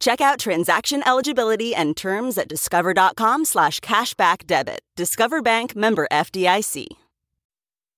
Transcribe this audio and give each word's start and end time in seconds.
Check 0.00 0.22
out 0.22 0.38
transaction 0.38 1.06
eligibility 1.06 1.74
and 1.74 1.94
terms 1.94 2.38
at 2.38 2.48
discover.com 2.48 3.44
slash 3.44 3.80
cashback 3.80 4.46
debit. 4.46 4.80
Discover 4.96 5.42
Bank 5.42 5.76
member 5.76 6.08
FDIC. 6.10 6.86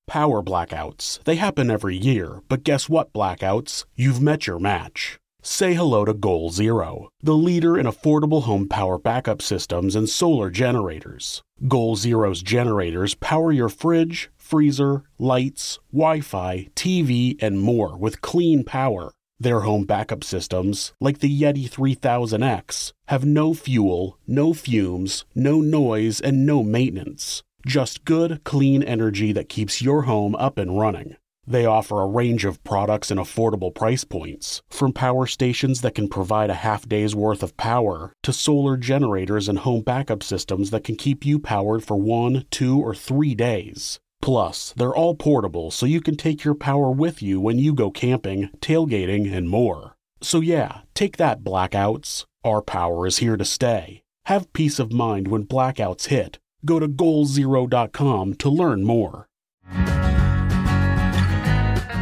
Power 0.08 0.42
blackouts. 0.42 1.22
They 1.22 1.36
happen 1.36 1.70
every 1.70 1.96
year, 1.96 2.42
but 2.48 2.64
guess 2.64 2.88
what, 2.88 3.12
blackouts? 3.12 3.84
You've 3.94 4.20
met 4.20 4.48
your 4.48 4.58
match. 4.58 5.20
Say 5.42 5.74
hello 5.74 6.04
to 6.04 6.12
Goal 6.12 6.50
Zero, 6.50 7.08
the 7.22 7.36
leader 7.36 7.78
in 7.78 7.86
affordable 7.86 8.42
home 8.42 8.68
power 8.68 8.98
backup 8.98 9.40
systems 9.40 9.94
and 9.94 10.08
solar 10.08 10.50
generators. 10.50 11.42
Goal 11.68 11.94
Zero's 11.94 12.42
generators 12.42 13.14
power 13.14 13.52
your 13.52 13.68
fridge, 13.68 14.30
freezer, 14.36 15.04
lights, 15.18 15.78
Wi 15.92 16.20
Fi, 16.20 16.68
TV, 16.74 17.40
and 17.40 17.60
more 17.60 17.96
with 17.96 18.20
clean 18.20 18.64
power. 18.64 19.12
Their 19.42 19.62
home 19.62 19.86
backup 19.86 20.22
systems, 20.22 20.92
like 21.00 21.18
the 21.18 21.42
Yeti 21.42 21.68
3000X, 21.68 22.92
have 23.08 23.24
no 23.24 23.54
fuel, 23.54 24.16
no 24.24 24.54
fumes, 24.54 25.24
no 25.34 25.60
noise, 25.60 26.20
and 26.20 26.46
no 26.46 26.62
maintenance. 26.62 27.42
Just 27.66 28.04
good, 28.04 28.44
clean 28.44 28.84
energy 28.84 29.32
that 29.32 29.48
keeps 29.48 29.82
your 29.82 30.02
home 30.02 30.36
up 30.36 30.58
and 30.58 30.78
running. 30.78 31.16
They 31.44 31.66
offer 31.66 32.00
a 32.00 32.06
range 32.06 32.44
of 32.44 32.62
products 32.62 33.10
and 33.10 33.18
affordable 33.18 33.74
price 33.74 34.04
points, 34.04 34.62
from 34.70 34.92
power 34.92 35.26
stations 35.26 35.80
that 35.80 35.96
can 35.96 36.06
provide 36.06 36.50
a 36.50 36.62
half 36.62 36.88
day's 36.88 37.16
worth 37.16 37.42
of 37.42 37.56
power 37.56 38.12
to 38.22 38.32
solar 38.32 38.76
generators 38.76 39.48
and 39.48 39.58
home 39.58 39.80
backup 39.80 40.22
systems 40.22 40.70
that 40.70 40.84
can 40.84 40.94
keep 40.94 41.26
you 41.26 41.40
powered 41.40 41.82
for 41.82 41.96
one, 41.96 42.44
two, 42.52 42.78
or 42.78 42.94
three 42.94 43.34
days. 43.34 43.98
Plus, 44.22 44.72
they're 44.76 44.94
all 44.94 45.16
portable 45.16 45.72
so 45.72 45.84
you 45.84 46.00
can 46.00 46.16
take 46.16 46.44
your 46.44 46.54
power 46.54 46.90
with 46.90 47.20
you 47.20 47.40
when 47.40 47.58
you 47.58 47.74
go 47.74 47.90
camping, 47.90 48.50
tailgating, 48.60 49.30
and 49.34 49.50
more. 49.50 49.96
So, 50.22 50.40
yeah, 50.40 50.82
take 50.94 51.16
that, 51.16 51.42
blackouts. 51.42 52.24
Our 52.44 52.62
power 52.62 53.06
is 53.06 53.18
here 53.18 53.36
to 53.36 53.44
stay. 53.44 54.02
Have 54.26 54.52
peace 54.52 54.78
of 54.78 54.92
mind 54.92 55.26
when 55.26 55.44
blackouts 55.44 56.06
hit. 56.06 56.38
Go 56.64 56.78
to 56.78 56.86
goalzero.com 56.86 58.34
to 58.34 58.48
learn 58.48 58.84
more. 58.84 59.26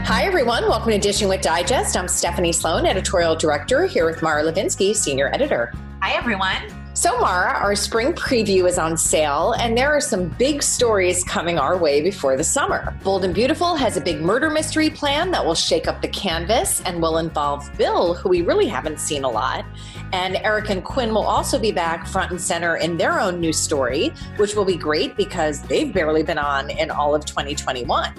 Hi, 0.04 0.24
everyone. 0.24 0.64
Welcome 0.64 0.92
to 0.92 0.98
Dishing 0.98 1.28
with 1.28 1.40
Digest. 1.40 1.96
I'm 1.96 2.08
Stephanie 2.08 2.52
Sloane, 2.52 2.84
editorial 2.84 3.36
director, 3.36 3.86
here 3.86 4.04
with 4.04 4.20
Mara 4.20 4.42
Levinsky, 4.42 4.94
senior 4.94 5.32
editor. 5.32 5.72
Hi, 6.02 6.12
everyone. 6.12 6.89
So, 6.92 7.18
Mara, 7.20 7.56
our 7.56 7.76
spring 7.76 8.12
preview 8.14 8.68
is 8.68 8.76
on 8.76 8.98
sale, 8.98 9.52
and 9.60 9.78
there 9.78 9.90
are 9.90 10.00
some 10.00 10.28
big 10.28 10.60
stories 10.60 11.22
coming 11.22 11.56
our 11.56 11.78
way 11.78 12.02
before 12.02 12.36
the 12.36 12.42
summer. 12.42 12.94
Bold 13.04 13.24
and 13.24 13.32
Beautiful 13.32 13.76
has 13.76 13.96
a 13.96 14.00
big 14.00 14.20
murder 14.20 14.50
mystery 14.50 14.90
plan 14.90 15.30
that 15.30 15.46
will 15.46 15.54
shake 15.54 15.86
up 15.86 16.02
the 16.02 16.08
canvas 16.08 16.82
and 16.82 17.00
will 17.00 17.18
involve 17.18 17.70
Bill, 17.78 18.14
who 18.14 18.28
we 18.28 18.42
really 18.42 18.66
haven't 18.66 18.98
seen 18.98 19.22
a 19.22 19.30
lot. 19.30 19.64
And 20.12 20.36
Eric 20.38 20.68
and 20.70 20.82
Quinn 20.82 21.10
will 21.10 21.22
also 21.22 21.60
be 21.60 21.70
back 21.70 22.08
front 22.08 22.32
and 22.32 22.40
center 22.40 22.76
in 22.76 22.96
their 22.96 23.20
own 23.20 23.40
new 23.40 23.52
story, 23.52 24.12
which 24.36 24.56
will 24.56 24.64
be 24.64 24.76
great 24.76 25.16
because 25.16 25.62
they've 25.62 25.94
barely 25.94 26.24
been 26.24 26.38
on 26.38 26.70
in 26.70 26.90
all 26.90 27.14
of 27.14 27.24
2021. 27.24 28.12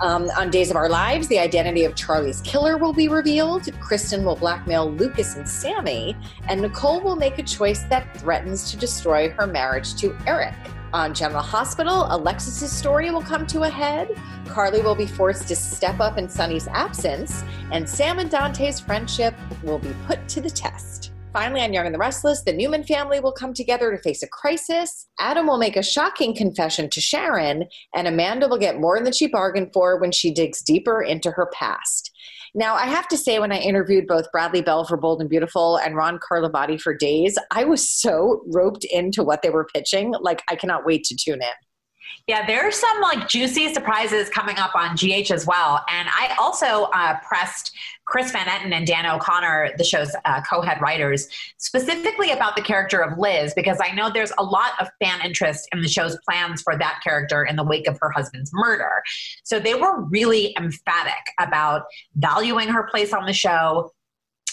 Um, 0.00 0.30
on 0.36 0.50
Days 0.50 0.70
of 0.70 0.76
Our 0.76 0.88
Lives, 0.88 1.28
the 1.28 1.38
identity 1.38 1.84
of 1.84 1.94
Charlie's 1.94 2.40
killer 2.42 2.76
will 2.76 2.92
be 2.92 3.08
revealed. 3.08 3.68
Kristen 3.80 4.24
will 4.24 4.36
blackmail 4.36 4.90
Lucas 4.90 5.36
and 5.36 5.48
Sammy, 5.48 6.16
and 6.48 6.60
Nicole 6.60 7.00
will 7.00 7.16
make 7.16 7.38
a 7.38 7.42
choice 7.42 7.82
that 7.84 8.16
threatens 8.18 8.70
to 8.70 8.76
destroy 8.76 9.30
her 9.30 9.46
marriage 9.46 9.94
to 9.96 10.16
Eric. 10.26 10.54
On 10.92 11.12
General 11.12 11.42
Hospital, 11.42 12.06
Alexis's 12.10 12.70
story 12.70 13.10
will 13.10 13.22
come 13.22 13.46
to 13.48 13.62
a 13.62 13.68
head. 13.68 14.08
Carly 14.46 14.80
will 14.80 14.94
be 14.94 15.06
forced 15.06 15.48
to 15.48 15.56
step 15.56 15.98
up 15.98 16.18
in 16.18 16.28
Sonny's 16.28 16.68
absence, 16.68 17.42
and 17.72 17.88
Sam 17.88 18.20
and 18.20 18.30
Dante's 18.30 18.78
friendship 18.78 19.34
will 19.64 19.80
be 19.80 19.92
put 20.06 20.28
to 20.28 20.40
the 20.40 20.50
test. 20.50 21.13
Finally, 21.34 21.62
on 21.62 21.72
Young 21.72 21.84
and 21.84 21.92
the 21.92 21.98
Restless, 21.98 22.42
the 22.42 22.52
Newman 22.52 22.84
family 22.84 23.18
will 23.18 23.32
come 23.32 23.52
together 23.52 23.90
to 23.90 23.98
face 24.00 24.22
a 24.22 24.28
crisis. 24.28 25.08
Adam 25.18 25.48
will 25.48 25.58
make 25.58 25.76
a 25.76 25.82
shocking 25.82 26.32
confession 26.32 26.88
to 26.90 27.00
Sharon, 27.00 27.64
and 27.92 28.06
Amanda 28.06 28.46
will 28.46 28.56
get 28.56 28.80
more 28.80 29.02
than 29.02 29.12
she 29.12 29.26
bargained 29.26 29.72
for 29.72 29.98
when 29.98 30.12
she 30.12 30.32
digs 30.32 30.62
deeper 30.62 31.02
into 31.02 31.32
her 31.32 31.50
past. 31.52 32.12
Now, 32.54 32.76
I 32.76 32.86
have 32.86 33.08
to 33.08 33.16
say, 33.16 33.40
when 33.40 33.50
I 33.50 33.58
interviewed 33.58 34.06
both 34.06 34.30
Bradley 34.30 34.62
Bell 34.62 34.84
for 34.84 34.96
Bold 34.96 35.20
and 35.20 35.28
Beautiful 35.28 35.76
and 35.78 35.96
Ron 35.96 36.20
Carlivati 36.20 36.80
for 36.80 36.94
Days, 36.94 37.36
I 37.50 37.64
was 37.64 37.90
so 37.90 38.44
roped 38.46 38.84
into 38.84 39.24
what 39.24 39.42
they 39.42 39.50
were 39.50 39.66
pitching. 39.74 40.14
Like, 40.20 40.40
I 40.48 40.54
cannot 40.54 40.86
wait 40.86 41.02
to 41.06 41.16
tune 41.16 41.42
in. 41.42 41.48
Yeah, 42.26 42.46
there 42.46 42.66
are 42.66 42.72
some 42.72 43.00
like 43.00 43.28
juicy 43.28 43.72
surprises 43.74 44.28
coming 44.30 44.56
up 44.56 44.74
on 44.74 44.96
GH 44.96 45.30
as 45.30 45.46
well. 45.46 45.84
And 45.90 46.08
I 46.08 46.34
also 46.38 46.84
uh, 46.94 47.18
pressed 47.26 47.76
Chris 48.06 48.30
Van 48.30 48.46
Etten 48.46 48.72
and 48.72 48.86
Dan 48.86 49.06
O'Connor, 49.06 49.72
the 49.78 49.84
show's 49.84 50.14
uh, 50.24 50.40
co 50.48 50.60
head 50.60 50.80
writers, 50.80 51.28
specifically 51.58 52.30
about 52.30 52.56
the 52.56 52.62
character 52.62 53.00
of 53.00 53.18
Liz, 53.18 53.54
because 53.54 53.78
I 53.80 53.92
know 53.92 54.10
there's 54.10 54.32
a 54.38 54.44
lot 54.44 54.72
of 54.80 54.88
fan 55.02 55.20
interest 55.24 55.68
in 55.72 55.80
the 55.80 55.88
show's 55.88 56.16
plans 56.28 56.62
for 56.62 56.76
that 56.78 57.00
character 57.02 57.44
in 57.44 57.56
the 57.56 57.64
wake 57.64 57.88
of 57.88 57.98
her 58.00 58.10
husband's 58.10 58.50
murder. 58.52 59.02
So 59.44 59.58
they 59.58 59.74
were 59.74 60.02
really 60.02 60.54
emphatic 60.58 61.24
about 61.40 61.84
valuing 62.16 62.68
her 62.68 62.88
place 62.90 63.12
on 63.12 63.26
the 63.26 63.32
show, 63.32 63.90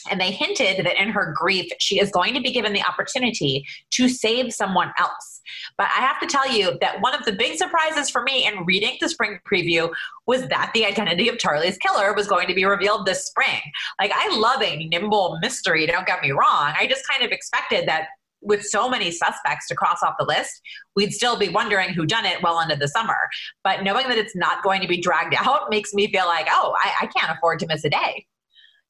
and 0.09 0.19
they 0.19 0.31
hinted 0.31 0.85
that 0.85 1.01
in 1.01 1.09
her 1.09 1.33
grief, 1.37 1.71
she 1.79 1.99
is 1.99 2.11
going 2.11 2.33
to 2.33 2.41
be 2.41 2.51
given 2.51 2.73
the 2.73 2.83
opportunity 2.83 3.65
to 3.91 4.09
save 4.09 4.53
someone 4.53 4.91
else. 4.97 5.41
But 5.77 5.87
I 5.95 6.01
have 6.01 6.19
to 6.19 6.27
tell 6.27 6.51
you 6.51 6.77
that 6.81 7.01
one 7.01 7.13
of 7.13 7.25
the 7.25 7.31
big 7.31 7.57
surprises 7.57 8.09
for 8.09 8.23
me 8.23 8.47
in 8.47 8.65
reading 8.65 8.97
the 8.99 9.09
spring 9.09 9.39
preview 9.51 9.91
was 10.27 10.47
that 10.47 10.71
the 10.73 10.85
identity 10.85 11.29
of 11.29 11.37
Charlie's 11.37 11.77
killer 11.77 12.13
was 12.13 12.27
going 12.27 12.47
to 12.47 12.53
be 12.53 12.65
revealed 12.65 13.05
this 13.05 13.25
spring. 13.25 13.61
Like, 13.99 14.11
I 14.13 14.35
love 14.37 14.61
a 14.61 14.87
nimble 14.87 15.37
mystery, 15.41 15.85
don't 15.85 16.07
get 16.07 16.21
me 16.21 16.31
wrong. 16.31 16.73
I 16.79 16.87
just 16.87 17.07
kind 17.07 17.23
of 17.23 17.31
expected 17.31 17.87
that 17.87 18.07
with 18.41 18.63
so 18.63 18.89
many 18.89 19.11
suspects 19.11 19.67
to 19.67 19.75
cross 19.75 20.01
off 20.03 20.15
the 20.19 20.25
list, 20.25 20.61
we'd 20.95 21.13
still 21.13 21.37
be 21.37 21.49
wondering 21.49 21.89
who 21.93 22.05
done 22.05 22.25
it 22.25 22.41
well 22.41 22.59
into 22.59 22.75
the 22.75 22.87
summer. 22.87 23.17
But 23.63 23.83
knowing 23.83 24.07
that 24.09 24.17
it's 24.17 24.35
not 24.35 24.63
going 24.63 24.81
to 24.81 24.87
be 24.87 24.99
dragged 24.99 25.35
out 25.39 25.69
makes 25.69 25.93
me 25.93 26.11
feel 26.11 26.25
like, 26.25 26.47
oh, 26.49 26.75
I, 26.79 27.05
I 27.05 27.05
can't 27.07 27.37
afford 27.37 27.59
to 27.59 27.67
miss 27.67 27.83
a 27.85 27.89
day. 27.89 28.25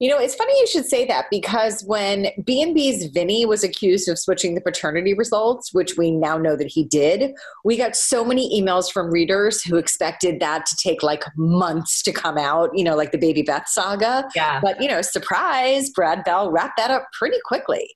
You 0.01 0.09
know, 0.09 0.17
it's 0.17 0.33
funny 0.33 0.51
you 0.59 0.65
should 0.65 0.87
say 0.87 1.05
that 1.05 1.27
because 1.29 1.83
when 1.83 2.29
B&B's 2.43 3.05
Vinny 3.05 3.45
was 3.45 3.63
accused 3.63 4.09
of 4.09 4.17
switching 4.17 4.55
the 4.55 4.61
paternity 4.61 5.13
results, 5.13 5.71
which 5.75 5.95
we 5.95 6.09
now 6.09 6.39
know 6.39 6.55
that 6.55 6.65
he 6.65 6.85
did, 6.85 7.35
we 7.63 7.77
got 7.77 7.95
so 7.95 8.25
many 8.25 8.59
emails 8.59 8.91
from 8.91 9.11
readers 9.11 9.61
who 9.61 9.75
expected 9.75 10.39
that 10.39 10.65
to 10.65 10.75
take 10.77 11.03
like 11.03 11.23
months 11.37 12.01
to 12.01 12.11
come 12.11 12.35
out, 12.35 12.71
you 12.73 12.83
know, 12.83 12.95
like 12.95 13.11
the 13.11 13.19
Baby 13.19 13.43
Beth 13.43 13.67
saga. 13.67 14.27
Yeah. 14.35 14.59
But, 14.59 14.81
you 14.81 14.87
know, 14.87 15.03
surprise, 15.03 15.91
Brad 15.91 16.23
Bell 16.23 16.51
wrapped 16.51 16.77
that 16.77 16.89
up 16.89 17.07
pretty 17.13 17.37
quickly. 17.45 17.87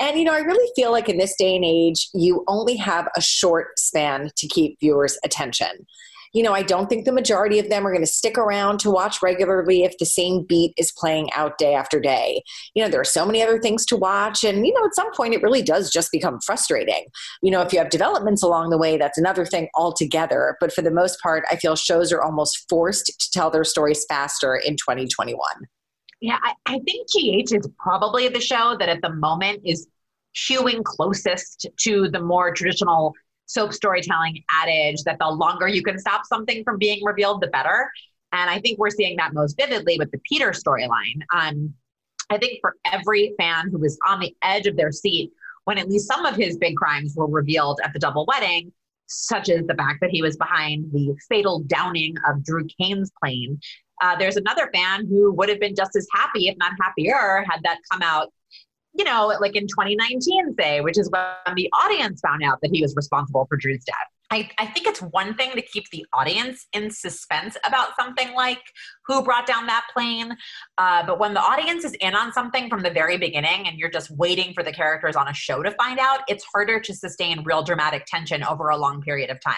And, 0.00 0.18
you 0.18 0.24
know, 0.24 0.34
I 0.34 0.40
really 0.40 0.68
feel 0.74 0.90
like 0.90 1.08
in 1.08 1.18
this 1.18 1.36
day 1.36 1.54
and 1.54 1.64
age, 1.64 2.08
you 2.12 2.42
only 2.48 2.74
have 2.74 3.06
a 3.16 3.20
short 3.20 3.78
span 3.78 4.32
to 4.36 4.48
keep 4.48 4.80
viewers' 4.80 5.16
attention 5.24 5.86
you 6.32 6.42
know, 6.42 6.52
I 6.52 6.62
don't 6.62 6.88
think 6.88 7.04
the 7.04 7.12
majority 7.12 7.58
of 7.58 7.68
them 7.68 7.86
are 7.86 7.90
going 7.90 8.02
to 8.02 8.06
stick 8.06 8.38
around 8.38 8.80
to 8.80 8.90
watch 8.90 9.22
regularly 9.22 9.84
if 9.84 9.96
the 9.98 10.06
same 10.06 10.44
beat 10.44 10.72
is 10.76 10.92
playing 10.92 11.30
out 11.34 11.58
day 11.58 11.74
after 11.74 12.00
day. 12.00 12.42
You 12.74 12.82
know, 12.82 12.88
there 12.88 13.00
are 13.00 13.04
so 13.04 13.26
many 13.26 13.42
other 13.42 13.60
things 13.60 13.84
to 13.86 13.96
watch. 13.96 14.42
And, 14.44 14.66
you 14.66 14.72
know, 14.72 14.84
at 14.84 14.94
some 14.94 15.12
point 15.12 15.34
it 15.34 15.42
really 15.42 15.62
does 15.62 15.90
just 15.90 16.10
become 16.10 16.40
frustrating. 16.40 17.04
You 17.42 17.50
know, 17.50 17.60
if 17.60 17.72
you 17.72 17.78
have 17.78 17.90
developments 17.90 18.42
along 18.42 18.70
the 18.70 18.78
way, 18.78 18.96
that's 18.96 19.18
another 19.18 19.44
thing 19.44 19.68
altogether. 19.74 20.56
But 20.60 20.72
for 20.72 20.82
the 20.82 20.90
most 20.90 21.20
part, 21.20 21.44
I 21.50 21.56
feel 21.56 21.76
shows 21.76 22.12
are 22.12 22.22
almost 22.22 22.66
forced 22.68 23.06
to 23.06 23.30
tell 23.30 23.50
their 23.50 23.64
stories 23.64 24.04
faster 24.08 24.56
in 24.56 24.76
2021. 24.76 25.38
Yeah, 26.20 26.38
I, 26.42 26.54
I 26.66 26.78
think 26.78 27.08
GH 27.08 27.52
is 27.52 27.68
probably 27.78 28.28
the 28.28 28.40
show 28.40 28.76
that 28.78 28.88
at 28.88 29.02
the 29.02 29.12
moment 29.12 29.60
is 29.64 29.88
hewing 30.34 30.82
closest 30.82 31.66
to 31.80 32.08
the 32.08 32.20
more 32.20 32.54
traditional 32.54 33.12
soap 33.52 33.72
storytelling 33.72 34.42
adage 34.50 35.02
that 35.04 35.18
the 35.18 35.28
longer 35.28 35.68
you 35.68 35.82
can 35.82 35.98
stop 35.98 36.22
something 36.24 36.64
from 36.64 36.78
being 36.78 37.04
revealed, 37.04 37.40
the 37.40 37.48
better. 37.48 37.90
And 38.32 38.48
I 38.48 38.58
think 38.60 38.78
we're 38.78 38.90
seeing 38.90 39.16
that 39.18 39.34
most 39.34 39.56
vividly 39.60 39.98
with 39.98 40.10
the 40.10 40.20
Peter 40.28 40.50
storyline. 40.52 41.20
Um, 41.34 41.74
I 42.30 42.38
think 42.38 42.60
for 42.62 42.76
every 42.90 43.34
fan 43.38 43.70
who 43.70 43.78
was 43.78 43.98
on 44.08 44.20
the 44.20 44.34
edge 44.42 44.66
of 44.66 44.76
their 44.76 44.90
seat 44.90 45.30
when 45.64 45.78
at 45.78 45.88
least 45.88 46.08
some 46.08 46.24
of 46.24 46.34
his 46.34 46.56
big 46.56 46.76
crimes 46.76 47.14
were 47.14 47.28
revealed 47.28 47.80
at 47.84 47.92
the 47.92 47.98
double 47.98 48.26
wedding, 48.26 48.72
such 49.06 49.48
as 49.48 49.64
the 49.66 49.74
fact 49.74 50.00
that 50.00 50.10
he 50.10 50.22
was 50.22 50.36
behind 50.36 50.90
the 50.92 51.14
fatal 51.28 51.60
downing 51.66 52.14
of 52.28 52.42
Drew 52.42 52.66
Cain's 52.80 53.12
plane. 53.22 53.60
Uh, 54.02 54.16
there's 54.16 54.36
another 54.36 54.68
fan 54.72 55.06
who 55.06 55.32
would 55.34 55.48
have 55.48 55.60
been 55.60 55.76
just 55.76 55.94
as 55.94 56.06
happy, 56.12 56.48
if 56.48 56.56
not 56.56 56.72
happier, 56.80 57.44
had 57.48 57.62
that 57.62 57.78
come 57.90 58.02
out 58.02 58.32
you 58.94 59.04
know, 59.04 59.34
like 59.40 59.56
in 59.56 59.66
2019, 59.66 60.54
say, 60.58 60.80
which 60.80 60.98
is 60.98 61.10
when 61.10 61.54
the 61.56 61.70
audience 61.72 62.20
found 62.20 62.42
out 62.42 62.58
that 62.62 62.70
he 62.72 62.82
was 62.82 62.94
responsible 62.96 63.46
for 63.48 63.56
Drew's 63.56 63.84
death. 63.84 63.96
I, 64.32 64.48
I 64.56 64.64
think 64.64 64.86
it's 64.86 65.02
one 65.02 65.34
thing 65.34 65.50
to 65.52 65.60
keep 65.60 65.90
the 65.90 66.06
audience 66.14 66.66
in 66.72 66.90
suspense 66.90 67.58
about 67.66 67.94
something 67.96 68.32
like 68.32 68.62
who 69.06 69.22
brought 69.22 69.46
down 69.46 69.66
that 69.66 69.84
plane. 69.92 70.34
Uh, 70.78 71.04
but 71.04 71.18
when 71.18 71.34
the 71.34 71.40
audience 71.40 71.84
is 71.84 71.92
in 72.00 72.14
on 72.14 72.32
something 72.32 72.70
from 72.70 72.80
the 72.80 72.90
very 72.90 73.18
beginning 73.18 73.68
and 73.68 73.78
you're 73.78 73.90
just 73.90 74.10
waiting 74.10 74.54
for 74.54 74.62
the 74.62 74.72
characters 74.72 75.16
on 75.16 75.28
a 75.28 75.34
show 75.34 75.62
to 75.62 75.70
find 75.72 75.98
out, 75.98 76.20
it's 76.28 76.44
harder 76.44 76.80
to 76.80 76.94
sustain 76.94 77.44
real 77.44 77.62
dramatic 77.62 78.06
tension 78.06 78.42
over 78.42 78.70
a 78.70 78.76
long 78.76 79.02
period 79.02 79.28
of 79.28 79.38
time. 79.40 79.54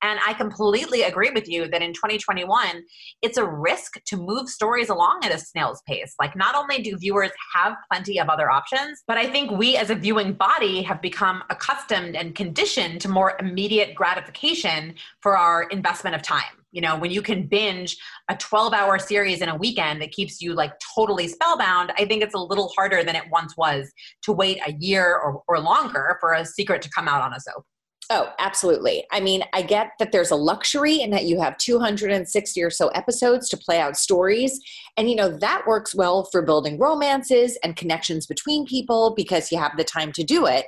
And 0.00 0.18
I 0.26 0.32
completely 0.32 1.02
agree 1.02 1.30
with 1.30 1.46
you 1.46 1.68
that 1.68 1.82
in 1.82 1.92
2021, 1.92 2.84
it's 3.20 3.36
a 3.36 3.44
risk 3.44 4.02
to 4.06 4.16
move 4.16 4.48
stories 4.48 4.88
along 4.88 5.20
at 5.24 5.34
a 5.34 5.38
snail's 5.38 5.82
pace. 5.86 6.14
Like, 6.18 6.34
not 6.34 6.54
only 6.54 6.80
do 6.80 6.96
viewers 6.96 7.32
have 7.54 7.74
plenty 7.92 8.18
of 8.18 8.30
other 8.30 8.50
options, 8.50 9.02
but 9.06 9.18
I 9.18 9.26
think 9.26 9.50
we 9.50 9.76
as 9.76 9.90
a 9.90 9.94
viewing 9.94 10.32
body 10.32 10.80
have 10.82 11.02
become 11.02 11.42
accustomed 11.50 12.16
and 12.16 12.34
conditioned 12.34 13.02
to 13.02 13.10
more 13.10 13.36
immediate 13.40 13.94
gratification 14.06 14.94
for 15.20 15.36
our 15.36 15.64
investment 15.64 16.14
of 16.14 16.22
time. 16.22 16.62
You 16.70 16.80
know, 16.80 16.96
when 16.96 17.10
you 17.10 17.22
can 17.22 17.48
binge 17.48 17.96
a 18.30 18.36
12 18.36 18.72
hour 18.72 19.00
series 19.00 19.40
in 19.40 19.48
a 19.48 19.56
weekend 19.56 20.00
that 20.00 20.12
keeps 20.12 20.40
you 20.40 20.54
like 20.54 20.72
totally 20.94 21.26
spellbound, 21.26 21.92
I 21.98 22.04
think 22.04 22.22
it's 22.22 22.34
a 22.34 22.38
little 22.38 22.70
harder 22.76 23.02
than 23.02 23.16
it 23.16 23.24
once 23.32 23.56
was 23.56 23.90
to 24.22 24.32
wait 24.32 24.60
a 24.64 24.74
year 24.78 25.16
or, 25.16 25.42
or 25.48 25.58
longer 25.58 26.18
for 26.20 26.34
a 26.34 26.44
secret 26.44 26.82
to 26.82 26.90
come 26.90 27.08
out 27.08 27.20
on 27.20 27.32
a 27.32 27.40
soap. 27.40 27.64
Oh, 28.08 28.32
absolutely. 28.38 29.04
I 29.10 29.18
mean, 29.18 29.42
I 29.52 29.62
get 29.62 29.90
that 29.98 30.12
there's 30.12 30.30
a 30.30 30.36
luxury 30.36 31.00
in 31.00 31.10
that 31.10 31.24
you 31.24 31.40
have 31.40 31.58
260 31.58 32.62
or 32.62 32.70
so 32.70 32.86
episodes 32.88 33.48
to 33.48 33.56
play 33.56 33.80
out 33.80 33.96
stories. 33.96 34.60
And, 34.96 35.10
you 35.10 35.16
know, 35.16 35.36
that 35.38 35.66
works 35.66 35.92
well 35.92 36.28
for 36.30 36.42
building 36.42 36.78
romances 36.78 37.58
and 37.64 37.74
connections 37.74 38.24
between 38.26 38.66
people 38.66 39.14
because 39.16 39.50
you 39.50 39.58
have 39.58 39.76
the 39.76 39.82
time 39.82 40.12
to 40.12 40.22
do 40.22 40.46
it. 40.46 40.66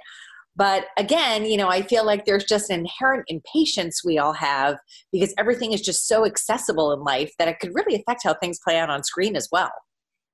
But 0.58 0.86
again, 0.96 1.44
you 1.44 1.56
know, 1.56 1.68
I 1.68 1.82
feel 1.82 2.04
like 2.04 2.24
there's 2.24 2.44
just 2.44 2.68
an 2.68 2.80
inherent 2.80 3.26
impatience 3.28 4.02
we 4.04 4.18
all 4.18 4.32
have 4.32 4.76
because 5.12 5.32
everything 5.38 5.72
is 5.72 5.80
just 5.80 6.08
so 6.08 6.26
accessible 6.26 6.92
in 6.92 7.00
life 7.00 7.32
that 7.38 7.46
it 7.46 7.60
could 7.60 7.72
really 7.76 7.94
affect 7.94 8.22
how 8.24 8.34
things 8.34 8.58
play 8.62 8.76
out 8.76 8.90
on 8.90 9.04
screen 9.04 9.36
as 9.36 9.48
well. 9.52 9.70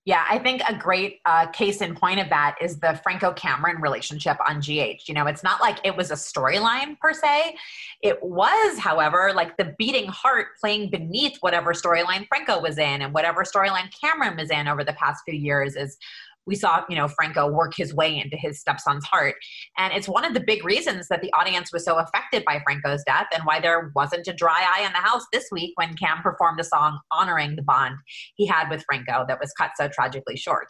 Yeah, 0.06 0.25
I 0.29 0.38
think 0.38 0.61
a 0.69 0.75
great 0.75 1.21
uh, 1.25 1.47
case 1.47 1.81
in 1.81 1.94
point 1.94 2.21
of 2.21 2.29
that 2.29 2.56
is 2.61 2.79
the 2.79 3.00
Franco 3.03 3.32
Cameron 3.32 3.81
relationship 3.81 4.37
on 4.47 4.61
GH. 4.61 5.09
You 5.09 5.15
know, 5.15 5.26
it's 5.26 5.43
not 5.43 5.62
like 5.62 5.79
it 5.82 5.97
was 5.97 6.11
a 6.11 6.15
storyline 6.15 6.99
per 7.00 7.15
se. 7.15 7.56
It 8.03 8.23
was, 8.23 8.79
however, 8.79 9.32
like 9.35 9.56
the 9.56 9.75
beating 9.79 10.06
heart 10.09 10.49
playing 10.61 10.91
beneath 10.91 11.38
whatever 11.41 11.73
storyline 11.73 12.26
Franco 12.29 12.61
was 12.61 12.76
in 12.76 13.00
and 13.00 13.15
whatever 13.15 13.44
storyline 13.44 13.91
Cameron 13.99 14.37
was 14.37 14.50
in 14.50 14.69
over 14.69 14.85
the 14.85 14.93
past 14.93 15.23
few 15.26 15.38
years 15.38 15.75
is 15.75 15.97
we 16.46 16.55
saw, 16.55 16.82
you 16.88 16.96
know, 16.96 17.08
Franco 17.08 17.49
work 17.49 17.73
his 17.76 17.94
way 17.94 18.19
into 18.19 18.37
his 18.37 18.61
stepson's 18.61 19.05
heart. 19.05 19.35
And 19.79 19.93
it's 19.93 20.08
one 20.08 20.25
of 20.25 20.35
the 20.35 20.44
big 20.46 20.64
reasons 20.64 21.08
that 21.08 21.23
the 21.23 21.32
audience 21.32 21.73
was 21.73 21.85
so 21.85 21.99
affected 21.99 22.44
by 22.44 22.61
Franco's 22.64 23.02
death 23.06 23.26
and 23.35 23.44
why 23.44 23.61
there 23.61 23.91
wasn't 23.94 24.26
a 24.26 24.32
dry 24.32 24.67
eye 24.75 24.85
in 24.87 24.93
the 24.93 24.99
house 24.99 25.25
this 25.32 25.46
week 25.50 25.73
when 25.76 25.94
Cam 25.96 26.23
performed 26.23 26.61
a 26.61 26.64
song 26.64 26.99
honoring 27.12 27.56
the 27.56 27.62
bond 27.62 27.96
he 28.37 28.46
had 28.46 28.69
with 28.69 28.85
Franco 28.87 29.25
that 29.29 29.41
was 29.41 29.52
cut 29.58 29.70
so 29.76 29.88
tragically 29.88 30.37
short. 30.37 30.67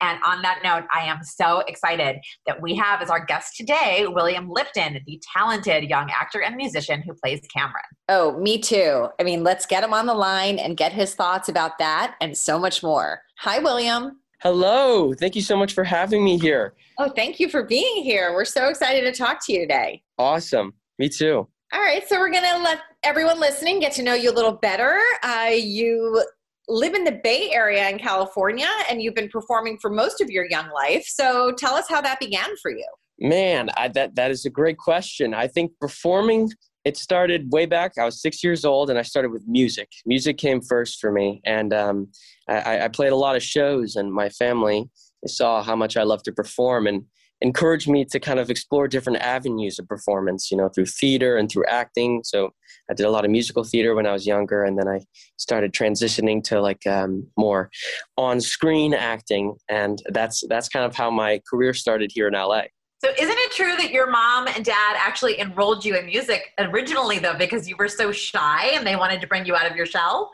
And 0.00 0.18
on 0.26 0.42
that 0.42 0.60
note, 0.62 0.84
I 0.92 1.04
am 1.06 1.22
so 1.22 1.60
excited 1.66 2.16
that 2.46 2.60
we 2.60 2.74
have 2.74 3.00
as 3.00 3.10
our 3.10 3.24
guest 3.24 3.56
today 3.56 4.06
William 4.08 4.50
Lipton, 4.50 4.98
the 5.06 5.22
talented 5.32 5.84
young 5.84 6.10
actor 6.10 6.42
and 6.42 6.56
musician 6.56 7.02
who 7.02 7.14
plays 7.14 7.40
Cameron. 7.54 7.84
Oh, 8.08 8.38
me 8.38 8.58
too. 8.58 9.08
I 9.18 9.22
mean, 9.22 9.42
let's 9.44 9.66
get 9.66 9.84
him 9.84 9.94
on 9.94 10.06
the 10.06 10.14
line 10.14 10.58
and 10.58 10.76
get 10.76 10.92
his 10.92 11.14
thoughts 11.14 11.48
about 11.48 11.78
that 11.78 12.16
and 12.20 12.36
so 12.36 12.58
much 12.58 12.82
more. 12.82 13.22
Hi, 13.38 13.58
William. 13.58 14.18
Hello. 14.40 15.14
Thank 15.14 15.34
you 15.36 15.42
so 15.42 15.56
much 15.56 15.72
for 15.72 15.84
having 15.84 16.24
me 16.24 16.38
here. 16.38 16.74
Oh, 16.98 17.08
thank 17.08 17.40
you 17.40 17.48
for 17.48 17.62
being 17.62 18.02
here. 18.02 18.32
We're 18.34 18.44
so 18.44 18.68
excited 18.68 19.02
to 19.02 19.12
talk 19.12 19.44
to 19.46 19.52
you 19.52 19.60
today. 19.60 20.02
Awesome. 20.18 20.74
Me 20.98 21.08
too. 21.08 21.48
All 21.72 21.80
right. 21.80 22.06
So, 22.08 22.18
we're 22.18 22.30
going 22.30 22.44
to 22.44 22.58
let 22.58 22.80
everyone 23.02 23.40
listening 23.40 23.80
get 23.80 23.92
to 23.92 24.02
know 24.02 24.14
you 24.14 24.30
a 24.30 24.34
little 24.34 24.52
better. 24.52 25.00
Uh, 25.22 25.50
you 25.54 26.24
live 26.68 26.94
in 26.94 27.04
the 27.04 27.20
Bay 27.24 27.50
Area 27.52 27.88
in 27.88 27.98
California 27.98 28.68
and 28.88 29.02
you've 29.02 29.14
been 29.14 29.28
performing 29.28 29.78
for 29.80 29.90
most 29.90 30.20
of 30.20 30.30
your 30.30 30.46
young 30.48 30.70
life. 30.70 31.04
So, 31.06 31.52
tell 31.56 31.74
us 31.74 31.88
how 31.88 32.00
that 32.02 32.20
began 32.20 32.50
for 32.60 32.70
you. 32.70 32.86
Man, 33.18 33.70
I, 33.76 33.88
that, 33.88 34.14
that 34.16 34.30
is 34.30 34.44
a 34.44 34.50
great 34.50 34.76
question. 34.76 35.34
I 35.34 35.46
think 35.46 35.72
performing 35.80 36.50
it 36.84 36.96
started 36.96 37.50
way 37.50 37.66
back. 37.66 37.92
I 37.98 38.04
was 38.04 38.20
six 38.20 38.44
years 38.44 38.64
old, 38.64 38.90
and 38.90 38.98
I 38.98 39.02
started 39.02 39.30
with 39.30 39.44
music. 39.46 39.88
Music 40.04 40.36
came 40.36 40.60
first 40.60 41.00
for 41.00 41.10
me, 41.10 41.40
and 41.44 41.72
um, 41.72 42.08
I, 42.48 42.84
I, 42.84 42.88
played 42.88 43.12
a 43.12 43.16
lot 43.16 43.36
of 43.36 43.42
shows. 43.42 43.96
And 43.96 44.12
my 44.12 44.28
family 44.28 44.90
saw 45.26 45.62
how 45.62 45.76
much 45.76 45.96
I 45.96 46.02
loved 46.02 46.26
to 46.26 46.32
perform, 46.32 46.86
and 46.86 47.04
encouraged 47.40 47.88
me 47.88 48.04
to 48.04 48.20
kind 48.20 48.38
of 48.38 48.50
explore 48.50 48.86
different 48.86 49.18
avenues 49.20 49.78
of 49.78 49.88
performance. 49.88 50.50
You 50.50 50.58
know, 50.58 50.68
through 50.68 50.86
theater 50.86 51.38
and 51.38 51.50
through 51.50 51.64
acting. 51.66 52.20
So 52.22 52.50
I 52.90 52.94
did 52.94 53.06
a 53.06 53.10
lot 53.10 53.24
of 53.24 53.30
musical 53.30 53.64
theater 53.64 53.94
when 53.94 54.06
I 54.06 54.12
was 54.12 54.26
younger, 54.26 54.62
and 54.62 54.78
then 54.78 54.86
I 54.86 55.00
started 55.38 55.72
transitioning 55.72 56.44
to 56.44 56.60
like 56.60 56.86
um, 56.86 57.26
more 57.38 57.70
on-screen 58.18 58.92
acting, 58.92 59.54
and 59.70 60.02
that's 60.10 60.44
that's 60.48 60.68
kind 60.68 60.84
of 60.84 60.94
how 60.94 61.10
my 61.10 61.40
career 61.50 61.72
started 61.72 62.10
here 62.12 62.28
in 62.28 62.34
LA. 62.34 62.64
So 63.04 63.10
isn't 63.18 63.36
it 63.36 63.52
true 63.52 63.76
that 63.76 63.90
your 63.90 64.10
mom 64.10 64.48
and 64.48 64.64
dad 64.64 64.96
actually 64.98 65.38
enrolled 65.38 65.84
you 65.84 65.94
in 65.94 66.06
music 66.06 66.54
originally 66.58 67.18
though 67.18 67.36
because 67.36 67.68
you 67.68 67.76
were 67.78 67.86
so 67.86 68.12
shy 68.12 68.68
and 68.68 68.86
they 68.86 68.96
wanted 68.96 69.20
to 69.20 69.26
bring 69.26 69.44
you 69.44 69.54
out 69.54 69.70
of 69.70 69.76
your 69.76 69.84
shell? 69.84 70.30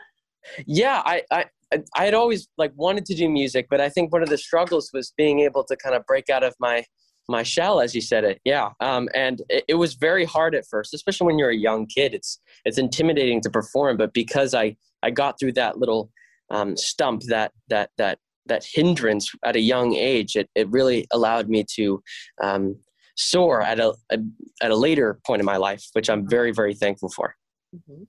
Yeah, 0.65 1.01
I, 1.05 1.23
I 1.29 1.45
I 1.93 2.05
had 2.05 2.13
always 2.13 2.47
like 2.57 2.71
wanted 2.77 3.03
to 3.07 3.13
do 3.13 3.27
music, 3.27 3.67
but 3.69 3.81
I 3.81 3.89
think 3.89 4.13
one 4.13 4.23
of 4.23 4.29
the 4.29 4.37
struggles 4.37 4.89
was 4.93 5.11
being 5.17 5.41
able 5.41 5.65
to 5.65 5.75
kind 5.75 5.93
of 5.95 6.05
break 6.05 6.29
out 6.29 6.43
of 6.43 6.55
my 6.61 6.85
my 7.27 7.43
shell, 7.43 7.81
as 7.81 7.93
you 7.93 7.99
said 7.99 8.23
it. 8.23 8.39
Yeah, 8.45 8.69
um, 8.79 9.09
and 9.13 9.41
it, 9.49 9.65
it, 9.67 9.75
was 9.75 9.95
very 9.95 10.23
hard 10.23 10.55
at 10.55 10.65
first, 10.65 10.93
especially 10.93 11.27
when 11.27 11.37
you're 11.37 11.49
a 11.49 11.55
young 11.55 11.87
kid. 11.87 12.13
It's 12.13 12.39
it's 12.63 12.77
intimidating 12.77 13.41
to 13.41 13.49
perform, 13.49 13.97
but 13.97 14.13
because 14.13 14.53
I 14.53 14.77
I 15.03 15.11
got 15.11 15.37
through 15.37 15.53
that 15.53 15.77
little 15.77 16.09
um, 16.49 16.77
stump, 16.77 17.23
that 17.23 17.51
that 17.67 17.89
that 17.97 18.19
that 18.47 18.65
hindrance 18.65 19.31
at 19.45 19.55
a 19.55 19.59
young 19.59 19.93
age, 19.95 20.35
it, 20.35 20.49
it 20.55 20.69
really 20.69 21.07
allowed 21.11 21.49
me 21.49 21.65
to 21.75 22.01
um, 22.41 22.75
soar 23.15 23.61
at 23.61 23.79
a, 23.79 23.93
a, 24.11 24.17
at 24.61 24.71
a 24.71 24.75
later 24.75 25.19
point 25.25 25.39
in 25.39 25.45
my 25.45 25.57
life, 25.57 25.83
which 25.93 26.09
I'm 26.09 26.27
very 26.27 26.51
very 26.51 26.73
thankful 26.73 27.09
for. 27.09 27.35
Mm-hmm. 27.75 28.03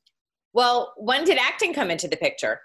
Well, 0.52 0.92
when 0.96 1.24
did 1.24 1.38
acting 1.38 1.72
come 1.72 1.90
into 1.90 2.08
the 2.08 2.16
picture? 2.16 2.60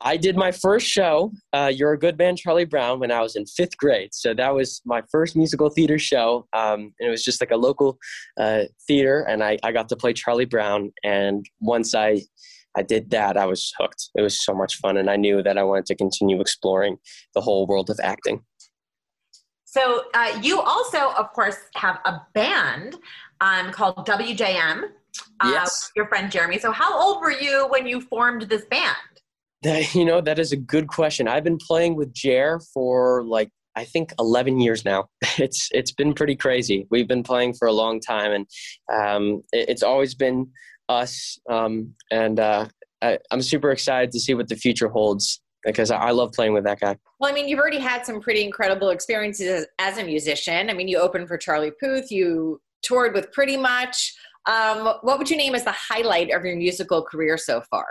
I 0.00 0.18
did 0.18 0.36
my 0.36 0.52
first 0.52 0.86
show, 0.86 1.32
uh, 1.54 1.72
You're 1.74 1.92
a 1.92 1.98
Good 1.98 2.18
Man, 2.18 2.36
Charlie 2.36 2.66
Brown, 2.66 3.00
when 3.00 3.10
I 3.10 3.22
was 3.22 3.36
in 3.36 3.46
fifth 3.46 3.76
grade. 3.78 4.10
So 4.12 4.34
that 4.34 4.54
was 4.54 4.82
my 4.84 5.02
first 5.10 5.34
musical 5.34 5.70
theater 5.70 5.98
show. 5.98 6.46
Um, 6.52 6.92
and 7.00 7.08
it 7.08 7.10
was 7.10 7.24
just 7.24 7.40
like 7.40 7.52
a 7.52 7.56
local 7.56 7.96
uh, 8.38 8.64
theater, 8.86 9.22
and 9.22 9.42
I, 9.42 9.58
I 9.62 9.72
got 9.72 9.88
to 9.88 9.96
play 9.96 10.12
Charlie 10.12 10.44
Brown. 10.44 10.92
And 11.04 11.46
once 11.60 11.94
I 11.94 12.20
I 12.76 12.82
did 12.82 13.10
that, 13.10 13.36
I 13.36 13.46
was 13.46 13.72
hooked. 13.78 14.10
It 14.14 14.22
was 14.22 14.44
so 14.44 14.54
much 14.54 14.76
fun, 14.76 14.96
and 14.96 15.08
I 15.08 15.16
knew 15.16 15.42
that 15.42 15.58
I 15.58 15.62
wanted 15.62 15.86
to 15.86 15.94
continue 15.94 16.40
exploring 16.40 16.96
the 17.34 17.40
whole 17.40 17.66
world 17.66 17.90
of 17.90 17.98
acting. 18.02 18.42
So 19.64 20.04
uh, 20.14 20.38
you 20.42 20.60
also, 20.60 21.10
of 21.18 21.32
course, 21.32 21.56
have 21.74 21.98
a 22.04 22.20
band 22.32 22.96
um, 23.40 23.72
called 23.72 24.06
WJM. 24.06 24.84
Uh, 25.40 25.50
yes. 25.50 25.90
your 25.96 26.06
friend 26.06 26.30
Jeremy. 26.30 26.58
So 26.58 26.72
how 26.72 26.96
old 26.96 27.20
were 27.20 27.32
you 27.32 27.66
when 27.68 27.86
you 27.86 28.00
formed 28.00 28.42
this 28.42 28.64
band? 28.64 28.96
That, 29.62 29.94
you 29.94 30.04
know, 30.04 30.20
that 30.20 30.38
is 30.38 30.52
a 30.52 30.56
good 30.56 30.88
question. 30.88 31.26
I've 31.28 31.44
been 31.44 31.58
playing 31.58 31.96
with 31.96 32.12
Jer 32.12 32.60
for 32.72 33.24
like 33.24 33.50
I 33.76 33.84
think 33.84 34.12
11 34.18 34.60
years 34.60 34.84
now. 34.84 35.08
It's 35.38 35.68
it's 35.72 35.90
been 35.90 36.14
pretty 36.14 36.36
crazy. 36.36 36.86
We've 36.90 37.08
been 37.08 37.24
playing 37.24 37.54
for 37.54 37.66
a 37.66 37.72
long 37.72 37.98
time, 37.98 38.30
and 38.30 38.46
um, 38.92 39.42
it, 39.52 39.68
it's 39.68 39.82
always 39.82 40.14
been 40.14 40.46
us. 40.88 41.38
Um, 41.48 41.94
and 42.10 42.40
uh, 42.40 42.68
I, 43.02 43.18
am 43.30 43.42
super 43.42 43.70
excited 43.70 44.10
to 44.12 44.20
see 44.20 44.34
what 44.34 44.48
the 44.48 44.56
future 44.56 44.88
holds 44.88 45.40
because 45.64 45.90
I, 45.90 45.96
I 45.96 46.10
love 46.10 46.32
playing 46.32 46.52
with 46.52 46.64
that 46.64 46.80
guy. 46.80 46.96
Well, 47.20 47.30
I 47.30 47.34
mean, 47.34 47.48
you've 47.48 47.58
already 47.58 47.78
had 47.78 48.04
some 48.04 48.20
pretty 48.20 48.44
incredible 48.44 48.90
experiences 48.90 49.48
as, 49.48 49.66
as 49.78 49.98
a 49.98 50.04
musician. 50.04 50.70
I 50.70 50.74
mean, 50.74 50.88
you 50.88 50.98
opened 50.98 51.28
for 51.28 51.38
Charlie 51.38 51.72
Puth. 51.80 52.10
You 52.10 52.60
toured 52.82 53.14
with 53.14 53.32
Pretty 53.32 53.56
Much. 53.56 54.14
Um, 54.46 54.98
what 55.02 55.18
would 55.18 55.30
you 55.30 55.36
name 55.36 55.54
as 55.54 55.64
the 55.64 55.72
highlight 55.72 56.30
of 56.30 56.44
your 56.44 56.56
musical 56.56 57.02
career 57.02 57.38
so 57.38 57.62
far? 57.70 57.86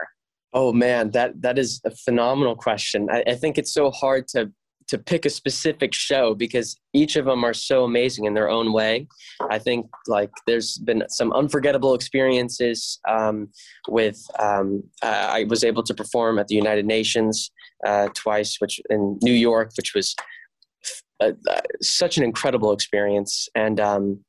Oh 0.54 0.72
man, 0.72 1.10
that 1.12 1.42
that 1.42 1.58
is 1.58 1.82
a 1.84 1.90
phenomenal 1.90 2.56
question. 2.56 3.10
I, 3.10 3.24
I 3.26 3.36
think 3.36 3.58
it's 3.58 3.74
so 3.74 3.90
hard 3.90 4.28
to 4.30 4.52
to 4.88 4.98
pick 4.98 5.26
a 5.26 5.30
specific 5.30 5.94
show 5.94 6.36
because 6.36 6.78
each 6.94 7.16
of 7.16 7.26
them 7.26 7.44
are 7.44 7.54
so 7.54 7.84
amazing 7.84 8.26
in 8.26 8.34
their 8.34 8.50
own 8.50 8.74
way. 8.74 9.08
I 9.50 9.60
think 9.60 9.88
like 10.08 10.32
there's 10.48 10.78
been 10.78 11.04
some 11.10 11.32
unforgettable 11.34 11.94
experiences 11.94 13.00
um, 13.08 13.50
with. 13.88 14.20
Um, 14.40 14.84
I 15.02 15.46
was 15.50 15.64
able 15.64 15.84
to 15.84 15.94
perform 15.94 16.40
at 16.40 16.48
the 16.48 16.56
United 16.56 16.86
Nations 16.86 17.52
uh, 17.86 18.10
twice, 18.14 18.58
which 18.60 18.80
in 18.90 19.20
New 19.22 19.34
York, 19.34 19.72
which 19.78 19.94
was 19.94 20.16
uh, 21.20 21.32
uh, 21.50 21.62
such 21.82 22.18
an 22.18 22.24
incredible 22.24 22.72
experience, 22.72 23.48
and 23.56 23.80
um, 23.80 24.20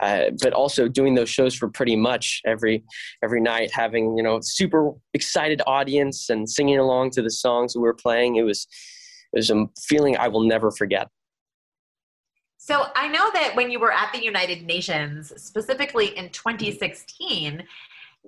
uh, 0.00 0.24
but 0.42 0.52
also 0.52 0.88
doing 0.88 1.14
those 1.14 1.30
shows 1.30 1.54
for 1.54 1.68
pretty 1.68 1.96
much 1.96 2.40
every 2.44 2.84
every 3.22 3.40
night, 3.40 3.70
having 3.72 4.16
you 4.16 4.22
know 4.22 4.40
super 4.42 4.92
excited 5.14 5.62
audience 5.66 6.28
and 6.28 6.48
singing 6.50 6.78
along 6.78 7.10
to 7.10 7.22
the 7.22 7.30
songs 7.30 7.74
we 7.74 7.82
were 7.82 7.94
playing. 7.94 8.36
It 8.36 8.42
was 8.42 8.66
was 9.34 9.50
a 9.50 9.66
feeling 9.78 10.16
I 10.16 10.28
will 10.28 10.44
never 10.44 10.70
forget. 10.70 11.08
So 12.56 12.86
I 12.96 13.08
know 13.08 13.30
that 13.34 13.54
when 13.54 13.70
you 13.70 13.78
were 13.78 13.92
at 13.92 14.10
the 14.12 14.24
United 14.24 14.62
Nations, 14.62 15.32
specifically 15.36 16.16
in 16.16 16.30
2016, 16.30 17.62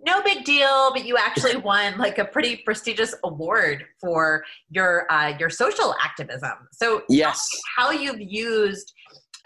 no 0.05 0.23
big 0.23 0.45
deal, 0.45 0.91
but 0.93 1.07
you 1.07 1.17
actually 1.17 1.57
won 1.73 1.97
like 1.97 2.19
a 2.19 2.25
pretty 2.25 2.57
prestigious 2.57 3.15
award 3.25 3.87
for 3.99 4.45
your 4.69 5.11
uh, 5.11 5.35
your 5.39 5.49
social 5.49 5.95
activism. 6.03 6.69
So 6.73 7.03
yes, 7.09 7.49
how 7.77 7.91
you've 7.91 8.21
used 8.21 8.93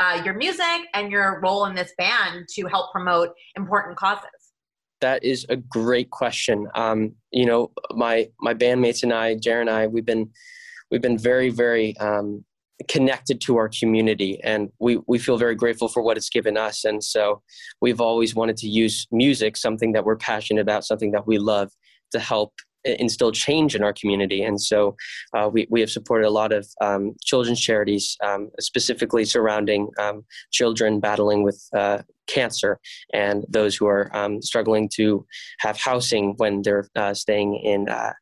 uh, 0.00 0.22
your 0.24 0.34
music 0.34 0.88
and 0.94 1.12
your 1.12 1.40
role 1.40 1.66
in 1.66 1.74
this 1.74 1.92
band 1.96 2.46
to 2.56 2.66
help 2.66 2.90
promote 2.90 3.30
important 3.56 3.96
causes. 3.96 4.28
That 5.00 5.22
is 5.22 5.46
a 5.48 5.56
great 5.56 6.10
question. 6.10 6.66
Um, 6.74 7.14
you 7.30 7.46
know, 7.46 7.70
my 7.94 8.28
my 8.40 8.54
bandmates 8.54 9.02
and 9.04 9.12
I, 9.12 9.36
Jared 9.36 9.68
and 9.68 9.76
I, 9.76 9.86
we've 9.86 10.04
been 10.04 10.30
we've 10.90 11.02
been 11.02 11.18
very 11.18 11.50
very 11.50 11.96
um, 11.98 12.44
connected 12.88 13.40
to 13.42 13.58
our 13.58 13.68
community 13.68 14.40
and 14.42 14.70
we, 14.80 14.98
we 15.06 15.18
feel 15.18 15.36
very 15.36 15.54
grateful 15.54 15.86
for 15.88 16.02
what 16.02 16.16
it's 16.16 16.30
given 16.30 16.56
us 16.56 16.84
and 16.84 17.04
so 17.04 17.42
we've 17.80 18.00
always 18.00 18.34
wanted 18.34 18.56
to 18.56 18.68
use 18.68 19.06
music 19.10 19.56
something 19.56 19.92
that 19.92 20.04
we're 20.04 20.16
passionate 20.16 20.62
about 20.62 20.84
something 20.84 21.10
that 21.10 21.26
we 21.26 21.38
love 21.38 21.70
to 22.10 22.18
help 22.18 22.52
instill 22.84 23.32
change 23.32 23.74
in 23.74 23.82
our 23.82 23.92
community. 23.92 24.42
And 24.42 24.60
so 24.60 24.96
uh, 25.36 25.48
we, 25.52 25.66
we 25.70 25.80
have 25.80 25.90
supported 25.90 26.26
a 26.26 26.30
lot 26.30 26.52
of 26.52 26.68
um, 26.80 27.14
children's 27.22 27.60
charities, 27.60 28.16
um, 28.24 28.50
specifically 28.58 29.24
surrounding 29.24 29.88
um, 29.98 30.24
children 30.50 31.00
battling 31.00 31.42
with 31.42 31.62
uh, 31.74 32.02
cancer 32.32 32.78
and 33.12 33.44
those 33.48 33.76
who 33.76 33.86
are 33.86 34.10
um, 34.16 34.40
struggling 34.42 34.88
to 34.94 35.26
have 35.60 35.76
housing 35.76 36.34
when 36.36 36.62
they're 36.62 36.88
uh, 36.96 37.14
staying 37.14 37.60
in. 37.62 37.88
Uh, 37.88 38.12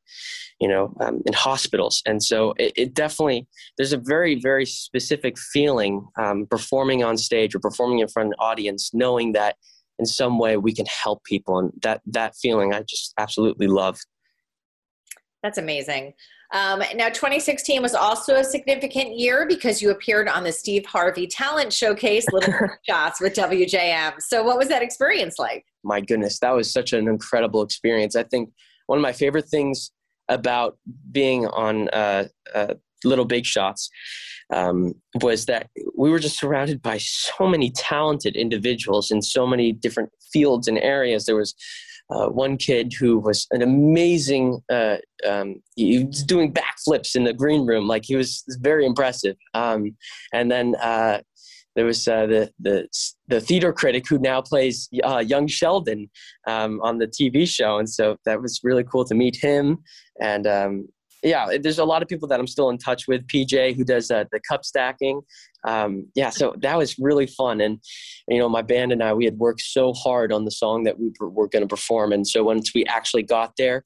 you 0.61 0.67
know, 0.67 0.93
um, 1.01 1.23
in 1.25 1.33
hospitals, 1.33 2.03
and 2.05 2.21
so 2.21 2.53
it, 2.59 2.73
it, 2.75 2.93
definitely 2.93 3.47
there's 3.77 3.93
a 3.93 3.97
very, 3.97 4.41
very 4.41 4.67
specific 4.67 5.39
feeling 5.39 6.05
um, 6.19 6.47
performing 6.51 7.05
on 7.05 7.17
stage 7.17 7.55
or 7.55 7.61
performing 7.61 8.01
in 8.01 8.09
front 8.09 8.27
of 8.27 8.31
an 8.33 8.37
audience, 8.41 8.91
knowing 8.93 9.35
that 9.35 9.55
in 10.01 10.05
some 10.05 10.37
way 10.37 10.57
we 10.57 10.75
can 10.75 10.87
help 10.87 11.23
people, 11.23 11.61
and 11.61 11.71
that 11.83 12.01
that 12.07 12.35
feeling 12.35 12.75
I 12.75 12.83
just 12.83 13.15
absolutely 13.19 13.69
love. 13.69 14.01
That's 15.45 15.59
amazing. 15.59 16.15
Um, 16.53 16.83
now, 16.95 17.09
2016 17.09 17.83
was 17.83 17.95
also 17.95 18.37
a 18.37 18.45
significant 18.45 19.19
year 19.19 19.47
because 19.47 19.83
you 19.83 19.91
appeared 19.91 20.29
on 20.29 20.45
the 20.45 20.53
Steve 20.53 20.87
Harvey 20.87 21.27
Talent 21.27 21.73
Showcase, 21.73 22.27
Little 22.33 22.53
Big 22.61 22.71
Shots 22.89 23.21
with 23.21 23.35
WJM. 23.35 24.15
So, 24.21 24.43
what 24.43 24.57
was 24.57 24.69
that 24.69 24.83
experience 24.83 25.39
like? 25.39 25.67
My 25.85 26.01
goodness, 26.01 26.39
that 26.41 26.53
was 26.53 26.73
such 26.73 26.93
an 26.95 27.07
incredible 27.07 27.63
experience. 27.63 28.17
I 28.17 28.23
think 28.23 28.51
one 28.87 28.99
of 28.99 29.03
my 29.03 29.13
favorite 29.13 29.47
things 29.49 29.91
about 30.29 30.79
being 31.13 31.47
on 31.47 31.89
uh, 31.91 32.29
uh, 32.55 32.75
Little 33.05 33.25
Big 33.25 33.45
Shots 33.45 33.91
um, 34.53 34.95
was 35.23 35.47
that 35.47 35.69
we 35.97 36.11
were 36.11 36.19
just 36.19 36.39
surrounded 36.39 36.81
by 36.81 36.99
so 36.99 37.47
many 37.47 37.71
talented 37.71 38.37
individuals 38.37 39.11
in 39.11 39.21
so 39.21 39.47
many 39.47 39.73
different 39.73 40.11
fields 40.33 40.69
and 40.69 40.79
areas. 40.79 41.27
There 41.27 41.37
was 41.37 41.55
uh, 42.11 42.29
one 42.29 42.57
kid 42.57 42.93
who 42.99 43.19
was 43.19 43.47
an 43.51 43.63
amazing 43.63 44.61
uh, 44.71 44.97
um, 45.27 45.63
he 45.77 46.05
was 46.05 46.23
doing 46.23 46.53
backflips 46.53 47.15
in 47.15 47.25
the 47.25 47.33
green 47.33 47.67
room. 47.67 47.87
Like 47.87 48.05
he 48.05 48.17
was 48.17 48.45
very 48.61 48.87
impressive. 48.87 49.37
Um, 49.55 49.97
and 50.33 50.51
then 50.51 50.75
uh, 50.77 51.21
there 51.77 51.85
was 51.85 52.09
uh, 52.09 52.27
the, 52.27 52.51
the 52.59 52.89
the 53.29 53.41
theater 53.41 53.73
critic 53.73 54.09
who 54.09 54.19
now 54.19 54.41
plays 54.41 54.89
uh, 55.05 55.19
young 55.19 55.47
sheldon 55.47 56.11
um, 56.47 56.81
on 56.83 56.99
the 56.99 57.07
tv 57.07 57.49
show. 57.49 57.79
And 57.79 57.89
so 57.89 58.17
that 58.25 58.41
was 58.41 58.61
really 58.65 58.85
cool 58.85 59.05
to 59.05 59.15
meet 59.15 59.37
him. 59.37 59.79
And 60.21 60.47
um, 60.47 60.89
yeah, 61.23 61.57
there's 61.61 61.79
a 61.79 61.85
lot 61.85 62.03
of 62.03 62.09
people 62.09 62.29
that 62.29 62.39
I'm 62.39 62.47
still 62.47 62.71
in 62.71 62.79
touch 62.79 63.09
with. 63.09 63.27
PJ, 63.27 63.77
who 63.77 63.85
does 63.85 64.11
uh, 64.11 64.25
the 64.31 64.41
cup 64.49 64.65
stacking. 64.65 65.21
Um, 65.67 66.07
yeah, 66.15 66.31
so 66.31 66.55
that 66.61 66.79
was 66.79 66.99
really 66.99 67.27
fun. 67.27 67.61
And, 67.61 67.81
you 68.29 68.39
know, 68.39 68.49
my 68.49 68.63
band 68.63 68.93
and 68.93 69.03
I, 69.03 69.13
we 69.13 69.25
had 69.25 69.39
worked 69.39 69.61
so 69.61 69.93
hard 69.93 70.33
on 70.33 70.45
the 70.45 70.51
song 70.51 70.85
that 70.85 70.99
we 70.99 71.13
were 71.19 71.49
going 71.49 71.63
to 71.63 71.69
perform. 71.69 72.13
And 72.13 72.27
so 72.27 72.45
once 72.45 72.73
we 72.75 72.85
actually 72.85 73.25
got 73.25 73.55
there, 73.59 73.83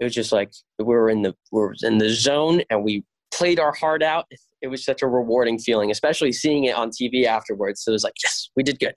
it 0.00 0.04
was 0.04 0.14
just 0.14 0.32
like 0.32 0.52
we 0.78 0.84
were 0.84 1.10
in 1.10 1.22
the 1.22 1.34
we 1.52 1.60
were 1.60 1.74
in 1.82 1.98
the 1.98 2.08
zone 2.08 2.62
and 2.70 2.82
we 2.82 3.04
played 3.30 3.60
our 3.60 3.72
heart 3.72 4.02
out. 4.02 4.26
It 4.62 4.68
was 4.68 4.84
such 4.84 5.02
a 5.02 5.06
rewarding 5.06 5.58
feeling, 5.58 5.90
especially 5.90 6.32
seeing 6.32 6.64
it 6.64 6.74
on 6.74 6.90
TV 6.90 7.24
afterwards. 7.24 7.82
So 7.82 7.92
it 7.92 7.94
was 7.94 8.04
like, 8.04 8.14
yes, 8.22 8.50
we 8.56 8.62
did 8.62 8.78
good. 8.78 8.94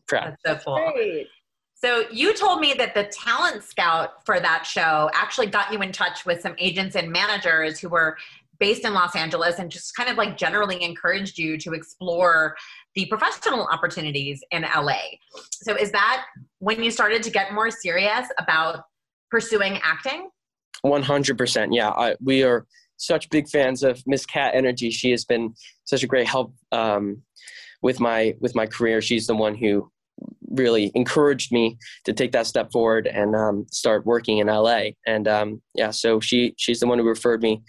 Proud. 0.08 0.36
That's 0.44 0.64
so 0.64 0.76
cool. 0.76 0.92
Great. 0.94 1.26
So 1.78 2.04
you 2.10 2.32
told 2.32 2.60
me 2.60 2.72
that 2.74 2.94
the 2.94 3.04
talent 3.04 3.62
scout 3.62 4.24
for 4.24 4.40
that 4.40 4.64
show 4.64 5.10
actually 5.12 5.48
got 5.48 5.72
you 5.72 5.82
in 5.82 5.92
touch 5.92 6.24
with 6.24 6.40
some 6.40 6.54
agents 6.58 6.96
and 6.96 7.12
managers 7.12 7.78
who 7.78 7.90
were 7.90 8.16
based 8.58 8.86
in 8.86 8.94
Los 8.94 9.14
Angeles 9.14 9.58
and 9.58 9.70
just 9.70 9.94
kind 9.94 10.08
of 10.08 10.16
like 10.16 10.38
generally 10.38 10.82
encouraged 10.82 11.38
you 11.38 11.58
to 11.58 11.74
explore 11.74 12.56
the 12.94 13.04
professional 13.06 13.68
opportunities 13.70 14.42
in 14.50 14.62
LA. 14.62 15.00
So 15.50 15.76
is 15.76 15.92
that 15.92 16.24
when 16.60 16.82
you 16.82 16.90
started 16.90 17.22
to 17.24 17.30
get 17.30 17.52
more 17.52 17.70
serious 17.70 18.26
about 18.38 18.84
pursuing 19.30 19.78
acting? 19.82 20.30
100%. 20.82 21.68
Yeah, 21.72 21.90
I, 21.90 22.16
we 22.22 22.42
are 22.42 22.66
such 22.96 23.28
big 23.28 23.48
fans 23.48 23.82
of 23.82 24.02
Miss 24.06 24.24
Cat 24.24 24.54
Energy. 24.54 24.90
She 24.90 25.10
has 25.10 25.26
been 25.26 25.54
such 25.84 26.02
a 26.02 26.06
great 26.06 26.26
help 26.26 26.54
um, 26.72 27.22
with 27.82 28.00
my 28.00 28.34
with 28.40 28.54
my 28.54 28.66
career. 28.66 29.02
She's 29.02 29.26
the 29.26 29.36
one 29.36 29.54
who 29.54 29.90
really 30.56 30.90
encouraged 30.94 31.52
me 31.52 31.78
to 32.04 32.12
take 32.12 32.32
that 32.32 32.46
step 32.46 32.72
forward 32.72 33.06
and 33.06 33.34
um, 33.36 33.66
start 33.70 34.06
working 34.06 34.38
in 34.38 34.48
LA. 34.48 34.90
And 35.06 35.28
um, 35.28 35.62
yeah, 35.74 35.90
so 35.90 36.20
she 36.20 36.54
she's 36.56 36.80
the 36.80 36.86
one 36.86 36.98
who 36.98 37.08
referred 37.08 37.42
me 37.42 37.62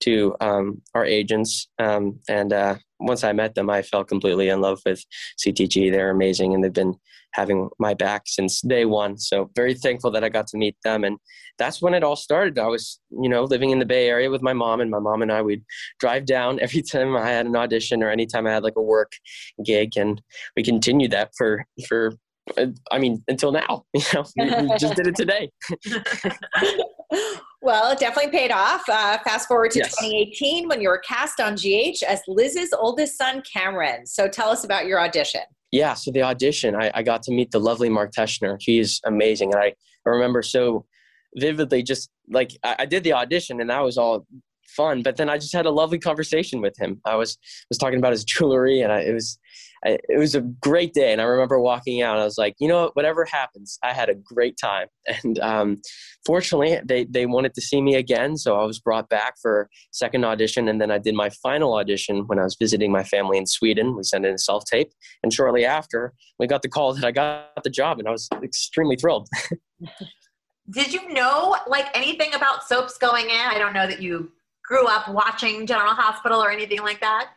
to 0.00 0.34
um, 0.40 0.82
our 0.94 1.04
agents. 1.04 1.68
Um, 1.78 2.18
and 2.28 2.52
uh, 2.52 2.76
once 2.98 3.24
I 3.24 3.32
met 3.32 3.54
them, 3.54 3.70
I 3.70 3.82
fell 3.82 4.04
completely 4.04 4.48
in 4.48 4.60
love 4.60 4.80
with 4.84 5.02
CTG. 5.38 5.90
They're 5.90 6.10
amazing, 6.10 6.54
and 6.54 6.62
they've 6.62 6.72
been 6.72 6.94
having 7.32 7.70
my 7.78 7.94
back 7.94 8.22
since 8.26 8.60
day 8.60 8.84
one. 8.84 9.18
So 9.18 9.50
very 9.56 9.74
thankful 9.74 10.10
that 10.10 10.24
I 10.24 10.28
got 10.28 10.46
to 10.48 10.58
meet 10.58 10.76
them. 10.84 11.02
And 11.02 11.18
that's 11.58 11.80
when 11.80 11.94
it 11.94 12.04
all 12.04 12.16
started. 12.16 12.58
I 12.58 12.66
was, 12.66 13.00
you 13.10 13.28
know, 13.28 13.44
living 13.44 13.70
in 13.70 13.78
the 13.78 13.86
Bay 13.86 14.08
Area 14.08 14.30
with 14.30 14.42
my 14.42 14.52
mom, 14.52 14.80
and 14.80 14.90
my 14.90 14.98
mom 14.98 15.22
and 15.22 15.32
I 15.32 15.42
would 15.42 15.62
drive 15.98 16.26
down 16.26 16.60
every 16.62 16.82
time 16.82 17.16
I 17.16 17.28
had 17.28 17.46
an 17.46 17.56
audition 17.56 18.02
or 18.02 18.10
anytime 18.10 18.46
I 18.46 18.52
had 18.52 18.64
like 18.64 18.76
a 18.76 18.82
work 18.82 19.12
gig, 19.64 19.96
and 19.96 20.20
we 20.56 20.62
continued 20.62 21.12
that 21.12 21.30
for 21.36 21.64
for. 21.88 22.14
I 22.90 22.98
mean, 22.98 23.22
until 23.28 23.52
now, 23.52 23.84
you 23.94 24.02
know, 24.14 24.24
we 24.36 24.78
just 24.78 24.96
did 24.96 25.06
it 25.06 25.16
today. 25.16 25.50
well, 27.62 27.92
it 27.92 27.98
definitely 27.98 28.32
paid 28.32 28.50
off. 28.50 28.82
Uh, 28.88 29.18
fast 29.18 29.46
forward 29.48 29.70
to 29.72 29.78
yes. 29.78 29.96
2018 29.96 30.68
when 30.68 30.80
you 30.80 30.88
were 30.88 30.98
cast 30.98 31.40
on 31.40 31.54
GH 31.54 32.02
as 32.06 32.20
Liz's 32.26 32.72
oldest 32.72 33.16
son, 33.16 33.42
Cameron. 33.50 34.06
So 34.06 34.28
tell 34.28 34.48
us 34.48 34.64
about 34.64 34.86
your 34.86 35.00
audition 35.00 35.42
yeah, 35.74 35.94
so 35.94 36.10
the 36.10 36.20
audition, 36.20 36.76
I, 36.76 36.90
I 36.94 37.02
got 37.02 37.22
to 37.22 37.32
meet 37.32 37.50
the 37.50 37.58
lovely 37.58 37.88
Mark 37.88 38.12
Teschner. 38.12 38.58
He's 38.60 39.00
amazing. 39.06 39.54
And 39.54 39.62
I, 39.62 39.72
I 40.06 40.10
remember 40.10 40.42
so 40.42 40.84
vividly 41.36 41.82
just 41.82 42.10
like 42.28 42.50
I, 42.62 42.76
I 42.80 42.86
did 42.86 43.04
the 43.04 43.14
audition 43.14 43.60
and 43.60 43.70
that 43.70 43.80
was 43.80 43.96
all 43.96 44.26
fun 44.76 45.02
but 45.02 45.16
then 45.16 45.28
i 45.28 45.36
just 45.36 45.52
had 45.52 45.66
a 45.66 45.70
lovely 45.70 45.98
conversation 45.98 46.60
with 46.60 46.74
him 46.78 47.00
i 47.04 47.14
was 47.14 47.38
was 47.70 47.78
talking 47.78 47.98
about 47.98 48.12
his 48.12 48.24
jewelry 48.24 48.80
and 48.80 48.92
I, 48.92 49.00
it 49.00 49.12
was 49.12 49.38
It 49.84 50.18
was 50.18 50.34
a 50.34 50.40
great 50.40 50.94
day. 50.94 51.12
And 51.12 51.20
I 51.20 51.24
remember 51.24 51.58
walking 51.58 52.02
out. 52.02 52.18
I 52.18 52.24
was 52.24 52.38
like, 52.38 52.54
you 52.60 52.68
know, 52.68 52.90
whatever 52.94 53.24
happens, 53.24 53.78
I 53.82 53.92
had 53.92 54.08
a 54.08 54.14
great 54.14 54.56
time. 54.56 54.88
And 55.24 55.38
um, 55.40 55.82
fortunately, 56.24 56.78
they 56.84 57.04
they 57.04 57.26
wanted 57.26 57.54
to 57.54 57.60
see 57.60 57.82
me 57.82 57.96
again, 57.96 58.36
so 58.36 58.56
I 58.56 58.64
was 58.64 58.78
brought 58.78 59.08
back 59.08 59.34
for 59.42 59.68
second 59.90 60.24
audition, 60.24 60.68
and 60.68 60.80
then 60.80 60.90
I 60.92 60.98
did 60.98 61.14
my 61.14 61.28
final 61.42 61.74
audition 61.74 62.24
when 62.28 62.38
I 62.38 62.44
was 62.44 62.56
visiting 62.58 62.92
my 62.92 63.02
family 63.02 63.36
in 63.36 63.46
Sweden. 63.46 63.96
We 63.96 64.04
sent 64.04 64.24
in 64.24 64.34
a 64.34 64.38
self 64.38 64.64
tape, 64.64 64.90
and 65.22 65.32
shortly 65.32 65.64
after, 65.64 66.12
we 66.38 66.46
got 66.46 66.62
the 66.62 66.68
call 66.68 66.94
that 66.94 67.04
I 67.04 67.10
got 67.10 67.62
the 67.64 67.70
job, 67.70 67.98
and 67.98 68.06
I 68.06 68.12
was 68.12 68.28
extremely 68.42 68.96
thrilled. 68.96 69.28
did 70.70 70.92
you 70.92 71.12
know 71.12 71.56
like 71.66 71.88
anything 71.94 72.32
about 72.34 72.64
soaps 72.64 72.96
going 72.96 73.26
in? 73.26 73.40
I 73.40 73.58
don't 73.58 73.74
know 73.74 73.86
that 73.86 74.00
you 74.00 74.30
grew 74.64 74.86
up 74.86 75.08
watching 75.08 75.66
General 75.66 75.94
Hospital 75.94 76.42
or 76.42 76.50
anything 76.50 76.82
like 76.82 77.00
that? 77.00 77.30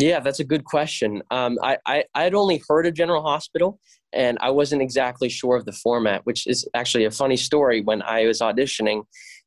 Yeah, 0.00 0.20
that's 0.20 0.40
a 0.40 0.44
good 0.44 0.64
question. 0.64 1.22
Um, 1.30 1.58
I, 1.62 1.76
I 1.86 2.04
I'd 2.14 2.34
only 2.34 2.62
heard 2.66 2.86
of 2.86 2.94
General 2.94 3.22
Hospital, 3.22 3.78
and 4.14 4.38
I 4.40 4.50
wasn't 4.50 4.80
exactly 4.80 5.28
sure 5.28 5.56
of 5.56 5.66
the 5.66 5.72
format, 5.72 6.24
which 6.24 6.46
is 6.46 6.66
actually 6.74 7.04
a 7.04 7.10
funny 7.10 7.36
story. 7.36 7.82
When 7.82 8.00
I 8.02 8.24
was 8.24 8.40
auditioning, 8.40 9.02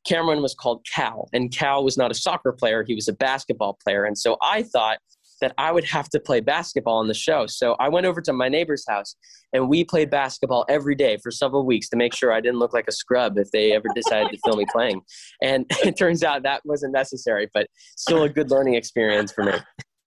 Cameron 0.06 0.44
was 0.44 0.54
called 0.54 0.86
Cal, 0.94 1.28
and 1.34 1.52
Cal 1.52 1.84
was 1.84 1.98
not 1.98 2.12
a 2.12 2.14
soccer 2.14 2.52
player; 2.52 2.84
he 2.88 2.94
was 2.94 3.08
a 3.08 3.14
basketball 3.14 3.80
player, 3.84 4.06
and 4.06 4.16
so 4.16 4.38
I 4.44 4.62
thought 4.62 5.00
that 5.42 5.54
I 5.58 5.72
would 5.72 5.86
have 5.86 6.08
to 6.10 6.20
play 6.20 6.40
basketball 6.40 7.00
on 7.00 7.08
the 7.08 7.16
show. 7.16 7.48
So 7.48 7.76
I 7.80 7.90
went 7.90 8.06
over 8.06 8.22
to 8.22 8.32
my 8.32 8.48
neighbor's 8.48 8.86
house 8.88 9.16
and 9.52 9.68
we 9.68 9.84
played 9.84 10.10
basketball 10.10 10.64
every 10.70 10.96
day 10.96 11.18
for 11.22 11.32
several 11.32 11.66
weeks 11.66 11.90
to 11.90 11.98
make 11.98 12.16
sure 12.16 12.32
I 12.32 12.40
didn't 12.40 12.60
look 12.60 12.72
like 12.72 12.88
a 12.88 12.94
scrub 12.94 13.38
if 13.38 13.52
they 13.52 13.74
ever 13.74 13.88
decided 13.94 14.32
to 14.32 14.38
film 14.46 14.60
me 14.60 14.66
playing. 14.72 15.02
And 15.42 15.66
it 15.84 15.98
turns 15.98 16.24
out 16.24 16.44
that 16.44 16.62
wasn't 16.64 16.94
necessary, 16.94 17.50
but 17.54 17.68
still 17.98 18.24
a 18.24 18.30
good 18.30 18.52
learning 18.52 18.76
experience 18.76 19.34
for 19.34 19.44
me. 19.44 19.54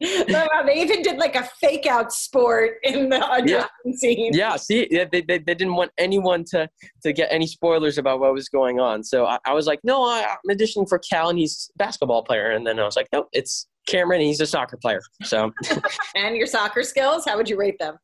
Wow, 0.01 0.63
they 0.67 0.81
even 0.81 1.03
did 1.03 1.19
like 1.19 1.37
a 1.37 1.45
fake 1.61 1.87
out 1.87 2.13
sport 2.13 2.75
in 2.83 3.09
the 3.09 3.23
audition 3.23 3.67
yeah. 3.85 3.93
scene. 3.97 4.33
Yeah, 4.35 4.57
see, 4.57 4.87
they, 4.91 5.23
they, 5.23 5.39
they 5.39 5.55
didn't 5.55 5.75
want 5.75 5.91
anyone 5.99 6.45
to, 6.51 6.69
to 7.03 7.13
get 7.13 7.29
any 7.31 7.47
spoilers 7.47 7.99
about 7.99 8.21
what 8.21 8.33
was 8.33 8.49
going 8.49 8.81
on. 8.81 9.03
So 9.03 9.27
I, 9.27 9.39
I 9.45 9.53
was 9.53 9.67
like, 9.67 9.81
no, 9.85 10.03
I, 10.03 10.27
I'm 10.31 10.57
auditioning 10.57 10.89
for 10.89 10.99
Cal 10.99 11.31
and 11.31 11.39
he's 11.39 11.71
a 11.75 11.79
basketball 11.79 12.25
player. 12.25 12.51
And 12.51 12.67
then 12.67 12.79
I 12.79 12.85
was 12.85 12.97
like, 12.97 13.09
no, 13.13 13.27
it's 13.33 13.67
Cameron, 13.87 14.21
and 14.21 14.27
he's 14.27 14.41
a 14.41 14.47
soccer 14.47 14.77
player. 14.77 15.01
So, 15.23 15.53
and 16.17 16.37
your 16.37 16.47
soccer 16.47 16.83
skills, 16.83 17.25
how 17.25 17.37
would 17.37 17.49
you 17.49 17.57
rate 17.57 17.79
them? 17.79 17.97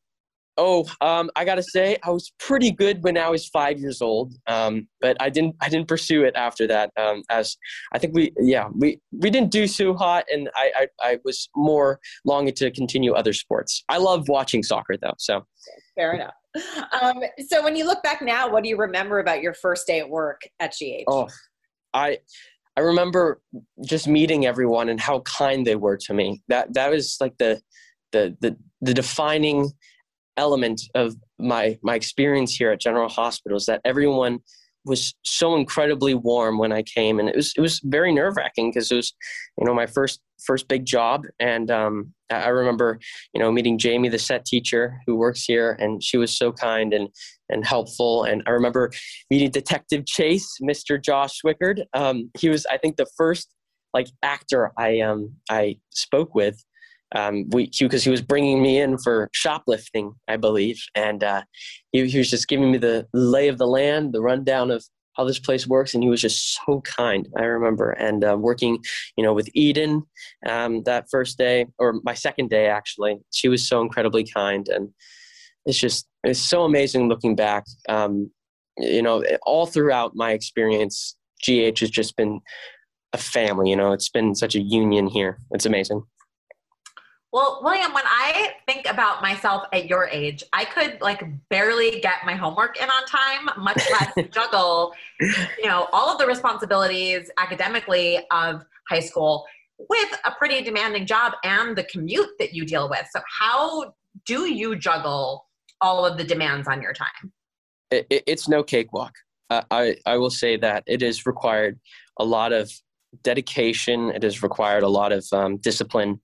Oh, 0.55 0.87
um, 1.01 1.31
I 1.35 1.45
gotta 1.45 1.63
say, 1.63 1.97
I 2.03 2.11
was 2.11 2.31
pretty 2.37 2.71
good 2.71 3.03
when 3.03 3.17
I 3.17 3.29
was 3.29 3.47
five 3.47 3.79
years 3.79 4.01
old, 4.01 4.35
um, 4.45 4.87
but 5.01 5.17
I 5.19 5.29
didn't. 5.29 5.55
I 5.61 5.69
didn't 5.69 5.87
pursue 5.87 6.23
it 6.23 6.35
after 6.35 6.67
that. 6.67 6.91
Um, 6.95 7.23
as 7.29 7.57
I 7.91 7.97
think 7.97 8.13
we, 8.13 8.31
yeah, 8.39 8.69
we 8.75 8.99
we 9.11 9.31
didn't 9.31 9.51
do 9.51 9.65
so 9.65 9.95
hot, 9.95 10.25
and 10.31 10.49
I, 10.55 10.71
I, 10.75 10.87
I 11.01 11.19
was 11.25 11.49
more 11.55 11.99
longing 12.23 12.53
to 12.55 12.69
continue 12.69 13.13
other 13.13 13.33
sports. 13.33 13.83
I 13.89 13.97
love 13.97 14.29
watching 14.29 14.61
soccer 14.61 14.95
though. 14.95 15.15
So 15.17 15.43
fair 15.95 16.13
enough. 16.13 16.33
Um, 17.01 17.23
so 17.47 17.63
when 17.63 17.75
you 17.75 17.85
look 17.85 18.03
back 18.03 18.21
now, 18.21 18.47
what 18.47 18.61
do 18.61 18.69
you 18.69 18.77
remember 18.77 19.17
about 19.19 19.41
your 19.41 19.55
first 19.55 19.87
day 19.87 19.99
at 19.99 20.07
work 20.07 20.41
at 20.59 20.75
GH? 20.79 21.05
Oh, 21.07 21.27
I 21.95 22.19
I 22.75 22.81
remember 22.81 23.41
just 23.85 24.07
meeting 24.07 24.45
everyone 24.45 24.89
and 24.89 24.99
how 24.99 25.21
kind 25.21 25.65
they 25.65 25.75
were 25.75 25.97
to 25.97 26.13
me. 26.13 26.41
That 26.47 26.73
that 26.73 26.89
was 26.89 27.17
like 27.19 27.37
the 27.37 27.61
the 28.11 28.35
the, 28.41 28.57
the 28.81 28.93
defining 28.93 29.71
element 30.37 30.81
of 30.95 31.15
my 31.39 31.77
my 31.83 31.95
experience 31.95 32.55
here 32.55 32.71
at 32.71 32.79
General 32.79 33.09
Hospital 33.09 33.57
is 33.57 33.65
that 33.65 33.81
everyone 33.85 34.39
was 34.85 35.13
so 35.23 35.55
incredibly 35.55 36.13
warm 36.13 36.57
when 36.57 36.73
I 36.73 36.83
came, 36.83 37.19
and 37.19 37.29
it 37.29 37.35
was 37.35 37.53
it 37.55 37.61
was 37.61 37.79
very 37.83 38.13
nerve 38.13 38.35
wracking 38.37 38.71
because 38.71 38.91
it 38.91 38.95
was, 38.95 39.13
you 39.57 39.65
know, 39.65 39.73
my 39.73 39.85
first 39.85 40.21
first 40.45 40.67
big 40.67 40.85
job, 40.85 41.23
and 41.39 41.71
um, 41.71 42.13
I 42.29 42.49
remember, 42.49 42.99
you 43.33 43.41
know, 43.41 43.51
meeting 43.51 43.77
Jamie, 43.77 44.09
the 44.09 44.19
set 44.19 44.45
teacher 44.45 44.99
who 45.05 45.15
works 45.15 45.45
here, 45.45 45.77
and 45.79 46.03
she 46.03 46.17
was 46.17 46.35
so 46.35 46.51
kind 46.51 46.93
and 46.93 47.09
and 47.49 47.65
helpful. 47.65 48.23
And 48.23 48.43
I 48.45 48.51
remember 48.51 48.91
meeting 49.29 49.51
Detective 49.51 50.05
Chase, 50.05 50.57
Mr. 50.61 51.01
Josh 51.01 51.39
Swickard. 51.41 51.83
Um, 51.93 52.29
he 52.37 52.49
was, 52.49 52.65
I 52.65 52.77
think, 52.77 52.97
the 52.97 53.07
first 53.17 53.53
like 53.93 54.07
actor 54.23 54.71
I 54.77 54.99
um 55.01 55.33
I 55.49 55.77
spoke 55.91 56.35
with. 56.35 56.63
Um, 57.13 57.45
because 57.49 58.03
he 58.03 58.09
was 58.09 58.21
bringing 58.21 58.61
me 58.61 58.79
in 58.79 58.97
for 58.97 59.29
shoplifting, 59.33 60.13
I 60.27 60.37
believe, 60.37 60.81
and 60.95 61.23
uh, 61.23 61.43
he, 61.91 62.07
he 62.07 62.17
was 62.17 62.29
just 62.29 62.47
giving 62.47 62.71
me 62.71 62.79
the 62.79 63.07
lay 63.13 63.49
of 63.49 63.57
the 63.59 63.67
land, 63.67 64.13
the 64.13 64.21
rundown 64.21 64.71
of 64.71 64.83
how 65.15 65.23
this 65.23 65.39
place 65.39 65.67
works, 65.67 65.93
and 65.93 66.03
he 66.03 66.09
was 66.09 66.21
just 66.21 66.59
so 66.65 66.81
kind. 66.81 67.27
I 67.37 67.43
remember 67.43 67.91
and 67.91 68.23
uh, 68.23 68.37
working, 68.37 68.79
you 69.15 69.23
know, 69.23 69.33
with 69.33 69.49
Eden 69.53 70.03
um, 70.47 70.83
that 70.83 71.05
first 71.09 71.37
day 71.37 71.67
or 71.77 71.99
my 72.03 72.13
second 72.13 72.49
day 72.49 72.67
actually. 72.67 73.19
She 73.31 73.47
was 73.47 73.67
so 73.67 73.81
incredibly 73.81 74.23
kind, 74.23 74.67
and 74.67 74.89
it's 75.65 75.79
just 75.79 76.07
it's 76.23 76.39
so 76.39 76.63
amazing 76.63 77.09
looking 77.09 77.35
back. 77.35 77.65
Um, 77.89 78.31
you 78.77 79.01
know, 79.01 79.23
all 79.45 79.65
throughout 79.67 80.15
my 80.15 80.31
experience, 80.31 81.15
GH 81.45 81.79
has 81.79 81.91
just 81.91 82.15
been 82.17 82.41
a 83.13 83.17
family. 83.17 83.69
You 83.69 83.75
know, 83.75 83.91
it's 83.91 84.09
been 84.09 84.33
such 84.33 84.55
a 84.55 84.61
union 84.61 85.07
here. 85.07 85.39
It's 85.51 85.65
amazing. 85.65 86.03
Well, 87.33 87.61
William, 87.63 87.91
when 87.93 88.03
I 88.05 88.51
think 88.67 88.87
about 88.87 89.23
myself 89.23 89.63
at 89.73 89.87
your 89.87 90.07
age, 90.07 90.43
I 90.53 90.65
could 90.65 91.01
like 91.01 91.23
barely 91.49 91.99
get 91.99 92.17
my 92.27 92.35
homework 92.35 92.79
in 92.79 92.87
on 92.87 93.05
time, 93.07 93.49
much 93.57 93.81
less 93.91 94.29
juggle, 94.31 94.93
you 95.19 95.65
know, 95.65 95.87
all 95.91 96.11
of 96.11 96.19
the 96.19 96.27
responsibilities 96.27 97.31
academically 97.39 98.19
of 98.29 98.63
high 98.87 98.99
school 98.99 99.45
with 99.89 100.19
a 100.25 100.31
pretty 100.37 100.61
demanding 100.61 101.07
job 101.07 101.33
and 101.43 101.75
the 101.75 101.83
commute 101.85 102.29
that 102.37 102.53
you 102.53 102.65
deal 102.65 102.87
with. 102.87 103.07
So, 103.11 103.19
how 103.27 103.95
do 104.27 104.47
you 104.47 104.75
juggle 104.75 105.47
all 105.81 106.05
of 106.05 106.19
the 106.19 106.23
demands 106.23 106.67
on 106.67 106.83
your 106.83 106.93
time? 106.93 107.33
It, 107.89 108.05
it, 108.11 108.23
it's 108.27 108.47
no 108.47 108.61
cakewalk. 108.61 109.15
Uh, 109.49 109.63
I, 109.71 109.95
I 110.05 110.17
will 110.17 110.29
say 110.29 110.55
that 110.57 110.83
it 110.85 111.01
has 111.01 111.25
required 111.25 111.79
a 112.19 112.23
lot 112.23 112.53
of 112.53 112.71
dedication. 113.23 114.09
It 114.09 114.21
has 114.21 114.43
required 114.43 114.83
a 114.83 114.87
lot 114.87 115.11
of 115.11 115.25
um, 115.31 115.57
discipline 115.57 116.19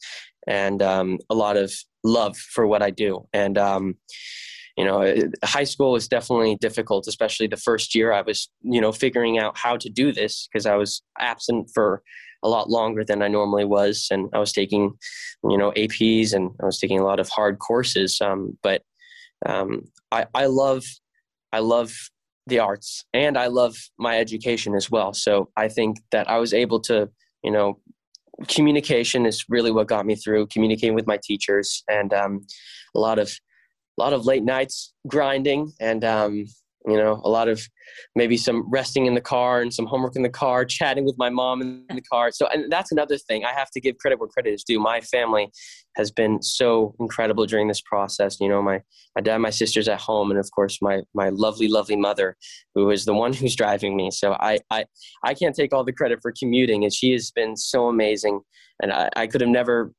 and 0.47 0.81
um, 0.81 1.19
a 1.29 1.35
lot 1.35 1.57
of 1.57 1.73
love 2.03 2.37
for 2.37 2.65
what 2.65 2.81
I 2.81 2.89
do. 2.89 3.27
And 3.33 3.57
um, 3.57 3.95
you 4.79 4.85
know, 4.85 5.13
high 5.43 5.65
school 5.65 5.91
was 5.91 6.07
definitely 6.07 6.55
difficult, 6.55 7.05
especially 7.05 7.47
the 7.47 7.57
first 7.57 7.93
year. 7.93 8.13
I 8.13 8.21
was, 8.21 8.49
you 8.61 8.79
know, 8.79 8.93
figuring 8.93 9.37
out 9.37 9.57
how 9.57 9.75
to 9.75 9.89
do 9.89 10.13
this 10.13 10.47
because 10.47 10.65
I 10.65 10.75
was 10.75 11.01
absent 11.19 11.69
for 11.73 12.01
a 12.43 12.47
lot 12.47 12.69
longer 12.69 13.03
than 13.03 13.21
I 13.21 13.27
normally 13.27 13.65
was, 13.65 14.07
and 14.09 14.29
I 14.33 14.39
was 14.39 14.53
taking, 14.53 14.93
you 15.43 15.57
know, 15.57 15.71
APs 15.71 16.33
and 16.33 16.51
I 16.61 16.65
was 16.65 16.79
taking 16.79 16.97
a 16.97 17.03
lot 17.03 17.19
of 17.19 17.27
hard 17.27 17.59
courses. 17.59 18.21
Um, 18.21 18.57
but 18.63 18.83
um, 19.45 19.81
I, 20.13 20.27
I 20.33 20.45
love 20.45 20.85
I 21.51 21.59
love 21.59 21.93
the 22.47 22.59
arts 22.59 23.03
and 23.13 23.37
I 23.37 23.47
love 23.47 23.75
my 23.97 24.17
education 24.17 24.75
as 24.75 24.89
well. 24.89 25.13
So 25.13 25.49
I 25.57 25.67
think 25.67 25.97
that 26.11 26.29
I 26.29 26.37
was 26.37 26.53
able 26.53 26.79
to 26.81 27.09
you 27.43 27.51
know 27.51 27.79
communication 28.47 29.25
is 29.25 29.45
really 29.49 29.71
what 29.71 29.87
got 29.87 30.05
me 30.05 30.15
through 30.15 30.47
communicating 30.47 30.95
with 30.95 31.07
my 31.07 31.19
teachers 31.23 31.83
and 31.89 32.13
um, 32.13 32.45
a 32.95 32.99
lot 32.99 33.19
of 33.19 33.31
a 33.97 34.01
lot 34.01 34.13
of 34.13 34.25
late 34.25 34.43
nights 34.43 34.93
grinding 35.07 35.71
and 35.79 36.05
um, 36.05 36.45
you 36.87 36.95
know 36.95 37.21
a 37.23 37.29
lot 37.29 37.47
of 37.47 37.61
maybe 38.15 38.37
some 38.37 38.69
resting 38.69 39.05
in 39.05 39.13
the 39.13 39.21
car 39.21 39.61
and 39.61 39.73
some 39.73 39.85
homework 39.85 40.15
in 40.15 40.23
the 40.23 40.29
car 40.29 40.63
chatting 40.63 41.05
with 41.05 41.15
my 41.17 41.29
mom 41.29 41.61
in 41.61 41.85
the 41.89 42.01
car. 42.01 42.31
So 42.31 42.47
and 42.47 42.71
that's 42.71 42.91
another 42.91 43.17
thing 43.17 43.43
i 43.45 43.53
have 43.53 43.69
to 43.71 43.81
give 43.81 43.97
credit 43.97 44.19
where 44.19 44.29
credit 44.29 44.53
is 44.53 44.63
due. 44.63 44.79
My 44.79 45.01
family 45.01 45.51
has 45.95 46.11
been 46.11 46.41
so 46.41 46.95
incredible 46.99 47.45
during 47.45 47.67
this 47.67 47.81
process. 47.81 48.39
You 48.39 48.49
know 48.49 48.61
my 48.61 48.81
my 49.15 49.21
dad 49.21 49.37
my 49.39 49.49
sister's 49.49 49.87
at 49.87 49.99
home 49.99 50.31
and 50.31 50.39
of 50.39 50.49
course 50.51 50.79
my 50.81 51.01
my 51.13 51.29
lovely 51.29 51.67
lovely 51.67 51.95
mother 51.95 52.37
who 52.75 52.89
is 52.91 53.05
the 53.05 53.13
one 53.13 53.33
who's 53.39 53.55
driving 53.55 53.95
me. 53.95 54.11
So 54.11 54.33
i 54.33 54.59
i 54.69 54.85
i 55.23 55.33
can't 55.33 55.55
take 55.55 55.73
all 55.73 55.83
the 55.83 55.93
credit 55.93 56.19
for 56.21 56.33
commuting 56.37 56.83
and 56.83 56.93
she 56.93 57.11
has 57.11 57.31
been 57.31 57.55
so 57.55 57.87
amazing 57.87 58.41
and 58.81 58.91
i, 58.93 59.09
I 59.15 59.27
could 59.27 59.41
have 59.41 59.49
never 59.49 59.93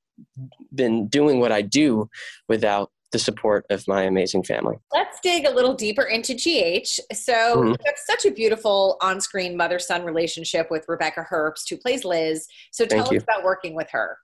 been 0.74 1.08
doing 1.08 1.40
what 1.40 1.52
i 1.52 1.62
do 1.62 2.08
without 2.48 2.90
the 3.12 3.18
support 3.18 3.66
of 3.70 3.86
my 3.88 4.02
amazing 4.02 4.44
family. 4.44 4.76
Let's 4.92 5.18
dig 5.20 5.46
a 5.46 5.50
little 5.50 5.74
deeper 5.74 6.02
into 6.02 6.34
GH. 6.34 7.00
So 7.14 7.32
mm-hmm. 7.32 7.70
have 7.70 7.94
such 8.06 8.24
a 8.24 8.30
beautiful 8.30 8.96
on-screen 9.00 9.56
mother-son 9.56 10.04
relationship 10.04 10.70
with 10.70 10.84
Rebecca 10.88 11.26
Herbst, 11.30 11.68
who 11.68 11.76
plays 11.76 12.04
Liz. 12.04 12.46
So 12.70 12.84
tell 12.86 12.98
Thank 12.98 13.06
us 13.06 13.12
you. 13.12 13.18
about 13.18 13.44
working 13.44 13.74
with 13.74 13.88
her. 13.90 14.18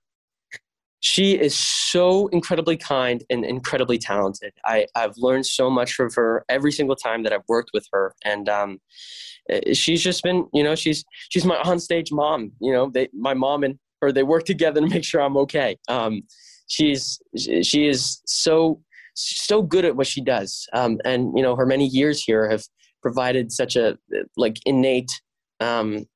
She 1.01 1.39
is 1.39 1.55
so 1.55 2.27
incredibly 2.29 2.77
kind 2.77 3.23
and 3.31 3.45
incredibly 3.45 3.99
talented. 3.99 4.53
I, 4.65 4.87
I've 4.95 5.17
learned 5.17 5.47
so 5.47 5.71
much 5.71 5.93
from 5.93 6.11
her 6.15 6.45
every 6.49 6.73
single 6.73 6.97
time 6.97 7.23
that 7.25 7.33
I've 7.33 7.47
worked 7.49 7.71
with 7.75 7.87
her, 7.93 8.15
and 8.25 8.49
um, 8.49 8.79
eh, 9.51 9.75
she's 9.75 10.03
just 10.03 10.23
been, 10.23 10.49
you 10.53 10.65
know, 10.65 10.75
she's 10.75 11.05
she's 11.29 11.45
my 11.45 11.57
onstage 11.59 12.11
mom. 12.11 12.53
You 12.61 12.73
know, 12.73 12.91
they, 12.93 13.09
my 13.13 13.35
mom 13.35 13.63
and 13.63 13.79
her 14.01 14.11
they 14.11 14.23
work 14.23 14.45
together 14.45 14.81
to 14.81 14.87
make 14.89 15.05
sure 15.05 15.21
I'm 15.21 15.37
okay. 15.37 15.77
Um, 15.89 16.23
she's 16.67 17.21
she 17.63 17.89
is 17.89 18.21
so 18.27 18.81
so 19.15 19.63
good 19.63 19.85
at 19.85 19.97
what 19.97 20.07
she 20.07 20.21
does, 20.21 20.69
um, 20.73 20.99
and 21.05 21.33
you 21.37 21.43
know 21.43 21.57
her 21.57 21.67
many 21.67 21.87
years 21.87 22.23
here 22.23 22.49
have 22.49 22.65
provided 23.03 23.53
such 23.53 23.77
a 23.77 23.99
like 24.37 24.59
innate 24.67 25.11
um, 25.61 26.07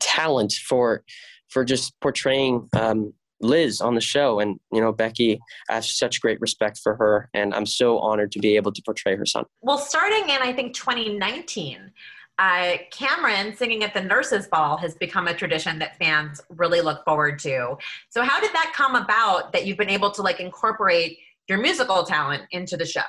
talent 0.00 0.52
for 0.52 1.04
for 1.48 1.64
just 1.64 1.98
portraying 2.00 2.68
um, 2.74 3.12
Liz 3.40 3.80
on 3.80 3.94
the 3.94 4.00
show, 4.00 4.40
and 4.40 4.58
you 4.72 4.80
know 4.80 4.92
Becky. 4.92 5.38
I 5.70 5.74
have 5.74 5.84
such 5.84 6.20
great 6.20 6.40
respect 6.40 6.78
for 6.82 6.96
her, 6.96 7.28
and 7.34 7.54
I'm 7.54 7.66
so 7.66 7.98
honored 7.98 8.32
to 8.32 8.38
be 8.38 8.56
able 8.56 8.72
to 8.72 8.82
portray 8.84 9.16
her 9.16 9.26
son. 9.26 9.44
Well, 9.60 9.78
starting 9.78 10.28
in 10.28 10.42
I 10.42 10.52
think 10.52 10.74
2019, 10.74 11.92
uh, 12.38 12.76
Cameron 12.90 13.56
singing 13.56 13.82
at 13.82 13.94
the 13.94 14.00
Nurses 14.00 14.46
Ball 14.46 14.76
has 14.76 14.94
become 14.94 15.26
a 15.26 15.34
tradition 15.34 15.78
that 15.80 15.96
fans 15.98 16.40
really 16.50 16.80
look 16.80 17.04
forward 17.04 17.38
to. 17.40 17.76
So, 18.10 18.22
how 18.22 18.40
did 18.40 18.52
that 18.52 18.72
come 18.74 18.94
about 18.94 19.52
that 19.52 19.66
you've 19.66 19.78
been 19.78 19.90
able 19.90 20.10
to 20.12 20.22
like 20.22 20.38
incorporate 20.38 21.18
your 21.48 21.58
musical 21.58 22.04
talent 22.04 22.44
into 22.52 22.76
the 22.76 22.86
show? 22.86 23.02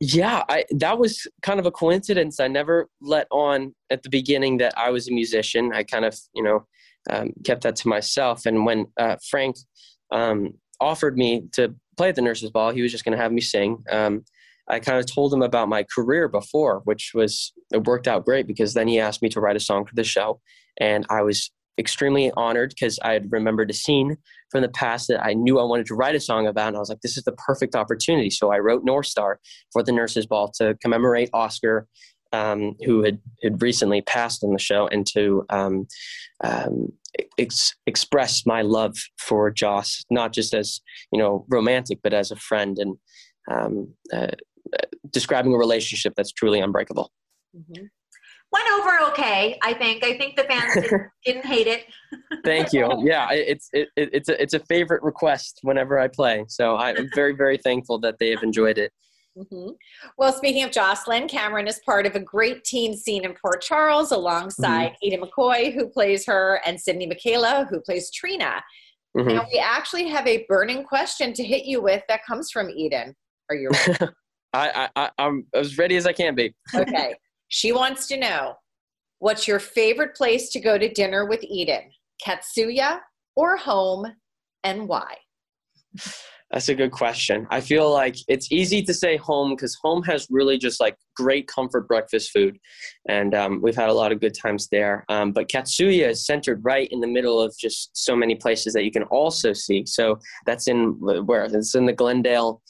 Yeah, 0.00 0.42
I, 0.48 0.64
that 0.70 0.98
was 0.98 1.26
kind 1.42 1.60
of 1.60 1.66
a 1.66 1.70
coincidence. 1.70 2.40
I 2.40 2.48
never 2.48 2.88
let 3.00 3.26
on 3.30 3.74
at 3.90 4.02
the 4.02 4.08
beginning 4.08 4.58
that 4.58 4.76
I 4.76 4.90
was 4.90 5.08
a 5.08 5.12
musician. 5.12 5.72
I 5.72 5.84
kind 5.84 6.04
of, 6.04 6.18
you 6.34 6.42
know, 6.42 6.66
um, 7.10 7.32
kept 7.44 7.62
that 7.62 7.76
to 7.76 7.88
myself. 7.88 8.46
And 8.46 8.64
when 8.64 8.86
uh, 8.96 9.16
Frank 9.28 9.56
um, 10.10 10.54
offered 10.80 11.16
me 11.16 11.44
to 11.52 11.74
play 11.96 12.08
at 12.08 12.16
the 12.16 12.22
Nurses 12.22 12.50
Ball, 12.50 12.72
he 12.72 12.82
was 12.82 12.90
just 12.90 13.04
going 13.04 13.16
to 13.16 13.22
have 13.22 13.32
me 13.32 13.40
sing. 13.40 13.84
Um, 13.90 14.24
I 14.68 14.78
kind 14.80 14.98
of 14.98 15.06
told 15.06 15.32
him 15.32 15.42
about 15.42 15.68
my 15.68 15.84
career 15.94 16.28
before, 16.28 16.80
which 16.84 17.12
was 17.14 17.52
it 17.72 17.84
worked 17.84 18.08
out 18.08 18.24
great 18.24 18.46
because 18.46 18.74
then 18.74 18.88
he 18.88 19.00
asked 19.00 19.22
me 19.22 19.28
to 19.30 19.40
write 19.40 19.56
a 19.56 19.60
song 19.60 19.84
for 19.84 19.94
the 19.94 20.04
show, 20.04 20.40
and 20.78 21.06
I 21.10 21.22
was 21.22 21.50
extremely 21.78 22.30
honored 22.36 22.70
because 22.70 22.98
I 23.02 23.12
had 23.12 23.32
remembered 23.32 23.70
a 23.70 23.74
scene 23.74 24.16
from 24.50 24.62
the 24.62 24.68
past 24.68 25.08
that 25.08 25.24
I 25.24 25.32
knew 25.32 25.58
I 25.58 25.64
wanted 25.64 25.86
to 25.86 25.94
write 25.94 26.14
a 26.14 26.20
song 26.20 26.46
about, 26.46 26.68
and 26.68 26.76
I 26.76 26.80
was 26.80 26.88
like, 26.88 27.00
"This 27.00 27.16
is 27.16 27.24
the 27.24 27.32
perfect 27.32 27.74
opportunity." 27.74 28.30
So 28.30 28.52
I 28.52 28.58
wrote 28.58 28.84
North 28.84 29.06
Star 29.06 29.40
for 29.72 29.82
the 29.82 29.92
Nurses 29.92 30.26
Ball 30.26 30.50
to 30.58 30.76
commemorate 30.82 31.30
Oscar, 31.32 31.86
um, 32.32 32.74
who 32.84 33.02
had 33.02 33.18
had 33.42 33.62
recently 33.62 34.02
passed 34.02 34.44
on 34.44 34.52
the 34.52 34.58
show, 34.58 34.86
and 34.88 35.06
to 35.08 35.44
um, 35.50 35.86
um, 36.44 36.88
ex- 37.38 37.74
express 37.86 38.46
my 38.46 38.62
love 38.62 38.96
for 39.18 39.50
Joss, 39.50 40.04
not 40.10 40.32
just 40.32 40.54
as 40.54 40.80
you 41.12 41.18
know 41.18 41.46
romantic, 41.48 41.98
but 42.02 42.14
as 42.14 42.30
a 42.30 42.36
friend 42.36 42.78
and. 42.78 42.96
Um, 43.50 43.92
uh, 44.12 44.28
describing 45.10 45.54
a 45.54 45.58
relationship 45.58 46.14
that's 46.16 46.32
truly 46.32 46.60
unbreakable. 46.60 47.10
Mm-hmm. 47.56 47.84
Went 48.52 48.68
over 48.78 49.10
okay, 49.10 49.58
I 49.62 49.72
think. 49.72 50.04
I 50.04 50.18
think 50.18 50.36
the 50.36 50.44
fans 50.44 50.74
didn't, 50.74 51.02
didn't 51.24 51.46
hate 51.46 51.66
it. 51.66 51.86
Thank 52.44 52.72
you. 52.74 53.02
Yeah, 53.02 53.28
it's 53.30 53.70
it, 53.72 53.88
it's 53.96 54.28
a 54.28 54.40
it's 54.42 54.52
a 54.52 54.60
favorite 54.60 55.02
request 55.02 55.60
whenever 55.62 55.98
I 55.98 56.08
play. 56.08 56.44
So 56.48 56.76
I'm 56.76 57.08
very 57.14 57.34
very 57.34 57.56
thankful 57.56 57.98
that 58.00 58.18
they 58.18 58.28
have 58.30 58.42
enjoyed 58.42 58.76
it. 58.76 58.92
Mm-hmm. 59.38 59.70
Well, 60.18 60.32
speaking 60.32 60.64
of 60.64 60.70
Jocelyn, 60.70 61.28
Cameron 61.28 61.66
is 61.66 61.80
part 61.86 62.04
of 62.04 62.14
a 62.14 62.20
great 62.20 62.64
teen 62.64 62.94
scene 62.94 63.24
in 63.24 63.34
Port 63.40 63.62
Charles 63.62 64.12
alongside 64.12 64.90
mm-hmm. 64.90 65.04
Eden 65.06 65.20
McCoy, 65.22 65.72
who 65.72 65.88
plays 65.88 66.26
her, 66.26 66.60
and 66.66 66.78
Sydney 66.78 67.08
Mikayla, 67.08 67.68
who 67.70 67.80
plays 67.80 68.10
Trina. 68.10 68.62
Mm-hmm. 69.16 69.30
And 69.30 69.40
we 69.50 69.58
actually 69.58 70.08
have 70.08 70.26
a 70.26 70.44
burning 70.48 70.84
question 70.84 71.32
to 71.34 71.42
hit 71.42 71.64
you 71.64 71.80
with 71.80 72.02
that 72.08 72.24
comes 72.26 72.50
from 72.50 72.68
Eden. 72.70 73.14
Are 73.48 73.56
you 73.56 73.70
ready? 73.70 74.12
I, 74.52 74.88
I, 74.96 75.10
I'm 75.18 75.46
as 75.54 75.78
ready 75.78 75.96
as 75.96 76.06
I 76.06 76.12
can 76.12 76.34
be. 76.34 76.54
okay. 76.74 77.14
She 77.48 77.72
wants 77.72 78.06
to 78.08 78.16
know 78.16 78.54
what's 79.18 79.46
your 79.46 79.58
favorite 79.58 80.14
place 80.14 80.50
to 80.50 80.60
go 80.60 80.78
to 80.78 80.88
dinner 80.92 81.26
with 81.26 81.42
Eden? 81.44 81.90
Katsuya 82.26 83.00
or 83.36 83.56
home, 83.56 84.06
and 84.64 84.88
why? 84.88 85.16
That's 86.50 86.68
a 86.68 86.74
good 86.74 86.92
question. 86.92 87.46
I 87.50 87.62
feel 87.62 87.90
like 87.90 88.16
it's 88.28 88.52
easy 88.52 88.82
to 88.82 88.92
say 88.92 89.16
home 89.16 89.54
because 89.56 89.76
home 89.82 90.02
has 90.02 90.26
really 90.28 90.58
just 90.58 90.80
like 90.80 90.96
great 91.16 91.48
comfort 91.48 91.88
breakfast 91.88 92.30
food, 92.30 92.58
and 93.08 93.34
um, 93.34 93.60
we've 93.62 93.74
had 93.74 93.88
a 93.88 93.94
lot 93.94 94.12
of 94.12 94.20
good 94.20 94.34
times 94.34 94.68
there. 94.70 95.04
Um, 95.08 95.32
but 95.32 95.48
Katsuya 95.48 96.10
is 96.10 96.26
centered 96.26 96.60
right 96.62 96.88
in 96.90 97.00
the 97.00 97.06
middle 97.06 97.40
of 97.40 97.56
just 97.58 97.90
so 97.94 98.14
many 98.14 98.34
places 98.34 98.74
that 98.74 98.84
you 98.84 98.90
can 98.90 99.04
also 99.04 99.54
see. 99.54 99.86
So 99.86 100.18
that's 100.44 100.68
in 100.68 100.98
where 101.00 101.44
it's 101.44 101.74
in 101.74 101.86
the 101.86 101.92
Glendale 101.94 102.60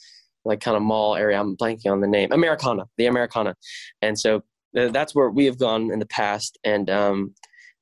like 0.45 0.61
kind 0.61 0.77
of 0.77 0.83
mall 0.83 1.15
area. 1.15 1.39
I'm 1.39 1.55
blanking 1.55 1.91
on 1.91 2.01
the 2.01 2.07
name. 2.07 2.31
Americana, 2.31 2.85
the 2.97 3.05
Americana, 3.05 3.55
and 4.01 4.19
so 4.19 4.43
that's 4.73 5.13
where 5.13 5.29
we 5.29 5.45
have 5.45 5.57
gone 5.57 5.91
in 5.91 5.99
the 5.99 6.05
past. 6.05 6.57
And 6.63 6.89
um, 6.89 7.35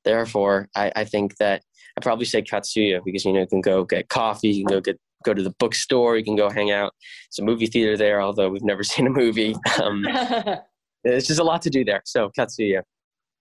therefore, 0.04 0.68
I, 0.76 0.92
I 0.94 1.04
think 1.04 1.36
that 1.38 1.62
I 1.96 2.00
probably 2.00 2.26
say 2.26 2.42
Katsuya 2.42 3.00
because 3.04 3.24
you 3.24 3.32
know 3.32 3.40
you 3.40 3.46
can 3.46 3.60
go 3.60 3.84
get 3.84 4.08
coffee, 4.08 4.48
you 4.48 4.64
can 4.64 4.76
go 4.76 4.80
get 4.80 4.98
go 5.24 5.34
to 5.34 5.42
the 5.42 5.54
bookstore, 5.58 6.16
you 6.16 6.24
can 6.24 6.36
go 6.36 6.50
hang 6.50 6.70
out. 6.70 6.92
It's 7.28 7.38
a 7.38 7.44
movie 7.44 7.66
theater 7.66 7.96
there, 7.96 8.20
although 8.20 8.48
we've 8.48 8.64
never 8.64 8.82
seen 8.84 9.06
a 9.06 9.10
movie. 9.10 9.54
Um, 9.82 10.04
it's 11.04 11.26
just 11.26 11.40
a 11.40 11.44
lot 11.44 11.62
to 11.62 11.70
do 11.70 11.84
there. 11.84 12.02
So 12.04 12.30
Katsuya. 12.38 12.82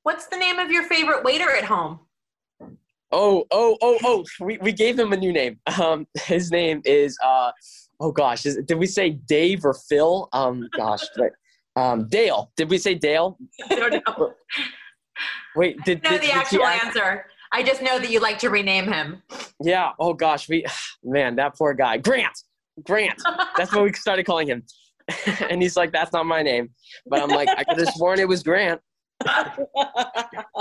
What's 0.04 0.28
the 0.28 0.38
name 0.38 0.58
of 0.58 0.72
your 0.72 0.84
favorite 0.84 1.24
waiter 1.24 1.50
at 1.52 1.64
home? 1.64 2.00
Oh, 3.14 3.46
oh, 3.52 3.78
oh, 3.82 4.00
oh! 4.04 4.26
We 4.40 4.58
we 4.60 4.72
gave 4.72 4.98
him 4.98 5.12
a 5.12 5.18
new 5.18 5.34
name. 5.34 5.60
Um, 5.80 6.08
his 6.24 6.50
name 6.50 6.82
is 6.86 7.18
uh, 7.24 7.52
oh 8.02 8.12
gosh, 8.12 8.46
is, 8.46 8.58
did 8.66 8.78
we 8.78 8.88
say 8.88 9.12
Dave 9.12 9.64
or 9.64 9.74
Phil? 9.74 10.28
Um, 10.34 10.68
gosh, 10.76 11.04
um, 11.76 12.08
Dale. 12.08 12.52
Did 12.58 12.70
we 12.70 12.78
say 12.78 12.96
Dale? 12.96 13.38
I 13.70 13.76
don't 13.76 14.04
know. 14.08 14.34
Wait, 15.56 15.82
did, 15.84 16.06
I 16.06 16.10
know 16.10 16.18
did, 16.18 16.30
the 16.30 16.34
actual 16.34 16.66
answer. 16.66 17.26
I 17.54 17.64
just 17.64 17.82
know 17.82 18.00
that 18.00 18.10
you 18.10 18.20
like 18.20 18.40
to 18.40 18.50
rename 18.50 18.92
him. 18.92 19.22
Yeah. 19.62 19.92
Oh 20.00 20.14
gosh, 20.14 20.50
we 20.50 20.66
man, 21.04 21.36
that 21.36 21.56
poor 21.58 21.74
guy, 21.74 21.98
Grant. 21.98 22.38
Grant. 22.84 23.22
That's 23.58 23.74
what 23.74 23.84
we 23.84 23.94
started 23.94 24.26
calling 24.26 24.48
him. 24.48 24.64
and 25.50 25.62
he's 25.62 25.76
like, 25.76 25.92
"That's 25.92 26.14
not 26.14 26.26
my 26.26 26.42
name," 26.42 26.70
but 27.06 27.22
I'm 27.22 27.30
like, 27.30 27.50
I 27.50 27.64
could 27.64 27.80
have 27.80 27.94
sworn 27.96 28.20
it 28.20 28.28
was 28.28 28.44
Grant. 28.44 28.82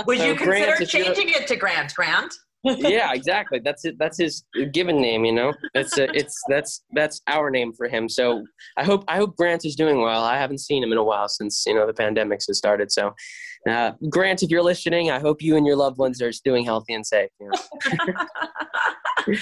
Would 0.05 0.17
so 0.17 0.25
you 0.25 0.35
consider 0.35 0.75
Grant, 0.75 0.89
changing 0.89 1.29
it 1.29 1.47
to 1.47 1.55
Grant? 1.55 1.95
Grant? 1.95 2.33
Yeah, 2.63 3.13
exactly. 3.13 3.59
That's 3.59 3.85
it. 3.85 3.97
That's 3.97 4.17
his 4.17 4.43
given 4.71 5.01
name. 5.01 5.25
You 5.25 5.33
know, 5.33 5.53
it's 5.73 5.97
a, 5.97 6.09
it's 6.15 6.39
that's 6.47 6.83
that's 6.93 7.21
our 7.27 7.49
name 7.49 7.73
for 7.73 7.87
him. 7.87 8.07
So 8.07 8.45
I 8.77 8.83
hope 8.83 9.03
I 9.07 9.17
hope 9.17 9.35
Grant 9.35 9.65
is 9.65 9.75
doing 9.75 10.01
well. 10.01 10.23
I 10.23 10.37
haven't 10.37 10.59
seen 10.59 10.83
him 10.83 10.91
in 10.91 10.97
a 10.97 11.03
while 11.03 11.27
since 11.27 11.63
you 11.65 11.73
know 11.73 11.87
the 11.87 11.93
pandemics 11.93 12.47
has 12.47 12.57
started. 12.57 12.91
So, 12.91 13.13
uh, 13.67 13.93
Grant, 14.09 14.43
if 14.43 14.49
you're 14.49 14.63
listening, 14.63 15.09
I 15.11 15.19
hope 15.19 15.41
you 15.41 15.57
and 15.57 15.65
your 15.65 15.75
loved 15.75 15.97
ones 15.97 16.21
are 16.21 16.31
doing 16.43 16.63
healthy 16.63 16.93
and 16.93 17.05
safe. 17.05 17.29
You 17.39 17.49
know? 17.51 18.13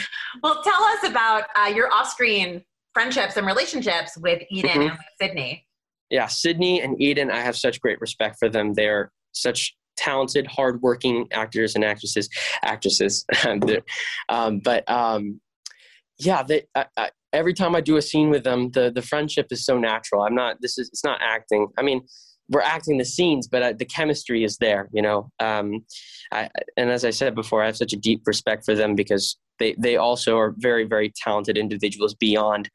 well, 0.43 0.61
tell 0.63 0.83
us 0.83 1.03
about 1.03 1.43
uh, 1.55 1.67
your 1.67 1.91
off-screen 1.93 2.63
friendships 2.93 3.37
and 3.37 3.45
relationships 3.45 4.17
with 4.17 4.41
Eden 4.49 4.71
mm-hmm. 4.71 4.81
and 4.81 4.91
with 4.91 4.99
Sydney. 5.21 5.65
Yeah, 6.09 6.27
Sydney 6.27 6.81
and 6.81 6.99
Eden, 7.01 7.29
I 7.29 7.39
have 7.39 7.55
such 7.55 7.79
great 7.81 8.01
respect 8.01 8.37
for 8.39 8.49
them. 8.49 8.73
They're 8.73 9.11
such 9.31 9.75
talented, 9.99 10.47
hardworking 10.47 11.27
actors 11.31 11.75
and 11.75 11.83
actresses. 11.83 12.29
Actresses, 12.63 13.25
um, 14.29 14.59
but 14.63 14.89
um, 14.89 15.39
yeah, 16.17 16.41
they, 16.43 16.63
I, 16.73 16.85
I, 16.97 17.09
every 17.33 17.53
time 17.53 17.75
I 17.75 17.81
do 17.81 17.97
a 17.97 18.01
scene 18.01 18.29
with 18.29 18.43
them, 18.43 18.71
the 18.71 18.91
the 18.91 19.01
friendship 19.01 19.47
is 19.51 19.65
so 19.65 19.77
natural. 19.77 20.23
I'm 20.23 20.35
not. 20.35 20.57
This 20.61 20.77
is 20.77 20.89
it's 20.89 21.03
not 21.03 21.19
acting. 21.21 21.67
I 21.77 21.81
mean, 21.81 22.01
we're 22.49 22.61
acting 22.61 22.97
the 22.97 23.05
scenes, 23.05 23.47
but 23.47 23.61
uh, 23.61 23.73
the 23.77 23.85
chemistry 23.85 24.43
is 24.43 24.57
there. 24.57 24.89
You 24.91 25.01
know, 25.01 25.31
um, 25.39 25.85
I, 26.31 26.49
and 26.77 26.89
as 26.89 27.05
I 27.05 27.11
said 27.11 27.35
before, 27.35 27.63
I 27.63 27.67
have 27.67 27.77
such 27.77 27.93
a 27.93 27.97
deep 27.97 28.21
respect 28.25 28.65
for 28.65 28.75
them 28.75 28.95
because 28.95 29.37
they 29.59 29.75
they 29.77 29.97
also 29.97 30.37
are 30.37 30.55
very 30.57 30.85
very 30.85 31.13
talented 31.15 31.57
individuals 31.57 32.15
beyond 32.15 32.69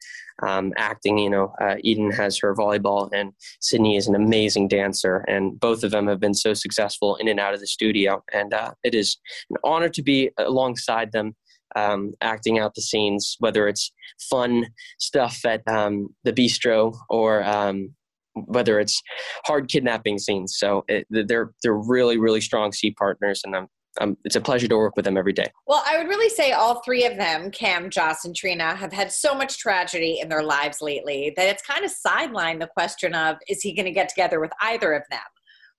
um, 0.45 0.73
acting. 0.77 1.17
You 1.17 1.29
know, 1.29 1.53
uh, 1.61 1.75
Eden 1.81 2.11
has 2.11 2.37
her 2.39 2.55
volleyball, 2.55 3.09
and 3.13 3.33
Sydney 3.59 3.97
is 3.97 4.07
an 4.07 4.15
amazing 4.15 4.67
dancer, 4.67 5.25
and 5.27 5.59
both 5.59 5.83
of 5.83 5.91
them 5.91 6.07
have 6.07 6.19
been 6.19 6.33
so 6.33 6.53
successful 6.53 7.15
in 7.17 7.27
and 7.27 7.39
out 7.39 7.53
of 7.53 7.59
the 7.59 7.67
studio. 7.67 8.23
And 8.31 8.53
uh, 8.53 8.71
it 8.83 8.95
is 8.95 9.17
an 9.49 9.57
honor 9.63 9.89
to 9.89 10.01
be 10.01 10.31
alongside 10.37 11.11
them. 11.11 11.35
Um, 11.75 12.13
acting 12.21 12.57
out 12.57 12.73
the 12.73 12.81
scenes, 12.81 13.35
whether 13.39 13.67
it's 13.67 13.91
fun 14.29 14.67
stuff 14.97 15.43
at 15.43 15.61
um, 15.67 16.15
the 16.23 16.31
bistro 16.31 16.95
or 17.09 17.43
um, 17.43 17.93
whether 18.35 18.79
it's 18.79 19.01
hard 19.45 19.69
kidnapping 19.69 20.19
scenes. 20.19 20.57
So 20.57 20.83
it, 20.87 21.07
they're 21.09 21.51
they're 21.63 21.77
really 21.77 22.17
really 22.17 22.41
strong 22.41 22.71
C 22.71 22.91
partners, 22.91 23.41
and 23.45 23.55
I'm 23.55 23.67
um, 24.01 24.17
it's 24.25 24.35
a 24.35 24.41
pleasure 24.41 24.67
to 24.67 24.75
work 24.75 24.95
with 24.95 25.05
them 25.05 25.17
every 25.17 25.33
day. 25.33 25.47
Well, 25.67 25.83
I 25.87 25.97
would 25.97 26.07
really 26.07 26.29
say 26.29 26.51
all 26.51 26.81
three 26.81 27.05
of 27.05 27.15
them, 27.15 27.49
Cam, 27.51 27.89
Joss, 27.89 28.25
and 28.25 28.35
Trina, 28.35 28.75
have 28.75 28.91
had 28.91 29.11
so 29.11 29.33
much 29.33 29.57
tragedy 29.57 30.19
in 30.21 30.27
their 30.27 30.43
lives 30.43 30.81
lately 30.81 31.33
that 31.37 31.47
it's 31.47 31.63
kind 31.63 31.85
of 31.85 31.91
sidelined 31.91 32.59
the 32.59 32.67
question 32.67 33.15
of 33.15 33.37
is 33.47 33.61
he 33.61 33.73
going 33.73 33.85
to 33.85 33.91
get 33.91 34.09
together 34.09 34.39
with 34.39 34.51
either 34.61 34.93
of 34.93 35.03
them? 35.09 35.21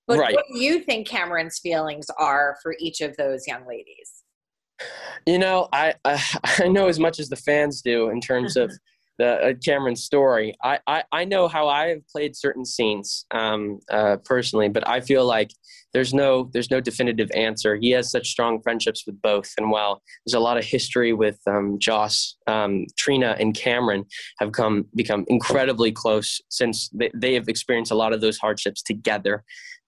But 0.06 0.18
right. 0.18 0.34
what 0.34 0.44
do 0.52 0.58
you 0.60 0.80
think 0.80 1.06
Cameron's 1.06 1.58
feelings 1.58 2.06
are 2.18 2.56
for 2.62 2.74
each 2.78 3.00
of 3.00 3.16
those 3.16 3.46
young 3.46 3.66
ladies? 3.66 4.24
You 5.26 5.38
know, 5.38 5.68
I 5.72 5.94
I, 6.04 6.22
I 6.60 6.68
know 6.68 6.88
as 6.88 6.98
much 6.98 7.18
as 7.18 7.28
the 7.28 7.36
fans 7.36 7.82
do 7.82 8.08
in 8.10 8.20
terms 8.20 8.56
of 8.56 8.72
the 9.18 9.26
uh, 9.26 9.52
Cameron's 9.64 10.02
story. 10.02 10.54
I, 10.62 10.78
I, 10.86 11.04
I 11.12 11.24
know 11.24 11.48
how 11.48 11.68
I 11.68 11.88
have 11.88 12.06
played 12.08 12.36
certain 12.36 12.64
scenes 12.64 13.26
um, 13.30 13.80
uh, 13.90 14.16
personally, 14.24 14.68
but 14.68 14.86
I 14.88 15.00
feel 15.00 15.24
like 15.24 15.50
there's 15.92 16.12
no 16.12 16.50
there's 16.52 16.70
no 16.70 16.80
definitive 16.80 17.30
answer. 17.34 17.76
He 17.76 17.90
has 17.92 18.10
such 18.10 18.28
strong 18.28 18.60
friendships 18.60 19.04
with 19.06 19.20
both, 19.22 19.50
and 19.56 19.70
while 19.70 20.02
there's 20.24 20.34
a 20.34 20.40
lot 20.40 20.58
of 20.58 20.64
history 20.64 21.14
with 21.14 21.38
um, 21.46 21.78
Joss, 21.78 22.36
um, 22.46 22.86
Trina, 22.98 23.34
and 23.40 23.54
Cameron 23.54 24.04
have 24.38 24.52
come 24.52 24.86
become 24.94 25.24
incredibly 25.28 25.92
close 25.92 26.40
since 26.50 26.90
they, 26.90 27.10
they 27.14 27.32
have 27.32 27.48
experienced 27.48 27.92
a 27.92 27.94
lot 27.94 28.12
of 28.12 28.20
those 28.20 28.36
hardships 28.36 28.82
together. 28.82 29.42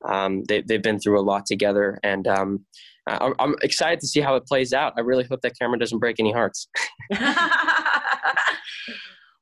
Um, 0.09 0.45
they, 0.45 0.62
they've 0.62 0.83
been 0.83 0.99
through 0.99 1.21
a 1.21 1.23
lot 1.23 1.45
together, 1.45 1.99
and 2.03 2.27
um, 2.27 2.64
I, 3.07 3.33
I'm 3.38 3.57
excited 3.62 4.01
to 4.01 4.07
see 4.07 4.21
how 4.21 4.37
it 4.37 4.47
plays 4.47 4.73
out. 4.73 4.95
I 4.97 5.01
really 5.01 5.25
hope 5.25 5.41
that 5.43 5.59
Cameron 5.59 5.81
doesn't 5.81 5.99
break 5.99 6.17
any 6.19 6.33
hearts. 6.33 6.69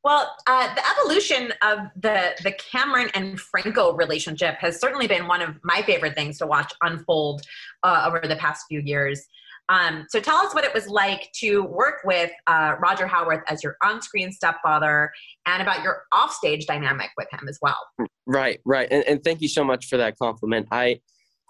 well, 0.07 0.33
uh, 0.47 0.73
the 0.73 0.83
evolution 0.92 1.53
of 1.62 1.79
the 1.97 2.31
the 2.45 2.53
Cameron 2.53 3.11
and 3.14 3.40
Franco 3.40 3.92
relationship 3.95 4.55
has 4.61 4.79
certainly 4.79 5.09
been 5.09 5.27
one 5.27 5.42
of 5.42 5.57
my 5.64 5.83
favorite 5.83 6.14
things 6.14 6.38
to 6.38 6.47
watch 6.47 6.73
unfold 6.81 7.42
uh, 7.83 8.05
over 8.07 8.21
the 8.21 8.37
past 8.37 8.66
few 8.69 8.79
years. 8.79 9.27
Um, 9.69 10.07
so 10.09 10.21
tell 10.21 10.37
us 10.37 10.55
what 10.55 10.62
it 10.62 10.73
was 10.73 10.87
like 10.87 11.33
to 11.40 11.64
work 11.64 11.97
with 12.05 12.31
uh, 12.47 12.77
Roger 12.79 13.09
Howarth 13.09 13.42
as 13.49 13.64
your 13.64 13.77
on-screen 13.83 14.31
stepfather, 14.31 15.11
and 15.45 15.61
about 15.61 15.83
your 15.83 16.05
offstage 16.14 16.66
dynamic 16.66 17.11
with 17.16 17.27
him 17.33 17.49
as 17.49 17.59
well. 17.61 17.81
Right, 18.27 18.61
right, 18.64 18.87
and, 18.88 19.03
and 19.09 19.25
thank 19.25 19.40
you 19.40 19.49
so 19.49 19.64
much 19.64 19.87
for 19.87 19.97
that 19.97 20.16
compliment. 20.21 20.69
I 20.71 21.01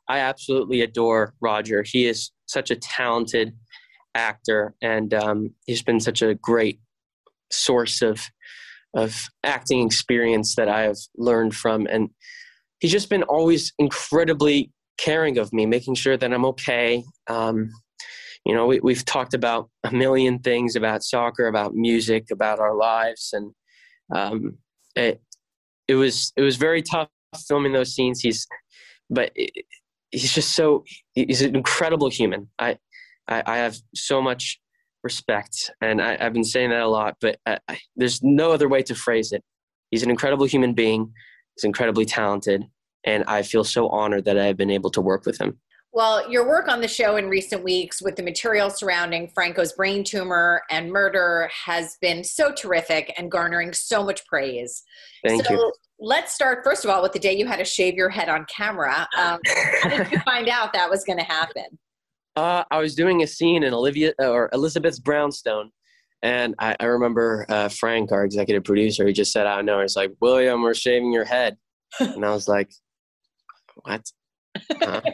I 0.08 0.20
absolutely 0.20 0.80
adore 0.80 1.34
Roger. 1.42 1.82
He 1.82 2.06
is 2.06 2.30
such 2.46 2.70
a 2.70 2.76
talented 2.76 3.54
actor, 4.14 4.74
and 4.80 5.12
um, 5.12 5.50
he's 5.66 5.82
been 5.82 6.00
such 6.00 6.22
a 6.22 6.36
great 6.36 6.80
source 7.50 8.02
of 8.02 8.20
of 8.94 9.28
acting 9.44 9.84
experience 9.84 10.54
that 10.54 10.68
I 10.68 10.82
have 10.82 10.96
learned 11.16 11.54
from, 11.54 11.86
and 11.86 12.08
he's 12.80 12.92
just 12.92 13.10
been 13.10 13.24
always 13.24 13.72
incredibly 13.78 14.70
caring 14.96 15.38
of 15.38 15.52
me, 15.52 15.66
making 15.66 15.96
sure 15.96 16.16
that 16.16 16.32
I'm 16.32 16.46
okay. 16.46 17.04
Um, 17.28 17.70
you 18.46 18.54
know, 18.54 18.66
we, 18.66 18.80
we've 18.80 19.04
talked 19.04 19.34
about 19.34 19.68
a 19.84 19.90
million 19.90 20.38
things 20.38 20.76
about 20.76 21.02
soccer, 21.02 21.48
about 21.48 21.74
music, 21.74 22.26
about 22.30 22.58
our 22.58 22.74
lives, 22.74 23.30
and 23.32 23.52
um, 24.14 24.58
it 24.94 25.20
it 25.88 25.94
was 25.94 26.32
it 26.36 26.42
was 26.42 26.56
very 26.56 26.82
tough 26.82 27.08
filming 27.46 27.72
those 27.72 27.94
scenes. 27.94 28.20
He's 28.20 28.46
but 29.10 29.30
it, 29.34 29.64
he's 30.10 30.32
just 30.32 30.54
so 30.54 30.84
he's 31.14 31.42
an 31.42 31.56
incredible 31.56 32.08
human. 32.08 32.48
I 32.58 32.78
I, 33.28 33.42
I 33.46 33.56
have 33.58 33.76
so 33.94 34.22
much 34.22 34.60
respect, 35.06 35.70
and 35.80 36.02
I, 36.02 36.22
have 36.22 36.32
been 36.32 36.44
saying 36.44 36.70
that 36.70 36.82
a 36.82 36.88
lot, 36.88 37.16
but 37.20 37.38
I, 37.46 37.58
I, 37.68 37.78
there's 37.94 38.22
no 38.22 38.50
other 38.50 38.68
way 38.68 38.82
to 38.82 38.94
phrase 38.94 39.30
it. 39.32 39.42
He's 39.90 40.02
an 40.02 40.10
incredible 40.10 40.46
human 40.46 40.74
being. 40.74 41.12
He's 41.54 41.64
incredibly 41.64 42.04
talented, 42.04 42.64
and 43.04 43.22
I 43.28 43.42
feel 43.42 43.62
so 43.62 43.88
honored 43.88 44.24
that 44.24 44.36
I've 44.36 44.56
been 44.56 44.70
able 44.70 44.90
to 44.90 45.00
work 45.00 45.24
with 45.24 45.40
him. 45.40 45.58
Well, 45.92 46.30
your 46.30 46.46
work 46.46 46.68
on 46.68 46.80
the 46.80 46.88
show 46.88 47.16
in 47.16 47.28
recent 47.28 47.64
weeks 47.64 48.02
with 48.02 48.16
the 48.16 48.22
material 48.22 48.68
surrounding 48.68 49.30
Franco's 49.34 49.72
brain 49.72 50.04
tumor 50.04 50.62
and 50.70 50.92
murder 50.92 51.48
has 51.64 51.96
been 52.02 52.22
so 52.22 52.52
terrific 52.52 53.14
and 53.16 53.30
garnering 53.30 53.72
so 53.72 54.04
much 54.04 54.26
praise. 54.26 54.82
Thank 55.26 55.46
so 55.46 55.54
you. 55.54 55.72
Let's 55.98 56.34
start 56.34 56.64
first 56.64 56.84
of 56.84 56.90
all 56.90 57.02
with 57.02 57.12
the 57.12 57.18
day 57.18 57.34
you 57.34 57.46
had 57.46 57.56
to 57.60 57.64
shave 57.64 57.94
your 57.94 58.10
head 58.10 58.28
on 58.28 58.44
camera. 58.54 59.08
Um, 59.16 59.38
how 59.82 59.88
did 59.88 60.12
you 60.12 60.18
find 60.26 60.50
out 60.50 60.74
that 60.74 60.90
was 60.90 61.02
going 61.04 61.18
to 61.18 61.24
happen? 61.24 61.78
Uh, 62.36 62.64
I 62.70 62.78
was 62.78 62.94
doing 62.94 63.22
a 63.22 63.26
scene 63.26 63.62
in 63.62 63.72
Olivia 63.72 64.12
or 64.18 64.50
Elizabeth's 64.52 64.98
Brownstone, 64.98 65.70
and 66.22 66.54
I, 66.58 66.76
I 66.78 66.84
remember 66.84 67.46
uh, 67.48 67.68
Frank, 67.68 68.12
our 68.12 68.24
executive 68.24 68.62
producer, 68.62 69.06
he 69.06 69.14
just 69.14 69.32
said 69.32 69.46
out 69.46 69.60
of 69.60 69.64
nowhere, 69.64 69.84
"It's 69.84 69.96
like 69.96 70.12
William, 70.20 70.62
we're 70.62 70.74
shaving 70.74 71.12
your 71.12 71.24
head," 71.24 71.56
and 71.98 72.24
I 72.24 72.30
was 72.30 72.46
like, 72.46 72.70
"What?" 73.82 74.02
Huh? 74.72 75.00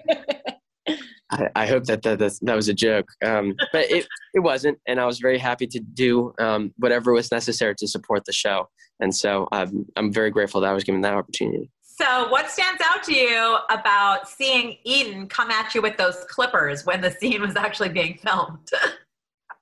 I, 1.31 1.49
I, 1.57 1.67
hope 1.67 1.85
that 1.85 2.03
that, 2.03 2.19
that, 2.19 2.33
that 2.43 2.57
was 2.57 2.69
a 2.69 2.75
joke, 2.75 3.09
um, 3.25 3.55
but 3.73 3.91
it, 3.91 4.07
it 4.35 4.41
wasn't, 4.41 4.79
and 4.87 5.01
I 5.01 5.07
was 5.07 5.19
very 5.19 5.39
happy 5.39 5.67
to 5.69 5.81
do 5.81 6.35
um, 6.39 6.75
whatever 6.77 7.13
was 7.13 7.31
necessary 7.31 7.75
to 7.79 7.87
support 7.87 8.25
the 8.25 8.33
show, 8.33 8.69
and 9.01 9.15
so 9.15 9.49
um, 9.53 9.87
I'm 9.97 10.13
very 10.13 10.31
grateful 10.31 10.61
that 10.61 10.71
I 10.71 10.75
was 10.75 10.85
given 10.85 11.01
that 11.03 11.15
opportunity. 11.15 11.71
So, 12.03 12.29
what 12.31 12.51
stands 12.51 12.83
out 12.85 13.05
to 13.05 13.15
you 13.15 13.59
about 13.71 14.29
seeing 14.29 14.77
Eden 14.83 15.29
come 15.29 15.53
at 15.53 15.73
you 15.73 15.81
with 15.81 15.97
those 15.97 16.25
clippers 16.29 16.85
when 16.85 17.01
the 17.01 17.13
scene 17.13 17.41
was 17.41 17.55
actually 17.55 17.91
being 17.91 18.19
filmed? 18.19 18.69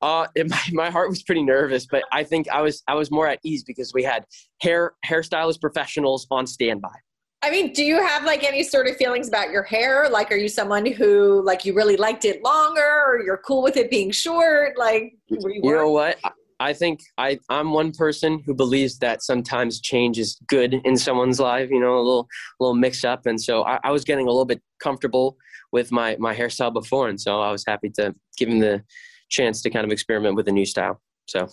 Uh, 0.03 0.27
it, 0.35 0.49
my, 0.49 0.63
my 0.73 0.89
heart 0.89 1.11
was 1.11 1.23
pretty 1.23 1.43
nervous, 1.43 1.85
but 1.85 2.03
I 2.11 2.25
think 2.25 2.49
I 2.49 2.63
was 2.63 2.83
I 2.89 2.95
was 2.95 3.11
more 3.11 3.29
at 3.29 3.39
ease 3.45 3.63
because 3.63 3.93
we 3.93 4.03
had 4.03 4.25
hair 4.63 4.95
hairstylist 5.05 5.61
professionals 5.61 6.27
on 6.31 6.47
standby. 6.47 6.95
I 7.43 7.51
mean, 7.51 7.75
do 7.75 7.85
you 7.85 8.03
have 8.03 8.25
like 8.25 8.43
any 8.43 8.63
sort 8.63 8.87
of 8.87 8.97
feelings 8.97 9.29
about 9.29 9.51
your 9.51 9.63
hair? 9.63 10.09
Like, 10.09 10.33
are 10.33 10.37
you 10.37 10.49
someone 10.49 10.87
who 10.87 11.43
like 11.45 11.67
you 11.67 11.75
really 11.75 11.99
liked 11.99 12.25
it 12.25 12.43
longer, 12.43 12.81
or 12.81 13.23
you're 13.23 13.43
cool 13.45 13.63
with 13.63 13.77
it 13.77 13.91
being 13.91 14.11
short? 14.11 14.79
Like, 14.79 15.19
you, 15.27 15.61
you 15.63 15.75
know 15.75 15.91
what? 15.91 16.17
I 16.61 16.75
think 16.75 17.01
I, 17.17 17.39
I'm 17.49 17.73
one 17.73 17.91
person 17.91 18.43
who 18.45 18.55
believes 18.55 18.99
that 18.99 19.23
sometimes 19.23 19.81
change 19.81 20.19
is 20.19 20.39
good 20.47 20.75
in 20.85 20.97
someone's 20.97 21.41
life, 21.41 21.71
you 21.71 21.81
know, 21.81 21.97
a 21.97 22.05
little, 22.05 22.29
a 22.61 22.63
little 22.63 22.75
mix 22.77 23.03
up. 23.03 23.25
And 23.25 23.41
so 23.41 23.65
I, 23.65 23.81
I 23.83 23.91
was 23.91 24.05
getting 24.05 24.27
a 24.27 24.31
little 24.31 24.45
bit 24.45 24.61
comfortable 24.79 25.39
with 25.73 25.91
my, 25.91 26.17
my 26.21 26.35
hairstyle 26.35 26.73
before. 26.73 27.09
And 27.09 27.19
so 27.19 27.41
I 27.41 27.51
was 27.51 27.65
happy 27.67 27.89
to 27.97 28.15
give 28.37 28.51
him 28.51 28.59
the 28.59 28.85
chance 29.31 29.63
to 29.63 29.71
kind 29.71 29.87
of 29.87 29.91
experiment 29.91 30.37
with 30.37 30.49
a 30.49 30.53
new 30.53 30.67
style. 30.67 31.01
So, 31.27 31.49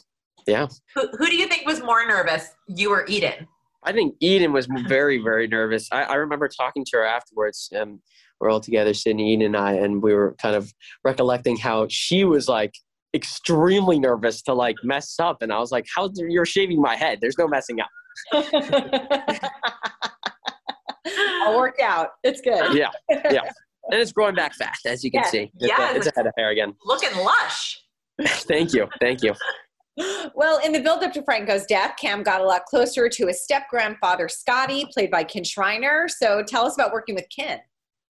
yeah. 0.46 0.68
Who, 0.96 1.08
who 1.18 1.28
do 1.28 1.38
you 1.38 1.48
think 1.48 1.66
was 1.66 1.82
more 1.82 2.06
nervous, 2.06 2.50
you 2.68 2.92
or 2.92 3.06
Eden? 3.08 3.48
I 3.84 3.94
think 3.94 4.16
Eden 4.20 4.52
was 4.52 4.68
very, 4.88 5.20
very 5.20 5.48
nervous. 5.48 5.88
I, 5.90 6.04
I 6.04 6.16
remember 6.16 6.50
talking 6.50 6.84
to 6.84 6.98
her 6.98 7.06
afterwards. 7.06 7.70
Um, 7.80 8.02
we're 8.42 8.50
all 8.50 8.60
together, 8.60 8.94
Sydney, 8.94 9.34
Eden, 9.34 9.46
and 9.46 9.58
I, 9.58 9.74
and 9.74 10.04
we 10.04 10.14
were 10.14 10.36
kind 10.42 10.56
of 10.56 10.74
recollecting 11.06 11.56
how 11.56 11.88
she 11.90 12.26
was 12.26 12.50
like 12.50 12.74
extremely 13.14 14.00
nervous 14.00 14.42
to 14.44 14.54
like 14.54 14.76
mess 14.84 15.20
up. 15.20 15.42
And 15.42 15.52
I 15.52 15.60
was 15.60 15.72
like, 15.72 15.88
how 15.94 16.10
you're 16.16 16.46
shaving 16.46 16.82
my 16.82 16.96
head? 16.96 17.20
There's 17.22 17.38
no 17.38 17.48
messing 17.48 17.80
up. 17.80 17.90
All 21.46 21.58
worked 21.58 21.82
out. 21.82 22.10
It's 22.24 22.42
good. 22.42 22.76
Yeah. 22.76 22.90
Yeah. 23.10 23.42
And 23.90 24.02
it's 24.02 24.12
growing 24.12 24.36
back 24.36 24.54
fast, 24.54 24.86
as 24.86 25.02
you 25.02 25.10
can 25.10 25.22
yeah. 25.24 25.30
see. 25.30 25.52
Yeah. 25.60 25.96
It's, 25.96 26.08
a 26.08 26.12
head 26.14 26.28
of 26.28 26.34
hair 26.38 26.50
again. 26.50 26.74
Looking 26.84 27.18
lush. 27.20 27.82
Thank 28.22 28.74
you. 28.74 28.90
Thank 29.00 29.24
you. 29.24 29.34
Well, 30.36 30.60
in 30.64 30.74
the 30.74 30.82
build 30.82 31.04
up 31.04 31.14
to 31.14 31.24
Franco's 31.24 31.66
death, 31.66 31.94
Cam 31.98 32.22
got 32.22 32.42
a 32.42 32.44
lot 32.44 32.66
closer 32.66 33.08
to 33.08 33.28
his 33.28 33.42
step 33.42 33.70
grandfather, 33.70 34.28
Scotty, 34.28 34.88
played 34.94 35.10
by 35.10 35.24
Kin 35.24 35.46
Shriner. 35.46 36.10
So 36.10 36.44
tell 36.44 36.66
us 36.66 36.76
about 36.76 36.92
working 36.92 37.16
with 37.16 37.30
Kin. 37.30 37.60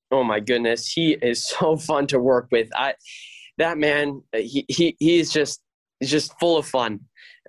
Oh 0.10 0.24
my 0.24 0.40
goodness, 0.40 0.92
he 0.92 1.14
is 1.22 1.44
so 1.48 1.78
fun 1.78 2.08
to 2.08 2.20
work 2.20 2.48
with. 2.52 2.70
I 2.76 2.96
that 3.58 3.78
man, 3.78 4.22
he 4.34 4.66
he 4.68 4.96
he's 5.00 5.32
just 5.32 5.62
he's 6.00 6.12
just 6.12 6.38
full 6.40 6.58
of 6.58 6.66
fun. 6.66 7.02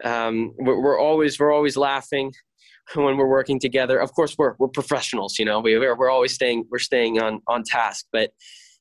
Um, 0.04 0.54
we're, 0.58 0.80
we're 0.80 0.98
always 0.98 1.38
we're 1.38 1.52
always 1.52 1.76
laughing 1.76 2.32
when 2.94 3.16
we're 3.16 3.28
working 3.28 3.58
together. 3.60 3.98
Of 3.98 4.12
course, 4.12 4.36
we're 4.38 4.54
we're 4.58 4.68
professionals. 4.68 5.38
You 5.38 5.44
know, 5.44 5.60
we 5.60 5.78
we're, 5.78 5.96
we're 5.96 6.10
always 6.10 6.34
staying 6.34 6.66
we're 6.70 6.78
staying 6.78 7.20
on 7.20 7.40
on 7.46 7.62
task, 7.64 8.06
but. 8.12 8.30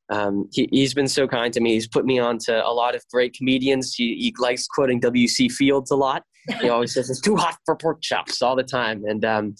Um, 0.10 0.48
he, 0.54 0.70
he's 0.72 0.94
been 0.94 1.10
so 1.10 1.28
kind 1.28 1.52
to 1.52 1.60
me. 1.60 1.74
He's 1.74 1.86
put 1.86 2.06
me 2.06 2.18
on 2.18 2.38
to 2.46 2.66
a 2.66 2.72
lot 2.72 2.96
of 2.96 3.04
great 3.12 3.34
comedians. 3.34 3.94
He, 3.94 4.16
he 4.16 4.34
likes 4.40 4.66
quoting 4.66 5.02
W.C. 5.02 5.50
Fields 5.50 5.92
a 5.92 5.98
lot. 5.98 6.24
He 6.62 6.70
always 6.70 6.94
says 6.94 7.10
it's 7.10 7.20
too 7.20 7.36
hot 7.36 7.58
for 7.66 7.76
pork 7.76 8.02
chops 8.02 8.42
all 8.42 8.56
the 8.56 8.64
time, 8.64 9.04
and 9.06 9.26
um, 9.26 9.56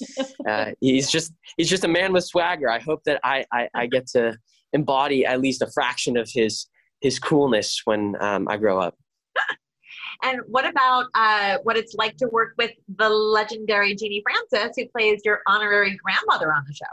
uh, 0.48 0.72
he's 0.80 1.12
just 1.12 1.34
he's 1.58 1.70
just 1.70 1.84
a 1.84 1.90
man 1.90 2.14
with 2.14 2.24
swagger. 2.24 2.70
I 2.70 2.80
hope 2.80 3.04
that 3.06 3.20
I, 3.26 3.44
I, 3.52 3.68
I 3.76 3.88
get 3.88 4.08
to 4.12 4.38
embody 4.74 5.26
at 5.26 5.42
least 5.42 5.62
a 5.62 5.68
fraction 5.74 6.16
of 6.16 6.30
his 6.34 6.68
his 7.02 7.20
coolness 7.20 7.82
when 7.86 8.16
um, 8.20 8.48
I 8.48 8.58
grow 8.58 8.80
up. 8.80 8.96
and 10.24 10.40
what 10.48 10.68
about 10.68 11.06
uh, 11.14 11.58
what 11.64 11.78
it's 11.78 11.96
like 11.96 12.18
to 12.18 12.28
work 12.28 12.54
with 12.58 12.72
the 12.98 13.10
legendary 13.10 13.96
Genie 13.96 14.24
Francis, 14.24 14.74
who 14.76 14.88
plays 14.90 15.22
your 15.24 15.42
honorary 15.48 15.98
grandmother 16.04 16.54
on 16.54 16.64
the 16.68 16.74
show? 16.74 16.86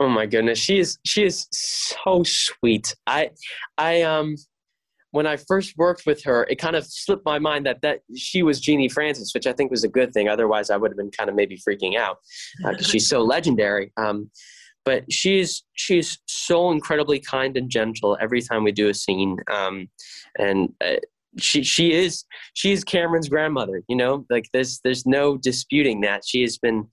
Oh 0.00 0.08
my 0.08 0.26
goodness, 0.26 0.58
she 0.58 0.78
is 0.78 0.98
she 1.04 1.24
is 1.24 1.48
so 1.52 2.22
sweet. 2.22 2.94
I 3.06 3.30
I 3.76 4.02
um 4.02 4.36
when 5.10 5.26
I 5.26 5.36
first 5.36 5.76
worked 5.76 6.04
with 6.06 6.22
her, 6.24 6.44
it 6.44 6.56
kind 6.56 6.76
of 6.76 6.86
slipped 6.86 7.24
my 7.24 7.38
mind 7.38 7.66
that 7.66 7.82
that 7.82 8.00
she 8.14 8.42
was 8.42 8.60
Genie 8.60 8.88
Francis, 8.88 9.32
which 9.34 9.46
I 9.46 9.52
think 9.52 9.70
was 9.70 9.82
a 9.82 9.88
good 9.88 10.12
thing. 10.12 10.28
Otherwise, 10.28 10.70
I 10.70 10.76
would 10.76 10.90
have 10.92 10.98
been 10.98 11.10
kind 11.10 11.28
of 11.28 11.34
maybe 11.34 11.56
freaking 11.56 11.96
out 11.96 12.18
because 12.58 12.86
uh, 12.86 12.90
she's 12.90 13.08
so 13.08 13.22
legendary. 13.22 13.92
Um, 13.96 14.30
but 14.88 15.12
she's 15.12 15.64
she's 15.74 16.18
so 16.24 16.70
incredibly 16.70 17.20
kind 17.20 17.58
and 17.58 17.68
gentle 17.68 18.16
every 18.22 18.40
time 18.40 18.64
we 18.64 18.72
do 18.72 18.88
a 18.88 18.94
scene 18.94 19.36
um, 19.52 19.86
and 20.38 20.72
uh, 20.82 20.96
she 21.36 21.62
she 21.62 21.92
is 21.92 22.24
she's 22.54 22.84
Cameron's 22.84 23.28
grandmother 23.28 23.82
you 23.86 23.96
know? 23.96 24.24
Like 24.30 24.46
there's 24.54 24.80
there's 24.84 25.04
no 25.04 25.36
disputing 25.36 26.00
that. 26.00 26.22
She 26.26 26.40
has 26.40 26.56
been 26.56 26.86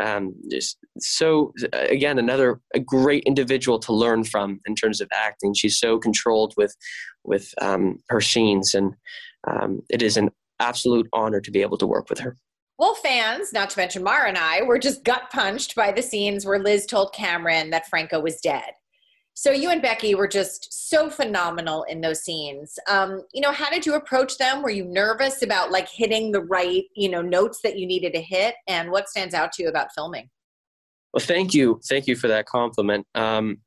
um, 0.00 0.32
just 0.48 0.78
so 1.00 1.52
again 1.72 2.20
another 2.20 2.60
a 2.72 2.78
great 2.78 3.24
individual 3.24 3.80
to 3.80 3.92
learn 3.92 4.22
from 4.22 4.60
in 4.68 4.76
terms 4.76 5.00
of 5.00 5.08
acting. 5.12 5.52
She's 5.52 5.78
so 5.78 5.98
controlled 5.98 6.54
with 6.56 6.74
with 7.24 7.52
um, 7.60 7.98
her 8.10 8.20
scenes 8.20 8.74
and 8.74 8.94
um, 9.50 9.80
it 9.90 10.02
is 10.02 10.16
an 10.16 10.30
absolute 10.60 11.08
honor 11.12 11.40
to 11.40 11.50
be 11.50 11.62
able 11.62 11.78
to 11.78 11.86
work 11.86 12.08
with 12.10 12.20
her 12.20 12.36
well, 12.80 12.94
fans, 12.94 13.52
not 13.52 13.68
to 13.68 13.78
mention 13.78 14.02
Mara 14.02 14.26
and 14.26 14.38
I, 14.38 14.62
were 14.62 14.78
just 14.78 15.04
gut 15.04 15.24
punched 15.30 15.74
by 15.74 15.92
the 15.92 16.00
scenes 16.00 16.46
where 16.46 16.58
Liz 16.58 16.86
told 16.86 17.12
Cameron 17.12 17.68
that 17.70 17.86
Franco 17.88 18.20
was 18.20 18.40
dead. 18.40 18.70
So 19.34 19.50
you 19.50 19.68
and 19.68 19.82
Becky 19.82 20.14
were 20.14 20.26
just 20.26 20.88
so 20.88 21.10
phenomenal 21.10 21.82
in 21.90 22.00
those 22.00 22.22
scenes. 22.22 22.78
Um, 22.88 23.22
you 23.34 23.42
know, 23.42 23.52
how 23.52 23.68
did 23.68 23.84
you 23.84 23.96
approach 23.96 24.38
them? 24.38 24.62
Were 24.62 24.70
you 24.70 24.86
nervous 24.86 25.42
about 25.42 25.70
like 25.70 25.90
hitting 25.90 26.32
the 26.32 26.40
right, 26.40 26.84
you 26.96 27.10
know, 27.10 27.20
notes 27.20 27.60
that 27.64 27.78
you 27.78 27.86
needed 27.86 28.14
to 28.14 28.20
hit? 28.22 28.54
And 28.66 28.90
what 28.90 29.10
stands 29.10 29.34
out 29.34 29.52
to 29.52 29.62
you 29.62 29.68
about 29.68 29.92
filming? 29.94 30.30
Well, 31.12 31.22
thank 31.22 31.52
you, 31.52 31.82
thank 31.86 32.06
you 32.06 32.16
for 32.16 32.28
that 32.28 32.46
compliment. 32.46 33.06
Um, 33.14 33.58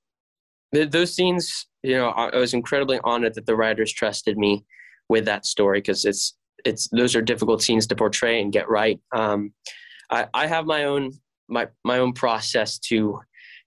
those 0.72 1.14
scenes, 1.14 1.68
you 1.84 1.98
know, 1.98 2.10
I 2.10 2.36
was 2.36 2.56
incredibly 2.56 3.00
honored 3.04 3.36
that 3.36 3.46
the 3.46 3.56
writers 3.56 3.94
trusted 3.94 4.40
me 4.40 4.66
with 5.08 5.26
that 5.26 5.46
story 5.46 5.82
because 5.82 6.04
it's 6.04 6.34
it's 6.64 6.88
those 6.90 7.16
are 7.16 7.22
difficult 7.22 7.62
scenes 7.62 7.88
to 7.88 7.96
portray 7.96 8.42
and 8.42 8.54
get 8.54 8.70
right. 8.70 9.00
Um, 9.16 9.54
I, 10.10 10.28
I 10.34 10.48
have 10.48 10.66
my 10.66 10.86
own 10.86 11.12
my 11.50 11.68
my 11.84 12.00
own 12.00 12.14
process 12.14 12.80
to 12.80 13.20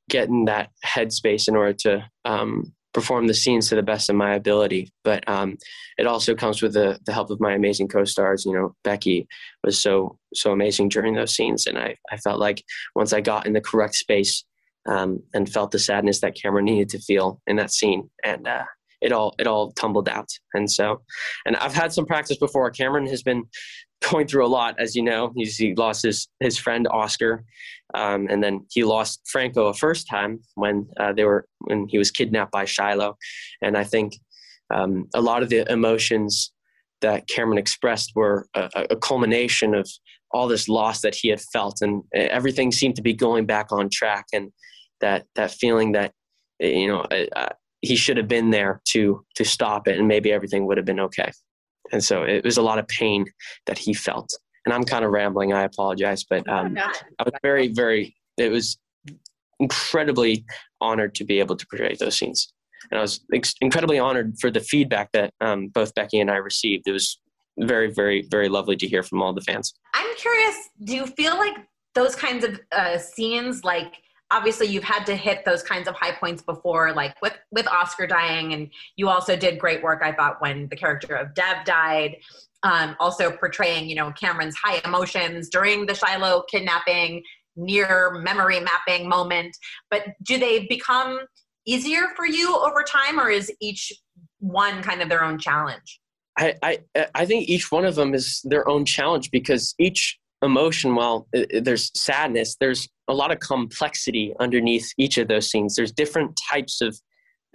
get 0.09 0.28
in 0.28 0.44
that 0.46 0.70
headspace 0.85 1.48
in 1.48 1.56
order 1.56 1.72
to 1.72 2.09
um, 2.24 2.72
perform 2.94 3.26
the 3.26 3.35
scenes 3.35 3.68
to 3.68 3.74
the 3.74 3.82
best 3.82 4.09
of 4.09 4.16
my 4.16 4.35
ability. 4.35 4.90
But 5.04 5.28
um, 5.28 5.59
it 5.98 6.06
also 6.06 6.35
comes 6.35 6.62
with 6.62 6.72
the, 6.72 6.98
the 7.04 7.12
help 7.12 7.30
of 7.30 7.40
my 7.40 7.52
amazing 7.52 7.88
co-stars. 7.88 8.44
You 8.46 8.54
know, 8.54 8.74
Becky 8.85 9.26
was 9.62 9.78
so 9.78 10.18
so 10.35 10.52
amazing 10.52 10.88
during 10.88 11.14
those 11.14 11.35
scenes, 11.35 11.66
and 11.66 11.78
I 11.78 11.96
I 12.11 12.16
felt 12.18 12.40
like 12.40 12.64
once 12.94 13.12
I 13.12 13.20
got 13.20 13.46
in 13.46 13.52
the 13.52 13.61
correct 13.61 13.96
space 13.96 14.44
um, 14.88 15.22
and 15.35 15.52
felt 15.52 15.72
the 15.72 15.78
sadness 15.78 16.20
that 16.20 16.37
Cameron 16.40 16.64
needed 16.64 16.88
to 16.90 16.98
feel 17.00 17.40
in 17.46 17.56
that 17.56 17.72
scene, 17.72 18.09
and 18.24 18.46
uh, 18.46 18.64
it 19.00 19.12
all 19.12 19.35
it 19.38 19.46
all 19.46 19.72
tumbled 19.72 20.09
out. 20.09 20.28
And 20.54 20.70
so, 20.70 21.02
and 21.44 21.56
I've 21.56 21.74
had 21.74 21.92
some 21.92 22.06
practice 22.06 22.38
before. 22.38 22.70
Cameron 22.70 23.06
has 23.06 23.22
been 23.22 23.44
going 24.11 24.26
through 24.26 24.46
a 24.46 24.48
lot, 24.48 24.78
as 24.78 24.94
you 24.94 25.02
know. 25.02 25.32
He's, 25.37 25.56
he 25.56 25.74
lost 25.74 26.02
his 26.02 26.28
his 26.40 26.59
friend 26.59 26.87
Oscar, 26.90 27.44
um, 27.94 28.26
and 28.28 28.42
then 28.42 28.66
he 28.70 28.85
lost 28.85 29.20
Franco 29.30 29.66
a 29.66 29.74
first 29.74 30.09
time 30.09 30.40
when 30.54 30.88
uh, 30.98 31.12
they 31.12 31.24
were 31.24 31.46
when 31.61 31.87
he 31.88 31.98
was 31.98 32.11
kidnapped 32.11 32.52
by 32.52 32.64
Shiloh. 32.64 33.16
And 33.62 33.76
I 33.76 33.85
think 33.85 34.14
um, 34.72 35.09
a 35.14 35.20
lot 35.20 35.42
of 35.42 35.48
the 35.48 35.70
emotions 35.70 36.52
that 37.00 37.28
Cameron 37.28 37.59
expressed 37.59 38.12
were 38.14 38.48
a, 38.54 38.87
a 38.90 38.96
culmination 38.96 39.74
of 39.74 39.88
all 40.32 40.48
this 40.48 40.68
loss 40.68 41.02
that 41.02 41.14
he 41.14 41.28
had 41.28 41.40
felt, 41.40 41.80
and 41.82 42.02
everything 42.12 42.72
seemed 42.72 42.96
to 42.96 43.02
be 43.02 43.12
going 43.12 43.46
back 43.46 43.70
on 43.70 43.88
track. 43.90 44.26
And 44.32 44.52
that 45.00 45.26
that 45.35 45.50
feeling 45.50 45.92
that 45.92 46.12
you 46.59 46.88
know 46.88 47.00
uh, 47.00 47.48
he 47.87 47.96
should 47.96 48.16
have 48.16 48.29
been 48.29 48.51
there 48.51 48.81
to 48.92 49.25
to 49.37 49.44
stop 49.44 49.88
it, 49.88 49.99
and 49.99 50.09
maybe 50.09 50.33
everything 50.33 50.66
would 50.66 50.77
have 50.77 50.87
been 50.87 51.01
okay. 51.01 51.31
And 51.92 52.03
so 52.03 52.22
it 52.25 52.44
was 52.44 52.57
a 52.57 52.62
lot 52.62 52.79
of 52.79 52.88
pain 52.88 53.27
that 53.66 53.79
he 53.79 53.94
felt. 53.94 54.31
And 54.64 54.75
I'm 54.75 54.85
kind 54.85 55.05
of 55.05 55.12
rambling. 55.12 55.53
I 55.53 55.62
apologize, 55.62 56.25
but 56.25 56.49
um, 56.49 56.77
I 56.77 57.22
was 57.22 57.33
very, 57.42 57.68
very. 57.68 58.16
It 58.37 58.51
was 58.51 58.77
incredibly 59.61 60.44
honored 60.81 61.14
to 61.14 61.25
be 61.25 61.38
able 61.38 61.57
to 61.57 61.66
portray 61.68 61.94
those 61.99 62.18
scenes, 62.18 62.53
and 62.90 62.99
I 62.99 63.03
was 63.03 63.20
ex- 63.33 63.55
incredibly 63.61 63.99
honored 63.99 64.35
for 64.40 64.51
the 64.51 64.61
feedback 64.61 65.12
that 65.12 65.33
um, 65.40 65.68
both 65.68 65.94
Becky 65.94 66.18
and 66.20 66.31
I 66.31 66.37
received. 66.37 66.88
It 66.88 66.92
was 66.92 67.20
very, 67.59 67.90
very, 67.90 68.27
very 68.31 68.49
lovely 68.49 68.77
to 68.77 68.87
hear 68.87 69.03
from 69.03 69.22
all 69.22 69.33
the 69.33 69.40
fans. 69.40 69.72
I'm 69.94 70.14
curious. 70.16 70.57
Do 70.85 70.94
you 70.94 71.07
feel 71.07 71.37
like 71.37 71.57
those 71.94 72.14
kinds 72.14 72.44
of 72.44 72.61
uh, 72.72 72.99
scenes, 72.99 73.64
like 73.64 73.94
obviously 74.30 74.66
you've 74.66 74.84
had 74.84 75.04
to 75.06 75.14
hit 75.14 75.44
those 75.44 75.62
kinds 75.62 75.86
of 75.86 75.94
high 75.94 76.12
points 76.12 76.42
before 76.42 76.92
like 76.92 77.14
with 77.22 77.38
with 77.52 77.68
oscar 77.68 78.06
dying 78.06 78.52
and 78.54 78.70
you 78.96 79.08
also 79.08 79.36
did 79.36 79.58
great 79.58 79.82
work 79.82 80.02
i 80.02 80.10
thought 80.10 80.40
when 80.40 80.68
the 80.68 80.76
character 80.76 81.14
of 81.14 81.34
dev 81.34 81.64
died. 81.64 82.16
Um, 82.62 82.96
also 82.98 83.30
portraying 83.30 83.88
you 83.88 83.94
know 83.94 84.10
cameron's 84.12 84.56
high 84.56 84.80
emotions 84.84 85.48
during 85.48 85.86
the 85.86 85.94
shiloh 85.94 86.42
kidnapping 86.50 87.22
near 87.56 88.12
memory 88.12 88.60
mapping 88.60 89.08
moment. 89.08 89.56
But 89.90 90.04
do 90.22 90.38
they 90.38 90.66
become 90.66 91.20
easier 91.66 92.08
for 92.14 92.26
you 92.26 92.56
over 92.56 92.82
time 92.82 93.18
or 93.18 93.30
is 93.30 93.52
each 93.60 93.92
one 94.38 94.82
kind 94.82 95.02
of 95.02 95.08
their 95.08 95.24
own 95.24 95.38
challenge? 95.38 96.00
I, 96.38 96.54
I 96.62 96.78
I 97.14 97.24
think 97.24 97.48
each 97.48 97.72
one 97.72 97.86
of 97.86 97.94
them 97.94 98.14
is 98.14 98.42
their 98.44 98.68
own 98.68 98.84
challenge 98.84 99.30
because 99.30 99.74
each 99.78 100.18
emotion 100.42 100.94
while 100.94 101.27
there's 101.61 101.90
sadness 101.99 102.57
there's 102.61 102.88
a 103.09 103.14
lot 103.14 103.33
of 103.33 103.40
complexity 103.40 104.35
underneath 104.40 104.92
each 104.99 105.16
of 105.16 105.29
those 105.29 105.51
scenes. 105.51 105.77
There's 105.77 105.92
different 105.92 106.38
types 106.51 106.81
of 106.81 106.99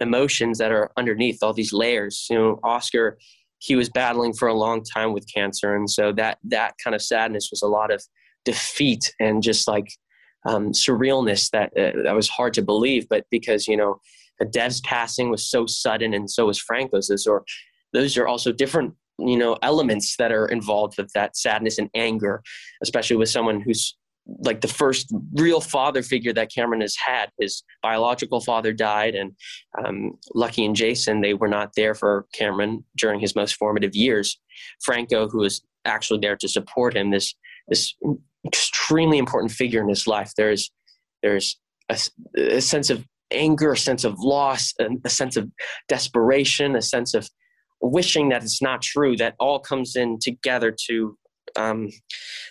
emotions 0.00 0.58
that 0.58 0.72
are 0.72 0.90
underneath 0.96 1.42
all 1.42 1.52
these 1.52 1.72
layers. 1.72 2.26
You 2.30 2.38
know 2.38 2.60
oscar 2.62 3.18
he 3.58 3.76
was 3.76 3.88
battling 3.88 4.32
for 4.32 4.48
a 4.48 4.54
long 4.54 4.82
time 4.82 5.12
with 5.12 5.32
cancer 5.32 5.76
and 5.76 5.88
so 5.88 6.12
that 6.12 6.38
that 6.44 6.74
kind 6.82 6.94
of 6.94 7.02
sadness 7.02 7.48
was 7.50 7.62
a 7.62 7.68
lot 7.68 7.92
of 7.92 8.02
defeat 8.44 9.14
and 9.20 9.42
just 9.42 9.68
like 9.68 9.88
um, 10.44 10.72
surrealness 10.72 11.50
that 11.50 11.70
uh, 11.78 12.02
that 12.02 12.16
was 12.16 12.28
hard 12.28 12.52
to 12.54 12.62
believe. 12.62 13.08
But 13.08 13.26
because 13.30 13.68
you 13.68 13.76
know 13.76 14.00
dev's 14.50 14.80
passing 14.80 15.30
was 15.30 15.48
so 15.48 15.66
sudden 15.66 16.12
and 16.12 16.28
so 16.28 16.46
was 16.46 16.58
franco's 16.58 17.06
those 17.06 17.28
are 17.28 17.44
those 17.92 18.16
are 18.16 18.26
also 18.26 18.50
different 18.50 18.92
you 19.18 19.36
know 19.36 19.56
elements 19.62 20.16
that 20.16 20.32
are 20.32 20.46
involved 20.46 20.96
with 20.96 21.10
that 21.12 21.36
sadness 21.36 21.78
and 21.78 21.90
anger 21.94 22.42
especially 22.82 23.16
with 23.16 23.28
someone 23.28 23.60
who's 23.60 23.96
like 24.26 24.60
the 24.60 24.68
first 24.68 25.12
real 25.34 25.60
father 25.60 26.02
figure 26.02 26.32
that 26.32 26.52
Cameron 26.52 26.80
has 26.80 26.94
had. 26.96 27.30
His 27.40 27.62
biological 27.82 28.40
father 28.40 28.72
died, 28.72 29.14
and 29.14 29.32
um, 29.84 30.12
Lucky 30.34 30.64
and 30.64 30.76
Jason 30.76 31.20
they 31.20 31.34
were 31.34 31.48
not 31.48 31.72
there 31.76 31.94
for 31.94 32.26
Cameron 32.32 32.84
during 32.96 33.20
his 33.20 33.34
most 33.34 33.56
formative 33.56 33.94
years. 33.94 34.38
Franco, 34.84 35.28
who 35.28 35.38
was 35.38 35.62
actually 35.84 36.20
there 36.20 36.36
to 36.36 36.48
support 36.48 36.96
him, 36.96 37.10
this 37.10 37.34
this 37.68 37.94
extremely 38.46 39.18
important 39.18 39.52
figure 39.52 39.82
in 39.82 39.88
his 39.88 40.06
life. 40.06 40.32
There's 40.36 40.70
there's 41.22 41.58
a, 41.88 41.98
a 42.36 42.60
sense 42.60 42.90
of 42.90 43.04
anger, 43.30 43.72
a 43.72 43.76
sense 43.76 44.04
of 44.04 44.18
loss, 44.18 44.72
a, 44.80 44.88
a 45.04 45.10
sense 45.10 45.36
of 45.36 45.50
desperation, 45.88 46.76
a 46.76 46.82
sense 46.82 47.14
of 47.14 47.28
wishing 47.82 48.28
that 48.30 48.42
it's 48.42 48.62
not 48.62 48.80
true 48.80 49.16
that 49.16 49.34
all 49.38 49.58
comes 49.58 49.96
in 49.96 50.18
together 50.20 50.74
to 50.86 51.18
um, 51.56 51.90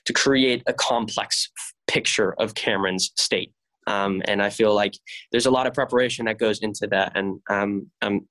to 0.06 0.14
create 0.14 0.62
a 0.68 0.74
complex 0.74 1.50
picture 1.88 2.34
of 2.34 2.54
Cameron's 2.54 3.12
state. 3.18 3.52
Um, 3.88 4.22
and 4.26 4.44
I 4.44 4.50
feel 4.50 4.76
like 4.76 4.94
there's 5.32 5.48
a 5.48 5.52
lot 5.52 5.66
of 5.66 5.74
preparation 5.74 6.26
that 6.26 6.38
goes 6.38 6.60
into 6.60 6.88
that. 6.88 7.14
And 7.16 7.40
um, 7.50 7.88
um, 8.02 8.28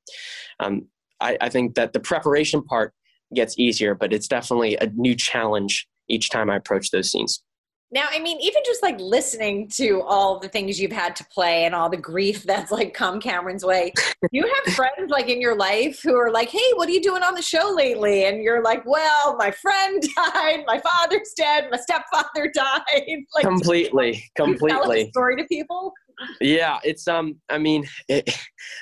um, 0.61 0.87
I, 1.21 1.37
I 1.41 1.49
think 1.49 1.75
that 1.75 1.93
the 1.93 2.01
preparation 2.01 2.63
part 2.63 2.95
gets 3.35 3.59
easier, 3.59 3.95
but 3.95 4.13
it's 4.13 4.29
definitely 4.29 4.77
a 4.77 4.87
new 4.95 5.17
challenge 5.17 5.89
each 6.09 6.31
time 6.31 6.51
I 6.51 6.57
approach 6.57 6.91
those 6.91 7.11
scenes. 7.11 7.43
Now, 7.93 8.07
I 8.09 8.21
mean, 8.21 8.39
even 8.41 8.63
just 8.65 8.83
like 8.83 9.01
listening 9.01 9.69
to 9.75 10.01
all 10.03 10.39
the 10.39 10.49
things 10.49 10.81
you've 10.81 10.93
had 10.93 11.17
to 11.17 11.25
play 11.25 11.65
and 11.65 11.75
all 11.75 11.91
the 11.91 11.97
grief 11.97 12.43
that's 12.45 12.71
like 12.71 12.95
come 12.95 13.21
Cameron's 13.21 13.65
way, 13.65 13.93
you 14.31 14.43
have 14.43 14.75
friends 14.75 15.11
like 15.11 15.29
in 15.29 15.41
your 15.41 15.57
life 15.57 16.01
who 16.03 16.15
are 16.15 16.31
like, 16.31 16.51
hey, 16.51 16.73
what 16.75 16.89
are 16.89 16.93
you 16.93 17.03
doing 17.03 17.23
on 17.23 17.35
the 17.35 17.43
show 17.43 17.73
lately? 17.75 18.27
And 18.27 18.43
you're 18.43 18.63
like, 18.63 18.85
well, 18.87 19.37
my 19.37 19.51
friend 19.51 20.03
died, 20.17 20.65
my 20.67 20.81
father's 20.81 21.33
dead, 21.37 21.69
my 21.71 21.79
stepfather 21.79 22.51
died. 22.55 23.19
Like, 23.35 23.45
completely, 23.45 24.25
completely. 24.37 25.11
story 25.11 25.37
to 25.37 25.45
people? 25.45 25.93
Yeah, 26.41 26.79
it's 26.85 27.09
um. 27.09 27.41
I 27.49 27.57
mean, 27.57 27.87
it, 28.09 28.31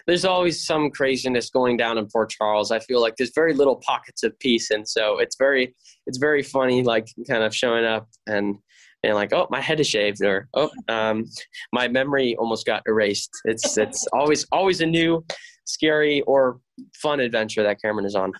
there's 0.08 0.24
always 0.24 0.66
some 0.66 0.90
craziness 0.90 1.50
going 1.50 1.76
down 1.76 1.96
in 1.96 2.08
Port 2.08 2.30
Charles. 2.30 2.72
I 2.72 2.80
feel 2.80 3.00
like 3.00 3.14
there's 3.16 3.30
very 3.32 3.54
little 3.54 3.76
pockets 3.76 4.24
of 4.24 4.36
peace, 4.40 4.70
and 4.70 4.88
so 4.88 5.20
it's 5.20 5.36
very, 5.36 5.72
it's 6.06 6.18
very 6.18 6.42
funny, 6.42 6.82
like 6.82 7.06
kind 7.28 7.44
of 7.44 7.54
showing 7.54 7.84
up 7.84 8.08
and 8.26 8.56
and 9.02 9.14
like, 9.14 9.32
oh, 9.32 9.46
my 9.50 9.61
head 9.61 9.80
is 9.80 9.87
shaved, 9.87 10.22
or 10.22 10.48
oh, 10.54 10.70
um, 10.88 11.24
my 11.72 11.88
memory 11.88 12.37
almost 12.37 12.66
got 12.66 12.82
erased. 12.87 13.30
It's 13.44 13.76
it's 13.78 14.06
always 14.12 14.46
always 14.52 14.80
a 14.80 14.87
new, 14.87 15.24
scary 15.64 16.22
or 16.22 16.61
fun 16.94 17.20
adventure 17.20 17.62
that 17.62 17.80
Cameron 17.80 18.06
is 18.06 18.14
on. 18.14 18.32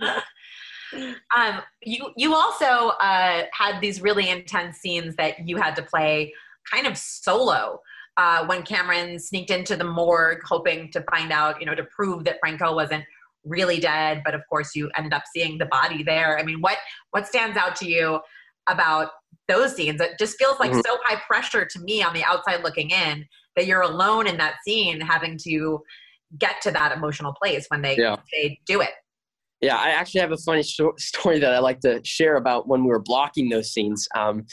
um, 1.36 1.60
you 1.82 2.10
you 2.16 2.34
also 2.34 2.88
uh, 3.00 3.44
had 3.52 3.80
these 3.80 4.02
really 4.02 4.28
intense 4.28 4.78
scenes 4.78 5.16
that 5.16 5.46
you 5.46 5.56
had 5.56 5.74
to 5.76 5.82
play 5.82 6.32
kind 6.70 6.86
of 6.86 6.96
solo. 6.96 7.80
Uh, 8.16 8.46
when 8.46 8.62
Cameron 8.62 9.18
sneaked 9.18 9.50
into 9.50 9.74
the 9.74 9.82
morgue, 9.82 10.38
hoping 10.46 10.88
to 10.92 11.02
find 11.10 11.32
out, 11.32 11.58
you 11.58 11.66
know, 11.66 11.74
to 11.74 11.82
prove 11.96 12.22
that 12.22 12.36
Franco 12.38 12.72
wasn't 12.72 13.04
really 13.44 13.80
dead, 13.80 14.22
but 14.24 14.36
of 14.36 14.42
course 14.48 14.76
you 14.76 14.88
end 14.96 15.12
up 15.12 15.24
seeing 15.34 15.58
the 15.58 15.66
body 15.66 16.04
there. 16.04 16.38
I 16.38 16.44
mean, 16.44 16.60
what 16.60 16.78
what 17.10 17.26
stands 17.26 17.56
out 17.56 17.74
to 17.76 17.90
you 17.90 18.20
about 18.68 19.10
those 19.48 19.76
scenes. 19.76 20.00
It 20.00 20.12
just 20.18 20.38
feels 20.38 20.58
like 20.58 20.70
mm-hmm. 20.70 20.80
so 20.84 20.98
high 21.04 21.20
pressure 21.26 21.64
to 21.64 21.80
me 21.80 22.02
on 22.02 22.14
the 22.14 22.24
outside 22.24 22.62
looking 22.62 22.90
in 22.90 23.26
that 23.56 23.66
you're 23.66 23.82
alone 23.82 24.26
in 24.26 24.36
that 24.38 24.56
scene 24.66 25.00
having 25.00 25.38
to 25.44 25.82
get 26.38 26.60
to 26.62 26.70
that 26.72 26.92
emotional 26.92 27.32
place 27.32 27.66
when 27.68 27.82
they 27.82 27.96
yeah. 27.96 28.16
they 28.32 28.58
do 28.66 28.80
it. 28.80 28.90
Yeah, 29.60 29.76
I 29.76 29.90
actually 29.90 30.20
have 30.20 30.32
a 30.32 30.36
funny 30.36 30.62
story 30.98 31.38
that 31.38 31.54
I 31.54 31.58
like 31.58 31.80
to 31.80 32.00
share 32.04 32.36
about 32.36 32.68
when 32.68 32.82
we 32.82 32.88
were 32.88 33.00
blocking 33.00 33.48
those 33.48 33.72
scenes. 33.72 34.06
Um, 34.14 34.44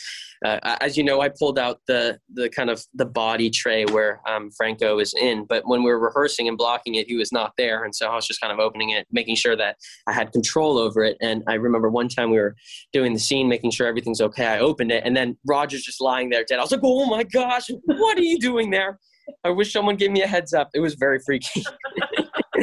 uh, 0.46 0.60
as 0.80 0.98
you 0.98 1.04
know, 1.04 1.22
I 1.22 1.30
pulled 1.30 1.60
out 1.60 1.82
the 1.88 2.18
the 2.34 2.50
kind 2.50 2.70
of 2.70 2.84
the 2.94 3.06
body 3.06 3.50
tray 3.50 3.86
where 3.86 4.22
um, 4.28 4.50
Franco 4.52 5.00
is 5.00 5.14
in, 5.14 5.46
but 5.46 5.68
when 5.68 5.84
we 5.84 5.92
were 5.92 6.00
rehearsing 6.00 6.48
and 6.48 6.58
blocking 6.58 6.96
it, 6.96 7.08
he 7.08 7.16
was 7.16 7.32
not 7.32 7.52
there, 7.58 7.84
and 7.84 7.94
so 7.96 8.08
I 8.08 8.16
was 8.16 8.26
just 8.26 8.42
kind 8.42 8.54
of 8.54 8.60
opening 8.60 8.92
it, 8.92 9.06
making 9.12 9.36
sure 9.36 9.56
that 9.56 9.76
I 10.08 10.14
had 10.14 10.32
control 10.32 10.78
over 10.78 11.04
it. 11.04 11.18
And 11.22 11.44
I 11.48 11.56
remember 11.56 11.90
one 11.90 12.08
time 12.08 12.32
we 12.32 12.38
were 12.38 12.56
doing 12.94 13.14
the 13.14 13.20
scene, 13.20 13.50
making 13.50 13.72
sure 13.72 13.88
everything's 13.88 14.22
okay. 14.22 14.46
I 14.46 14.60
opened 14.60 14.92
it, 14.92 15.04
and 15.06 15.16
then 15.16 15.38
Roger's 15.46 15.84
just 15.84 16.02
lying 16.02 16.30
there 16.30 16.46
dead. 16.48 16.60
I 16.60 16.62
was 16.62 16.72
like, 16.72 16.82
"Oh 16.84 17.06
my 17.06 17.24
gosh, 17.24 17.70
what 17.86 18.18
are 18.18 18.24
you 18.24 18.40
doing 18.40 18.70
there?" 18.70 19.00
I 19.44 19.50
wish 19.50 19.72
someone 19.72 19.96
gave 19.96 20.12
me 20.12 20.22
a 20.22 20.28
heads 20.28 20.54
up. 20.54 20.70
It 20.74 20.80
was 20.80 20.96
very 20.96 21.20
freaky. 21.26 21.64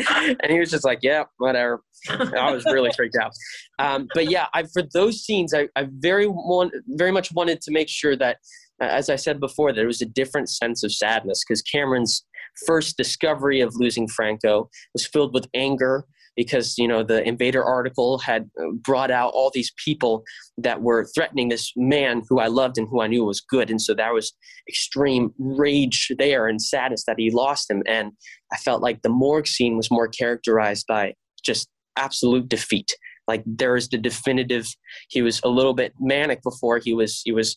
and 0.40 0.50
he 0.52 0.58
was 0.58 0.70
just 0.70 0.84
like, 0.84 1.00
yeah, 1.02 1.24
whatever. 1.38 1.82
I 2.10 2.52
was 2.52 2.64
really 2.64 2.90
freaked 2.96 3.16
out. 3.20 3.32
Um, 3.78 4.08
but 4.14 4.30
yeah, 4.30 4.46
I, 4.54 4.64
for 4.64 4.82
those 4.94 5.24
scenes, 5.24 5.54
I, 5.54 5.68
I 5.76 5.88
very 5.90 6.26
want, 6.26 6.72
very 6.88 7.12
much 7.12 7.32
wanted 7.32 7.60
to 7.62 7.70
make 7.70 7.88
sure 7.88 8.16
that, 8.16 8.38
as 8.80 9.10
I 9.10 9.16
said 9.16 9.40
before, 9.40 9.72
there 9.72 9.86
was 9.86 10.00
a 10.02 10.06
different 10.06 10.48
sense 10.48 10.84
of 10.84 10.92
sadness 10.92 11.42
because 11.46 11.62
Cameron's 11.62 12.24
first 12.66 12.96
discovery 12.96 13.60
of 13.60 13.74
losing 13.76 14.08
Franco 14.08 14.70
was 14.94 15.06
filled 15.06 15.34
with 15.34 15.48
anger 15.54 16.06
because 16.38 16.78
you 16.78 16.86
know 16.86 17.02
the 17.02 17.26
invader 17.26 17.64
article 17.64 18.16
had 18.18 18.48
uh, 18.62 18.70
brought 18.80 19.10
out 19.10 19.32
all 19.34 19.50
these 19.52 19.72
people 19.84 20.22
that 20.56 20.82
were 20.82 21.04
threatening 21.12 21.48
this 21.48 21.72
man 21.76 22.22
who 22.28 22.38
i 22.38 22.46
loved 22.46 22.78
and 22.78 22.86
who 22.88 23.02
i 23.02 23.08
knew 23.08 23.24
was 23.24 23.40
good. 23.40 23.70
And 23.70 23.82
so 23.82 23.92
there 23.92 24.14
was 24.14 24.32
extreme 24.68 25.34
rage 25.38 26.12
there 26.16 26.46
and 26.46 26.62
sadness 26.62 27.04
that 27.06 27.18
he 27.18 27.30
lost 27.32 27.68
him. 27.68 27.82
And 27.86 28.12
i 28.52 28.56
felt 28.56 28.80
like 28.80 29.02
the 29.02 29.08
morgue 29.08 29.48
scene 29.48 29.76
was 29.76 29.90
more 29.90 30.06
characterized 30.06 30.86
by 30.86 31.14
just 31.44 31.68
absolute 31.96 32.48
defeat. 32.48 32.96
Like 33.26 33.42
there 33.44 33.74
is 33.74 33.88
the 33.88 33.98
definitive 33.98 34.66
he 35.08 35.20
was 35.22 35.40
a 35.42 35.48
little 35.48 35.74
bit 35.74 35.92
manic 35.98 36.40
before 36.42 36.78
he 36.78 36.94
was 36.94 37.20
he 37.24 37.32
was 37.32 37.56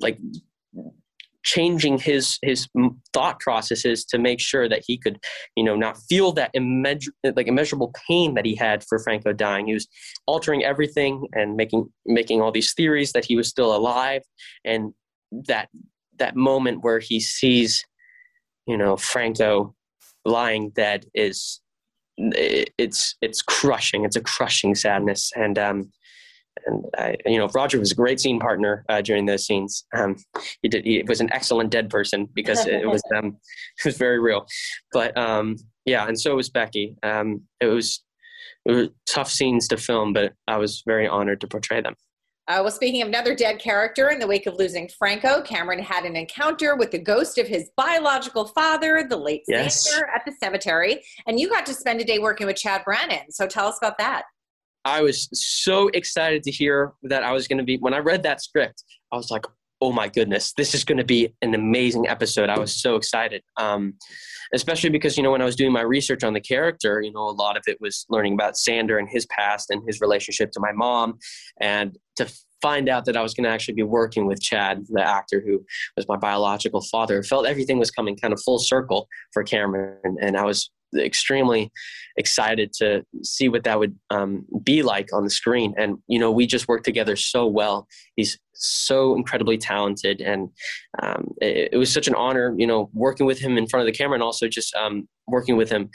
like 0.00 0.18
changing 1.44 1.98
his 1.98 2.38
his 2.42 2.68
thought 3.12 3.40
processes 3.40 4.04
to 4.04 4.18
make 4.18 4.40
sure 4.40 4.68
that 4.68 4.82
he 4.86 4.96
could 4.96 5.18
you 5.56 5.64
know 5.64 5.76
not 5.76 5.96
feel 6.08 6.32
that 6.32 6.52
immeasur- 6.54 7.08
like 7.36 7.48
immeasurable 7.48 7.92
pain 8.08 8.34
that 8.34 8.44
he 8.44 8.54
had 8.54 8.84
for 8.84 8.98
franco 8.98 9.32
dying. 9.32 9.66
He 9.66 9.74
was 9.74 9.88
altering 10.26 10.64
everything 10.64 11.26
and 11.32 11.56
making 11.56 11.88
making 12.06 12.40
all 12.40 12.52
these 12.52 12.74
theories 12.74 13.12
that 13.12 13.24
he 13.24 13.36
was 13.36 13.48
still 13.48 13.74
alive. 13.74 14.22
And 14.64 14.92
that 15.46 15.68
that 16.18 16.36
moment 16.36 16.82
where 16.82 16.98
he 16.98 17.20
sees 17.20 17.84
you 18.66 18.76
know 18.76 18.96
franco 18.96 19.74
lying 20.24 20.70
dead 20.70 21.06
is 21.14 21.60
it's 22.16 23.16
it's 23.20 23.42
crushing. 23.42 24.04
It's 24.04 24.16
a 24.16 24.20
crushing 24.20 24.74
sadness. 24.74 25.30
And 25.36 25.58
um 25.58 25.92
and 26.66 26.84
I, 26.96 27.16
you 27.26 27.38
know, 27.38 27.48
Roger 27.48 27.78
was 27.78 27.92
a 27.92 27.94
great 27.94 28.20
scene 28.20 28.38
partner 28.40 28.84
uh, 28.88 29.02
during 29.02 29.26
those 29.26 29.46
scenes. 29.46 29.84
Um, 29.94 30.16
he 30.62 30.68
did. 30.68 30.84
He 30.84 31.02
was 31.06 31.20
an 31.20 31.32
excellent 31.32 31.70
dead 31.70 31.90
person 31.90 32.28
because 32.32 32.66
it 32.66 32.88
was 32.88 33.02
um, 33.16 33.36
it 33.78 33.84
was 33.84 33.96
very 33.96 34.20
real. 34.20 34.46
But 34.92 35.16
um, 35.16 35.56
yeah, 35.84 36.06
and 36.06 36.18
so 36.18 36.36
was 36.36 36.50
Becky. 36.50 36.96
Um, 37.02 37.42
it 37.60 37.66
was 37.66 38.02
it 38.64 38.72
was 38.72 38.88
tough 39.06 39.30
scenes 39.30 39.68
to 39.68 39.76
film, 39.76 40.12
but 40.12 40.34
I 40.46 40.56
was 40.58 40.82
very 40.86 41.08
honored 41.08 41.40
to 41.40 41.48
portray 41.48 41.80
them. 41.80 41.94
Uh, 42.48 42.58
well, 42.60 42.72
speaking 42.72 43.00
of 43.02 43.08
another 43.08 43.36
dead 43.36 43.60
character, 43.60 44.08
in 44.10 44.18
the 44.18 44.26
wake 44.26 44.46
of 44.46 44.56
losing 44.56 44.88
Franco, 44.98 45.42
Cameron 45.42 45.78
had 45.78 46.04
an 46.04 46.16
encounter 46.16 46.74
with 46.74 46.90
the 46.90 46.98
ghost 46.98 47.38
of 47.38 47.46
his 47.46 47.70
biological 47.76 48.46
father, 48.48 49.06
the 49.08 49.16
late 49.16 49.42
yes. 49.46 49.88
Zander, 49.88 50.02
at 50.12 50.22
the 50.26 50.32
cemetery, 50.42 51.02
and 51.26 51.38
you 51.38 51.48
got 51.48 51.64
to 51.66 51.74
spend 51.74 52.00
a 52.00 52.04
day 52.04 52.18
working 52.18 52.48
with 52.48 52.56
Chad 52.56 52.82
Brannon. 52.84 53.30
So 53.30 53.46
tell 53.46 53.68
us 53.68 53.78
about 53.78 53.96
that. 53.98 54.24
I 54.84 55.02
was 55.02 55.28
so 55.32 55.88
excited 55.88 56.42
to 56.44 56.50
hear 56.50 56.92
that 57.04 57.22
I 57.22 57.32
was 57.32 57.46
going 57.46 57.58
to 57.58 57.64
be, 57.64 57.76
when 57.78 57.94
I 57.94 57.98
read 57.98 58.22
that 58.24 58.42
script, 58.42 58.84
I 59.12 59.16
was 59.16 59.30
like, 59.30 59.44
oh 59.80 59.92
my 59.92 60.08
goodness, 60.08 60.52
this 60.56 60.74
is 60.74 60.84
going 60.84 60.98
to 60.98 61.04
be 61.04 61.34
an 61.42 61.54
amazing 61.54 62.06
episode. 62.08 62.48
I 62.48 62.58
was 62.58 62.72
so 62.72 62.94
excited. 62.94 63.42
Um, 63.56 63.94
especially 64.54 64.90
because, 64.90 65.16
you 65.16 65.22
know, 65.24 65.32
when 65.32 65.42
I 65.42 65.44
was 65.44 65.56
doing 65.56 65.72
my 65.72 65.80
research 65.80 66.22
on 66.22 66.34
the 66.34 66.40
character, 66.40 67.00
you 67.00 67.12
know, 67.12 67.28
a 67.28 67.30
lot 67.30 67.56
of 67.56 67.64
it 67.66 67.78
was 67.80 68.06
learning 68.08 68.34
about 68.34 68.54
Zander 68.54 68.98
and 68.98 69.08
his 69.08 69.26
past 69.26 69.70
and 69.70 69.82
his 69.86 70.00
relationship 70.00 70.52
to 70.52 70.60
my 70.60 70.70
mom. 70.72 71.18
And 71.60 71.98
to 72.16 72.32
find 72.60 72.88
out 72.88 73.06
that 73.06 73.16
I 73.16 73.22
was 73.22 73.34
going 73.34 73.42
to 73.44 73.50
actually 73.50 73.74
be 73.74 73.82
working 73.82 74.26
with 74.26 74.40
Chad, 74.40 74.84
the 74.88 75.02
actor 75.02 75.42
who 75.44 75.64
was 75.96 76.06
my 76.06 76.16
biological 76.16 76.82
father, 76.82 77.22
felt 77.24 77.46
everything 77.46 77.78
was 77.78 77.90
coming 77.90 78.16
kind 78.16 78.32
of 78.32 78.40
full 78.40 78.60
circle 78.60 79.08
for 79.32 79.42
Cameron. 79.42 80.16
And 80.20 80.36
I 80.36 80.44
was 80.44 80.70
extremely 80.96 81.70
excited 82.16 82.72
to 82.74 83.04
see 83.22 83.48
what 83.48 83.64
that 83.64 83.78
would 83.78 83.96
um, 84.10 84.44
be 84.62 84.82
like 84.82 85.08
on 85.12 85.24
the 85.24 85.30
screen. 85.30 85.74
And 85.76 85.98
you 86.08 86.18
know, 86.18 86.30
we 86.30 86.46
just 86.46 86.68
worked 86.68 86.84
together 86.84 87.16
so 87.16 87.46
well. 87.46 87.86
He's 88.16 88.38
so 88.54 89.16
incredibly 89.16 89.58
talented, 89.58 90.20
and 90.20 90.48
um, 91.02 91.32
it, 91.40 91.70
it, 91.72 91.76
was 91.76 91.92
such 91.92 92.06
an 92.06 92.14
honor, 92.14 92.54
you 92.56 92.66
know, 92.66 92.90
working 92.92 93.26
with 93.26 93.38
him 93.38 93.56
in 93.56 93.66
front 93.66 93.86
of 93.86 93.92
the 93.92 93.96
camera, 93.96 94.14
and 94.14 94.22
also 94.22 94.48
just 94.48 94.74
um, 94.74 95.08
working 95.26 95.56
with 95.56 95.70
him 95.70 95.90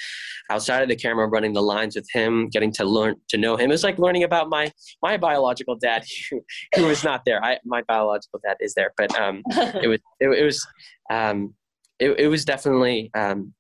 outside 0.52 0.82
of 0.82 0.90
the 0.90 0.96
camera, 0.96 1.28
running 1.28 1.54
the 1.54 1.62
lines 1.62 1.96
with 1.96 2.08
him, 2.12 2.50
getting 2.50 2.72
to 2.74 2.84
learn 2.84 3.16
to 3.30 3.38
know 3.38 3.56
him. 3.56 3.70
It 3.70 3.74
was 3.74 3.84
like 3.84 4.00
learning 4.00 4.24
about 4.24 4.50
my 4.50 4.72
my 5.02 5.18
biological 5.18 5.76
dad, 5.76 6.04
who, 6.30 6.42
who 6.76 6.88
was 6.88 7.04
not 7.04 7.24
there. 7.26 7.44
I, 7.44 7.60
my 7.66 7.82
biological 7.84 8.40
dad 8.44 8.58
is 8.60 8.74
there, 8.74 8.94
but 8.98 9.18
um, 9.20 9.44
it 9.82 9.88
was 9.88 10.00
it, 10.20 10.28
it 10.30 10.44
was. 10.44 10.66
Um, 11.10 11.54
it, 12.00 12.12
it 12.20 12.28
was 12.28 12.46
definitely 12.46 13.10
um, 13.16 13.54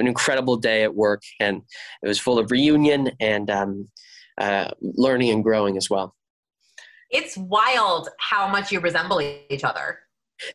an 0.00 0.06
incredible 0.06 0.56
day 0.56 0.82
at 0.82 0.94
work, 0.94 1.22
and 1.40 1.62
it 2.02 2.08
was 2.08 2.18
full 2.18 2.38
of 2.38 2.50
reunion 2.50 3.10
and 3.20 3.50
um, 3.50 3.88
uh, 4.38 4.70
learning 4.80 5.30
and 5.30 5.42
growing 5.42 5.76
as 5.76 5.88
well. 5.90 6.14
It's 7.10 7.36
wild 7.36 8.08
how 8.18 8.48
much 8.48 8.72
you 8.72 8.80
resemble 8.80 9.20
each 9.20 9.64
other. 9.64 10.00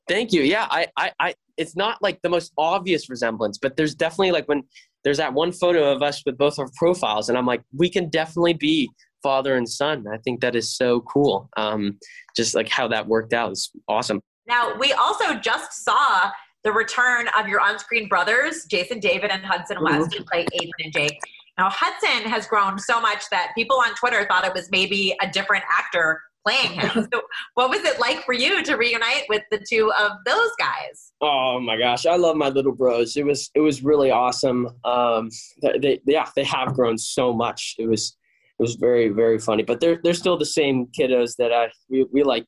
Thank 0.07 0.31
you. 0.31 0.41
Yeah, 0.41 0.67
I, 0.69 0.87
I, 0.97 1.11
I, 1.19 1.33
it's 1.57 1.75
not 1.75 2.01
like 2.01 2.21
the 2.21 2.29
most 2.29 2.51
obvious 2.57 3.09
resemblance, 3.09 3.57
but 3.57 3.77
there's 3.77 3.95
definitely 3.95 4.31
like 4.31 4.47
when 4.47 4.63
there's 5.03 5.17
that 5.17 5.33
one 5.33 5.51
photo 5.51 5.91
of 5.91 6.03
us 6.03 6.21
with 6.25 6.37
both 6.37 6.59
our 6.59 6.69
profiles, 6.75 7.29
and 7.29 7.37
I'm 7.37 7.45
like, 7.45 7.61
we 7.75 7.89
can 7.89 8.09
definitely 8.09 8.53
be 8.53 8.89
father 9.23 9.55
and 9.55 9.67
son. 9.67 10.05
I 10.11 10.17
think 10.17 10.41
that 10.41 10.55
is 10.55 10.75
so 10.75 11.01
cool. 11.01 11.49
Um, 11.57 11.97
just 12.35 12.55
like 12.55 12.69
how 12.69 12.87
that 12.89 13.07
worked 13.07 13.33
out 13.33 13.51
is 13.51 13.71
awesome. 13.87 14.21
Now, 14.47 14.75
we 14.77 14.93
also 14.93 15.35
just 15.35 15.83
saw 15.83 16.31
the 16.63 16.71
return 16.71 17.27
of 17.37 17.47
your 17.47 17.59
on-screen 17.59 18.07
brothers, 18.07 18.65
Jason 18.65 18.99
David 18.99 19.31
and 19.31 19.43
Hudson 19.43 19.77
West, 19.81 20.15
who 20.15 20.23
play 20.23 20.45
Aiden 20.45 20.69
and 20.83 20.93
Jake. 20.93 21.19
Now 21.57 21.69
Hudson 21.69 22.29
has 22.29 22.47
grown 22.47 22.79
so 22.79 23.01
much 23.01 23.23
that 23.31 23.51
people 23.55 23.77
on 23.77 23.93
Twitter 23.95 24.25
thought 24.27 24.45
it 24.45 24.53
was 24.53 24.69
maybe 24.71 25.15
a 25.21 25.29
different 25.29 25.63
actor 25.69 26.21
playing 26.45 26.71
him. 26.71 27.07
so 27.13 27.21
what 27.55 27.69
was 27.69 27.83
it 27.83 27.99
like 27.99 28.23
for 28.23 28.33
you 28.33 28.63
to 28.63 28.75
reunite 28.75 29.25
with 29.29 29.43
the 29.51 29.63
two 29.69 29.91
of 29.99 30.11
those 30.25 30.49
guys? 30.57 31.11
Oh 31.21 31.59
my 31.59 31.77
gosh, 31.77 32.05
I 32.05 32.15
love 32.15 32.35
my 32.35 32.49
little 32.49 32.73
bros. 32.73 33.15
It 33.17 33.25
was 33.25 33.49
it 33.55 33.59
was 33.59 33.83
really 33.83 34.11
awesome. 34.11 34.69
Um, 34.83 35.29
they, 35.61 35.77
they 35.79 35.99
yeah 36.05 36.29
they 36.35 36.43
have 36.43 36.73
grown 36.73 36.97
so 36.97 37.33
much. 37.33 37.75
It 37.77 37.87
was 37.87 38.17
it 38.59 38.61
was 38.61 38.75
very 38.75 39.09
very 39.09 39.39
funny. 39.39 39.63
But 39.63 39.79
they're 39.79 39.99
they're 40.03 40.13
still 40.13 40.37
the 40.37 40.45
same 40.45 40.87
kiddos 40.87 41.35
that 41.37 41.51
I 41.51 41.69
we, 41.89 42.05
we 42.11 42.23
like 42.23 42.45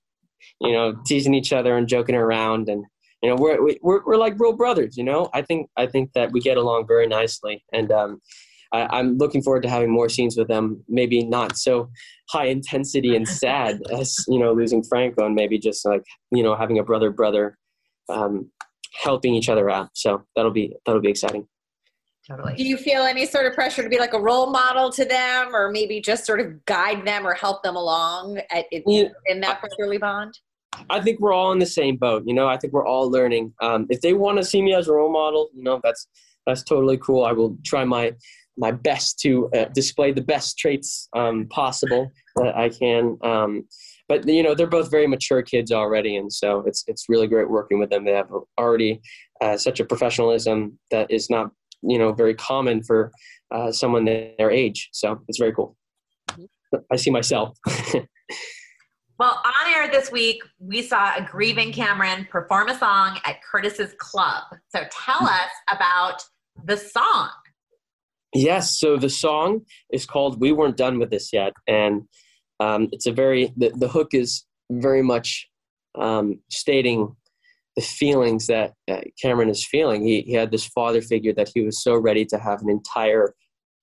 you 0.61 0.72
know 0.72 0.95
teasing 1.05 1.34
each 1.34 1.53
other 1.53 1.78
and 1.78 1.88
joking 1.88 2.16
around 2.16 2.70
and 2.70 2.86
you 3.24 3.30
know 3.30 3.36
we're 3.36 3.58
we're 3.82 4.06
we're 4.06 4.18
like 4.18 4.38
real 4.38 4.54
brothers 4.54 4.98
you 4.98 5.04
know 5.04 5.30
i 5.34 5.42
think 5.42 5.70
i 5.78 5.88
think 5.88 6.12
that 6.14 6.32
we 6.32 6.42
get 6.42 6.58
along 6.58 6.86
very 6.86 7.08
nicely 7.08 7.64
and 7.72 7.92
um, 7.92 8.22
I, 8.74 9.00
am 9.00 9.18
looking 9.18 9.42
forward 9.42 9.64
to 9.64 9.70
having 9.70 9.90
more 9.90 10.10
scenes 10.10 10.36
with 10.36 10.50
them 10.50 10.84
maybe 10.90 11.24
not 11.24 11.58
so 11.58 11.90
high 12.30 12.48
intensity 12.48 13.16
and 13.16 13.28
sad 13.44 13.82
as 13.92 14.18
you 14.28 14.38
know 14.38 14.52
losing 14.54 14.84
franco 14.84 15.26
and 15.26 15.34
maybe 15.34 15.58
just 15.58 15.86
like 15.86 16.04
you 16.32 16.44
know 16.44 16.56
having 16.56 16.78
a 16.78 16.84
brother 16.84 17.10
brother 17.10 17.58
um, 18.10 18.52
helping 19.02 19.34
each 19.34 19.50
other 19.50 19.70
out 19.70 19.90
so 19.94 20.24
that'll 20.36 20.52
be 20.52 20.76
that'll 20.86 21.02
be 21.02 21.10
exciting 21.10 21.48
Totally. 22.26 22.54
Do 22.56 22.64
you 22.64 22.78
feel 22.78 23.02
any 23.02 23.26
sort 23.26 23.48
of 23.48 23.54
pressure 23.54 23.84
to 23.84 23.90
be 23.90 24.00
like 24.00 24.14
a 24.14 24.20
role 24.20 24.50
model 24.50 24.90
to 24.94 25.04
them, 25.04 25.54
or 25.54 25.70
maybe 25.70 26.00
just 26.00 26.26
sort 26.26 26.40
of 26.40 26.64
guide 26.64 27.06
them 27.06 27.28
or 27.28 27.34
help 27.34 27.64
them 27.64 27.76
along 27.76 28.40
at, 28.50 28.64
in, 28.72 28.82
yeah. 28.88 29.10
in 29.26 29.42
that 29.42 29.60
brotherly 29.60 29.98
bond? 29.98 30.40
I 30.90 31.00
think 31.02 31.20
we're 31.20 31.34
all 31.34 31.52
in 31.52 31.60
the 31.60 31.66
same 31.66 31.98
boat. 31.98 32.24
You 32.26 32.34
know, 32.34 32.48
I 32.48 32.58
think 32.58 32.74
we're 32.74 32.86
all 32.86 33.10
learning. 33.10 33.54
Um, 33.62 33.88
if 33.90 34.02
they 34.02 34.14
want 34.14 34.38
to 34.38 34.44
see 34.44 34.62
me 34.62 34.74
as 34.74 34.88
a 34.88 34.94
role 34.94 35.12
model, 35.12 35.50
you 35.54 35.64
know, 35.64 35.80
that's 35.84 36.08
that's 36.46 36.64
totally 36.64 36.98
cool. 36.98 37.26
I 37.26 37.32
will 37.32 37.58
try 37.64 37.86
my 37.86 38.14
my 38.58 38.72
best 38.72 39.20
to 39.20 39.50
uh, 39.56 39.66
display 39.74 40.12
the 40.12 40.22
best 40.22 40.58
traits 40.58 41.10
um, 41.16 41.48
possible 41.48 42.12
that 42.36 42.56
I 42.56 42.70
can. 42.70 43.18
Um, 43.24 43.68
but 44.08 44.28
you 44.28 44.44
know, 44.44 44.54
they're 44.54 44.68
both 44.68 44.92
very 44.92 45.08
mature 45.08 45.42
kids 45.42 45.72
already, 45.72 46.18
and 46.18 46.32
so 46.32 46.64
it's 46.68 46.84
it's 46.88 47.10
really 47.10 47.28
great 47.28 47.50
working 47.50 47.80
with 47.80 47.90
them. 47.90 48.06
They 48.06 48.12
have 48.12 48.30
already 48.60 49.02
uh, 49.42 49.58
such 49.58 49.80
a 49.80 49.86
professionalism 49.86 50.78
that 50.92 51.10
is 51.10 51.30
not 51.30 51.52
you 51.82 51.98
know 51.98 52.12
very 52.14 52.36
common 52.36 52.84
for 52.84 53.12
uh, 53.52 53.72
someone 53.72 54.06
their 54.06 54.52
age. 54.52 54.90
So 54.92 55.22
it's 55.28 55.40
very 55.40 55.54
cool. 55.54 55.76
I 56.92 56.96
see 56.96 57.12
myself. 57.12 57.58
Well, 59.20 59.41
on 59.45 59.74
air 59.74 59.91
this 59.91 60.11
week, 60.11 60.41
we 60.59 60.82
saw 60.82 61.16
a 61.16 61.22
grieving 61.22 61.72
Cameron 61.72 62.28
perform 62.32 62.70
a 62.70 62.78
song 62.78 63.20
at 63.26 63.43
Curtis's 63.43 63.93
club. 63.99 64.43
So 64.70 64.84
tell 64.91 65.26
us 65.26 65.51
about 65.72 66.24
the 66.66 66.78
song. 66.78 67.30
Yes, 68.34 68.80
so 68.80 68.97
the 68.97 69.09
song 69.09 69.61
is 69.91 70.07
called 70.07 70.41
"We 70.41 70.51
Weren't 70.51 70.78
Done 70.78 70.97
with 70.97 71.11
This 71.11 71.32
Yet," 71.32 71.53
and 71.68 72.03
um, 72.59 72.89
it's 72.91 73.05
a 73.05 73.11
very 73.11 73.53
the, 73.55 73.70
the 73.76 73.88
hook 73.88 74.09
is 74.14 74.45
very 74.72 75.03
much 75.03 75.47
um, 75.95 76.39
stating 76.49 77.16
the 77.76 77.84
feelings 77.84 78.47
that 78.47 78.74
uh, 78.89 79.01
Cameron 79.22 79.49
is 79.49 79.66
feeling. 79.66 80.05
He, 80.05 80.22
he 80.22 80.34
had 80.34 80.51
this 80.51 80.66
father 80.66 81.01
figure 81.01 81.34
that 81.34 81.51
he 81.53 81.61
was 81.61 81.84
so 81.84 81.95
ready 81.95 82.26
to 82.26 82.39
have 82.39 82.61
an 82.61 82.70
entire 82.70 83.36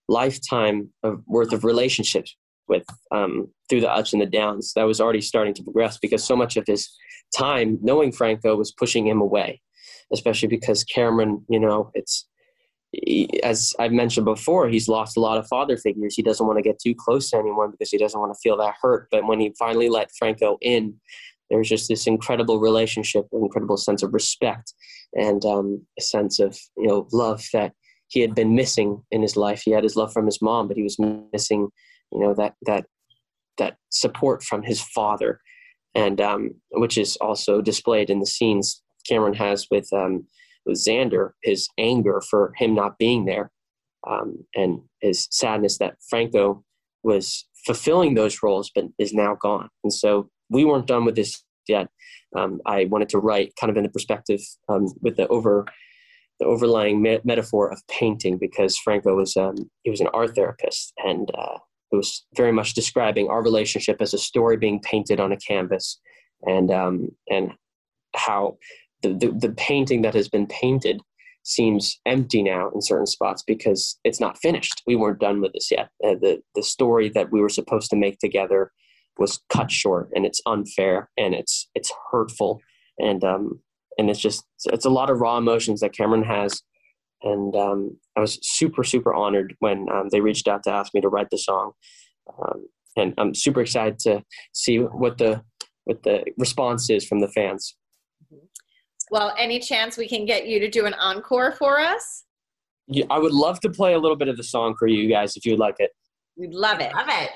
lifetime 0.08 0.90
of 1.04 1.22
worth 1.26 1.52
of 1.52 1.62
relationships 1.62 2.34
with 2.70 2.86
um, 3.10 3.48
through 3.68 3.82
the 3.82 3.90
ups 3.90 4.14
and 4.14 4.22
the 4.22 4.26
downs. 4.26 4.72
That 4.74 4.84
was 4.84 5.00
already 5.00 5.20
starting 5.20 5.52
to 5.54 5.62
progress 5.62 5.98
because 5.98 6.24
so 6.24 6.34
much 6.34 6.56
of 6.56 6.66
his 6.66 6.88
time 7.36 7.78
knowing 7.82 8.12
Franco 8.12 8.56
was 8.56 8.72
pushing 8.72 9.06
him 9.06 9.20
away, 9.20 9.60
especially 10.12 10.48
because 10.48 10.84
Cameron, 10.84 11.44
you 11.50 11.60
know, 11.60 11.90
it's 11.92 12.26
he, 12.92 13.42
as 13.42 13.74
I've 13.78 13.92
mentioned 13.92 14.24
before, 14.24 14.68
he's 14.68 14.88
lost 14.88 15.16
a 15.16 15.20
lot 15.20 15.38
of 15.38 15.46
father 15.46 15.76
figures. 15.76 16.14
He 16.14 16.22
doesn't 16.22 16.46
want 16.46 16.58
to 16.58 16.62
get 16.62 16.80
too 16.80 16.94
close 16.94 17.30
to 17.30 17.36
anyone 17.36 17.70
because 17.70 17.90
he 17.90 17.98
doesn't 17.98 18.18
want 18.18 18.32
to 18.32 18.40
feel 18.42 18.56
that 18.56 18.74
hurt. 18.80 19.08
But 19.10 19.26
when 19.26 19.40
he 19.40 19.54
finally 19.58 19.88
let 19.88 20.10
Franco 20.18 20.58
in, 20.60 20.94
there 21.50 21.58
was 21.58 21.68
just 21.68 21.88
this 21.88 22.06
incredible 22.06 22.60
relationship, 22.60 23.26
incredible 23.32 23.76
sense 23.76 24.02
of 24.02 24.14
respect, 24.14 24.72
and 25.14 25.44
um, 25.44 25.84
a 25.98 26.02
sense 26.02 26.40
of 26.40 26.58
you 26.76 26.86
know 26.86 27.08
love 27.12 27.44
that 27.52 27.72
he 28.08 28.20
had 28.20 28.34
been 28.34 28.54
missing 28.54 29.02
in 29.10 29.22
his 29.22 29.36
life. 29.36 29.62
He 29.64 29.70
had 29.70 29.84
his 29.84 29.96
love 29.96 30.12
from 30.12 30.26
his 30.26 30.42
mom, 30.42 30.66
but 30.68 30.76
he 30.76 30.82
was 30.82 30.98
missing, 31.32 31.68
you 32.12 32.20
know, 32.20 32.34
that 32.34 32.54
that 32.66 32.86
that 33.58 33.76
support 33.90 34.42
from 34.42 34.62
his 34.62 34.80
father, 34.80 35.40
and 35.94 36.20
um, 36.20 36.50
which 36.70 36.98
is 36.98 37.16
also 37.16 37.60
displayed 37.60 38.10
in 38.10 38.20
the 38.20 38.26
scenes 38.26 38.82
Cameron 39.08 39.34
has 39.34 39.66
with 39.70 39.88
um, 39.92 40.26
with 40.66 40.78
Zander, 40.78 41.30
his 41.42 41.68
anger 41.78 42.22
for 42.30 42.52
him 42.56 42.74
not 42.74 42.98
being 42.98 43.24
there, 43.24 43.50
um, 44.08 44.44
and 44.54 44.80
his 45.00 45.26
sadness 45.30 45.78
that 45.78 45.96
Franco 46.08 46.64
was 47.02 47.46
fulfilling 47.66 48.14
those 48.14 48.42
roles 48.42 48.70
but 48.74 48.84
is 48.98 49.12
now 49.12 49.36
gone. 49.40 49.68
And 49.84 49.92
so 49.92 50.28
we 50.50 50.64
weren't 50.64 50.86
done 50.86 51.04
with 51.04 51.16
this 51.16 51.42
yet. 51.66 51.88
Um, 52.36 52.60
I 52.66 52.84
wanted 52.86 53.08
to 53.10 53.18
write 53.18 53.54
kind 53.58 53.70
of 53.70 53.76
in 53.76 53.82
the 53.82 53.88
perspective 53.88 54.40
um, 54.68 54.86
with 55.00 55.16
the 55.16 55.26
over 55.28 55.66
the 56.38 56.46
overlying 56.46 57.02
me- 57.02 57.20
metaphor 57.22 57.70
of 57.70 57.82
painting 57.88 58.38
because 58.38 58.78
Franco 58.78 59.14
was 59.14 59.36
um, 59.36 59.56
he 59.82 59.90
was 59.90 60.00
an 60.00 60.08
art 60.14 60.34
therapist 60.34 60.92
and 60.98 61.30
uh, 61.36 61.58
it 61.92 61.96
was 61.96 62.24
very 62.36 62.52
much 62.52 62.74
describing 62.74 63.28
our 63.28 63.42
relationship 63.42 64.00
as 64.00 64.14
a 64.14 64.18
story 64.18 64.56
being 64.56 64.80
painted 64.80 65.20
on 65.20 65.32
a 65.32 65.36
canvas 65.36 66.00
and 66.42 66.70
um, 66.70 67.08
and 67.28 67.52
how 68.14 68.56
the, 69.02 69.14
the, 69.14 69.32
the 69.32 69.54
painting 69.54 70.02
that 70.02 70.14
has 70.14 70.28
been 70.28 70.46
painted 70.46 71.00
seems 71.42 71.98
empty 72.06 72.42
now 72.42 72.70
in 72.74 72.82
certain 72.82 73.06
spots 73.06 73.42
because 73.46 73.98
it's 74.04 74.20
not 74.20 74.38
finished. 74.38 74.82
We 74.86 74.96
weren't 74.96 75.20
done 75.20 75.40
with 75.40 75.52
this 75.52 75.70
yet. 75.70 75.88
Uh, 76.04 76.14
the 76.20 76.42
the 76.54 76.62
story 76.62 77.08
that 77.10 77.32
we 77.32 77.40
were 77.40 77.48
supposed 77.48 77.90
to 77.90 77.96
make 77.96 78.18
together 78.18 78.72
was 79.18 79.40
cut 79.48 79.70
short, 79.70 80.10
and 80.14 80.24
it's 80.26 80.40
unfair, 80.46 81.10
and 81.16 81.34
it's 81.34 81.68
it's 81.74 81.92
hurtful, 82.10 82.60
and 82.98 83.24
um 83.24 83.60
and 83.98 84.10
it's 84.10 84.20
just 84.20 84.44
it's 84.66 84.84
a 84.84 84.90
lot 84.90 85.10
of 85.10 85.20
raw 85.20 85.38
emotions 85.38 85.80
that 85.80 85.94
Cameron 85.96 86.24
has, 86.24 86.62
and 87.22 87.54
um, 87.54 87.96
I 88.16 88.20
was 88.20 88.38
super 88.42 88.84
super 88.84 89.14
honored 89.14 89.56
when 89.60 89.88
um, 89.90 90.08
they 90.10 90.20
reached 90.20 90.48
out 90.48 90.62
to 90.64 90.72
ask 90.72 90.94
me 90.94 91.00
to 91.00 91.08
write 91.08 91.30
the 91.30 91.38
song, 91.38 91.72
um, 92.38 92.66
and 92.96 93.14
I'm 93.18 93.34
super 93.34 93.60
excited 93.60 93.98
to 94.00 94.24
see 94.52 94.78
what 94.78 95.18
the 95.18 95.42
what 95.84 96.02
the 96.02 96.24
response 96.38 96.90
is 96.90 97.06
from 97.06 97.20
the 97.20 97.28
fans. 97.28 97.76
Well, 99.10 99.34
any 99.36 99.58
chance 99.58 99.96
we 99.96 100.06
can 100.06 100.24
get 100.24 100.46
you 100.46 100.60
to 100.60 100.70
do 100.70 100.86
an 100.86 100.94
encore 100.94 101.52
for 101.52 101.80
us? 101.80 102.24
Yeah, 102.86 103.06
I 103.10 103.18
would 103.18 103.32
love 103.32 103.60
to 103.60 103.70
play 103.70 103.94
a 103.94 103.98
little 103.98 104.16
bit 104.16 104.28
of 104.28 104.36
the 104.36 104.44
song 104.44 104.76
for 104.78 104.86
you 104.86 105.08
guys 105.08 105.36
if 105.36 105.44
you'd 105.44 105.58
like 105.58 105.76
it. 105.78 105.90
We'd 106.36 106.54
love 106.54 106.80
it. 106.80 106.92
Love 106.94 107.08
it. 107.08 107.30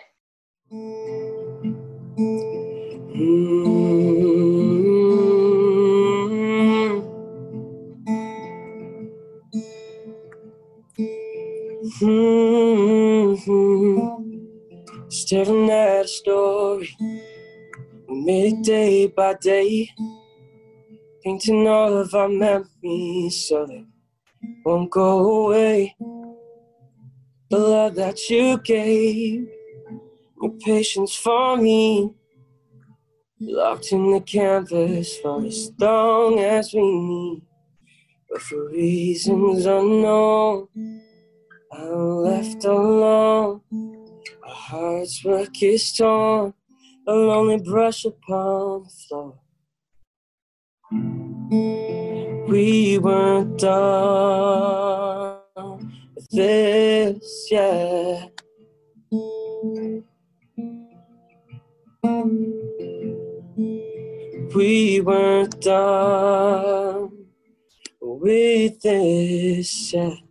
Staring 11.97 13.39
at 15.71 16.05
a 16.05 16.09
story, 16.09 16.91
we 18.09 18.21
made 18.25 18.53
it 18.53 18.65
day 18.65 19.07
by 19.07 19.35
day 19.35 19.89
painting 21.23 21.69
all 21.69 21.97
of 21.97 22.13
our 22.13 22.29
memories 22.29 23.47
so 23.49 23.65
they 23.67 23.85
won't 24.65 24.91
go 24.91 25.47
away. 25.47 25.95
The 27.51 27.59
love 27.59 27.95
that 27.95 28.29
you 28.29 28.59
gave, 28.59 29.47
your 30.43 30.51
patience 30.65 31.15
for 31.15 31.57
me, 31.57 32.13
locked 33.39 33.93
in 33.93 34.11
the 34.11 34.21
canvas 34.21 35.17
for 35.19 35.47
as 35.47 35.71
long 35.79 36.41
as 36.41 36.75
we 36.75 36.83
need. 36.83 37.43
But 38.29 38.43
for 38.43 38.69
reasons 38.71 39.65
unknown, 39.67 40.67
I'm 41.77 42.23
left 42.23 42.65
alone. 42.65 43.61
Our 44.45 44.55
hearts 44.55 45.25
were 45.25 45.47
kissed 45.47 45.97
torn, 45.97 46.55
a 47.09 47.13
lonely 47.13 47.59
brush 47.59 48.05
upon 48.05 48.85
the 48.85 48.91
floor. 49.09 49.41
We 52.49 52.99
weren't 52.99 53.59
done 53.59 55.41
with 56.15 56.29
this 56.31 57.49
yet. 57.51 58.31
We 64.55 65.01
weren't 65.01 65.61
done 65.61 67.11
with 68.01 68.81
this 68.81 69.93
yet. 69.93 70.24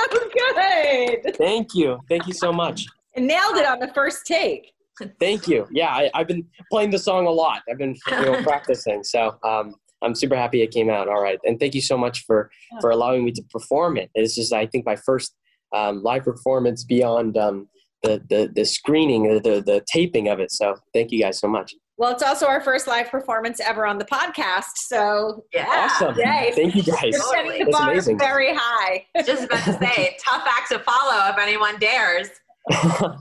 That 0.00 0.12
was 0.12 1.22
good. 1.22 1.36
Thank 1.36 1.74
you. 1.74 1.98
Thank 2.08 2.26
you 2.26 2.32
so 2.32 2.52
much. 2.52 2.86
And 3.14 3.26
nailed 3.26 3.56
it 3.56 3.66
on 3.66 3.80
the 3.80 3.88
first 3.88 4.26
take. 4.26 4.72
Thank 5.18 5.48
you. 5.48 5.66
Yeah, 5.70 5.88
I, 5.88 6.10
have 6.14 6.28
been 6.28 6.46
playing 6.70 6.90
the 6.90 6.98
song 6.98 7.26
a 7.26 7.30
lot. 7.30 7.62
I've 7.70 7.78
been 7.78 7.96
you 8.10 8.22
know, 8.22 8.42
practicing, 8.42 9.02
so 9.02 9.38
um, 9.44 9.74
I'm 10.02 10.14
super 10.14 10.36
happy 10.36 10.62
it 10.62 10.70
came 10.70 10.90
out 10.90 11.08
all 11.08 11.22
right. 11.22 11.38
And 11.44 11.58
thank 11.58 11.74
you 11.74 11.80
so 11.80 11.96
much 11.96 12.24
for 12.26 12.50
for 12.80 12.90
allowing 12.90 13.24
me 13.24 13.32
to 13.32 13.42
perform 13.50 13.96
it. 13.96 14.10
It's 14.14 14.34
just 14.34 14.52
I 14.52 14.66
think 14.66 14.84
my 14.84 14.96
first 14.96 15.34
um, 15.74 16.02
live 16.02 16.24
performance 16.24 16.84
beyond 16.84 17.36
um, 17.38 17.68
the, 18.02 18.22
the 18.28 18.50
the 18.54 18.64
screening, 18.64 19.22
the, 19.34 19.40
the 19.40 19.62
the 19.62 19.84
taping 19.90 20.28
of 20.28 20.40
it. 20.40 20.52
So 20.52 20.76
thank 20.92 21.12
you 21.12 21.20
guys 21.20 21.38
so 21.38 21.48
much. 21.48 21.74
Well, 22.00 22.12
it's 22.12 22.22
also 22.22 22.46
our 22.46 22.62
first 22.62 22.86
live 22.86 23.10
performance 23.10 23.60
ever 23.60 23.86
on 23.86 23.98
the 23.98 24.06
podcast. 24.06 24.70
So 24.76 25.44
Yeah. 25.52 25.66
Awesome. 25.68 26.16
Yay. 26.18 26.50
Thank 26.54 26.74
you 26.74 26.82
guys. 26.82 27.02
you're 27.02 27.20
setting 27.20 27.52
the 27.52 27.64
That's 27.66 27.78
bar 27.78 27.90
amazing. 27.90 28.18
very 28.18 28.54
high. 28.56 29.04
Just 29.26 29.44
about 29.44 29.62
to 29.64 29.74
say, 29.74 30.16
tough 30.24 30.42
act 30.48 30.70
to 30.70 30.78
follow 30.78 31.30
if 31.30 31.36
anyone 31.36 31.78
dares. 31.78 32.30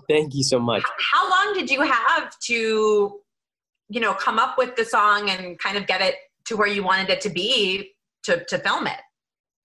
thank 0.09 0.33
you 0.33 0.43
so 0.43 0.59
much. 0.59 0.83
How 1.11 1.29
long 1.29 1.53
did 1.55 1.69
you 1.69 1.81
have 1.81 2.31
to, 2.45 3.19
you 3.89 3.99
know, 3.99 4.13
come 4.13 4.39
up 4.39 4.57
with 4.57 4.77
the 4.77 4.85
song 4.85 5.29
and 5.29 5.59
kind 5.59 5.75
of 5.77 5.85
get 5.85 5.99
it 5.99 6.15
to 6.45 6.55
where 6.55 6.69
you 6.69 6.81
wanted 6.81 7.09
it 7.09 7.19
to 7.19 7.29
be 7.29 7.91
to, 8.23 8.45
to 8.45 8.59
film 8.59 8.87
it? 8.87 9.01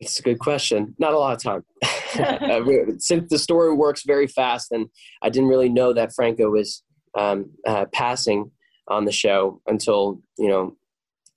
It's 0.00 0.18
a 0.18 0.22
good 0.22 0.40
question. 0.40 0.96
Not 0.98 1.12
a 1.14 1.18
lot 1.18 1.34
of 1.36 1.40
time. 1.42 1.64
Uh, 2.14 2.60
Since 2.98 3.28
the 3.28 3.40
story 3.40 3.74
works 3.74 4.04
very 4.06 4.28
fast, 4.28 4.70
and 4.70 4.86
I 5.20 5.30
didn't 5.30 5.48
really 5.48 5.68
know 5.68 5.92
that 5.94 6.12
Franco 6.14 6.48
was 6.48 6.84
um, 7.18 7.50
uh, 7.66 7.86
passing 7.92 8.52
on 8.88 9.04
the 9.04 9.12
show 9.12 9.60
until 9.66 10.20
you 10.38 10.48
know 10.48 10.76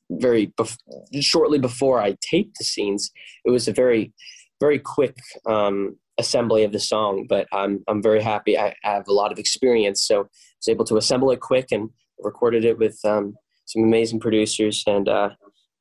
very 0.10 0.48
bef- 0.58 0.78
shortly 1.22 1.60
before 1.60 2.02
I 2.02 2.16
taped 2.22 2.58
the 2.58 2.64
scenes. 2.64 3.12
It 3.46 3.52
was 3.52 3.68
a 3.68 3.74
very, 3.74 4.14
very 4.60 4.80
quick 4.80 5.18
um, 5.46 5.98
assembly 6.18 6.64
of 6.64 6.72
the 6.72 6.80
song, 6.80 7.26
but 7.28 7.48
I'm 7.52 7.84
I'm 7.88 8.02
very 8.02 8.22
happy. 8.22 8.58
I, 8.58 8.76
I 8.84 8.92
have 8.92 9.08
a 9.08 9.14
lot 9.14 9.32
of 9.32 9.40
experience, 9.40 10.02
so 10.02 10.22
I 10.22 10.24
was 10.24 10.68
able 10.70 10.86
to 10.86 10.98
assemble 10.98 11.32
it 11.32 11.40
quick 11.40 11.68
and 11.72 11.90
recorded 12.20 12.66
it 12.66 12.78
with 12.78 13.00
um, 13.06 13.36
some 13.66 13.84
amazing 13.84 14.20
producers, 14.20 14.84
and 14.88 15.08
uh, 15.08 15.30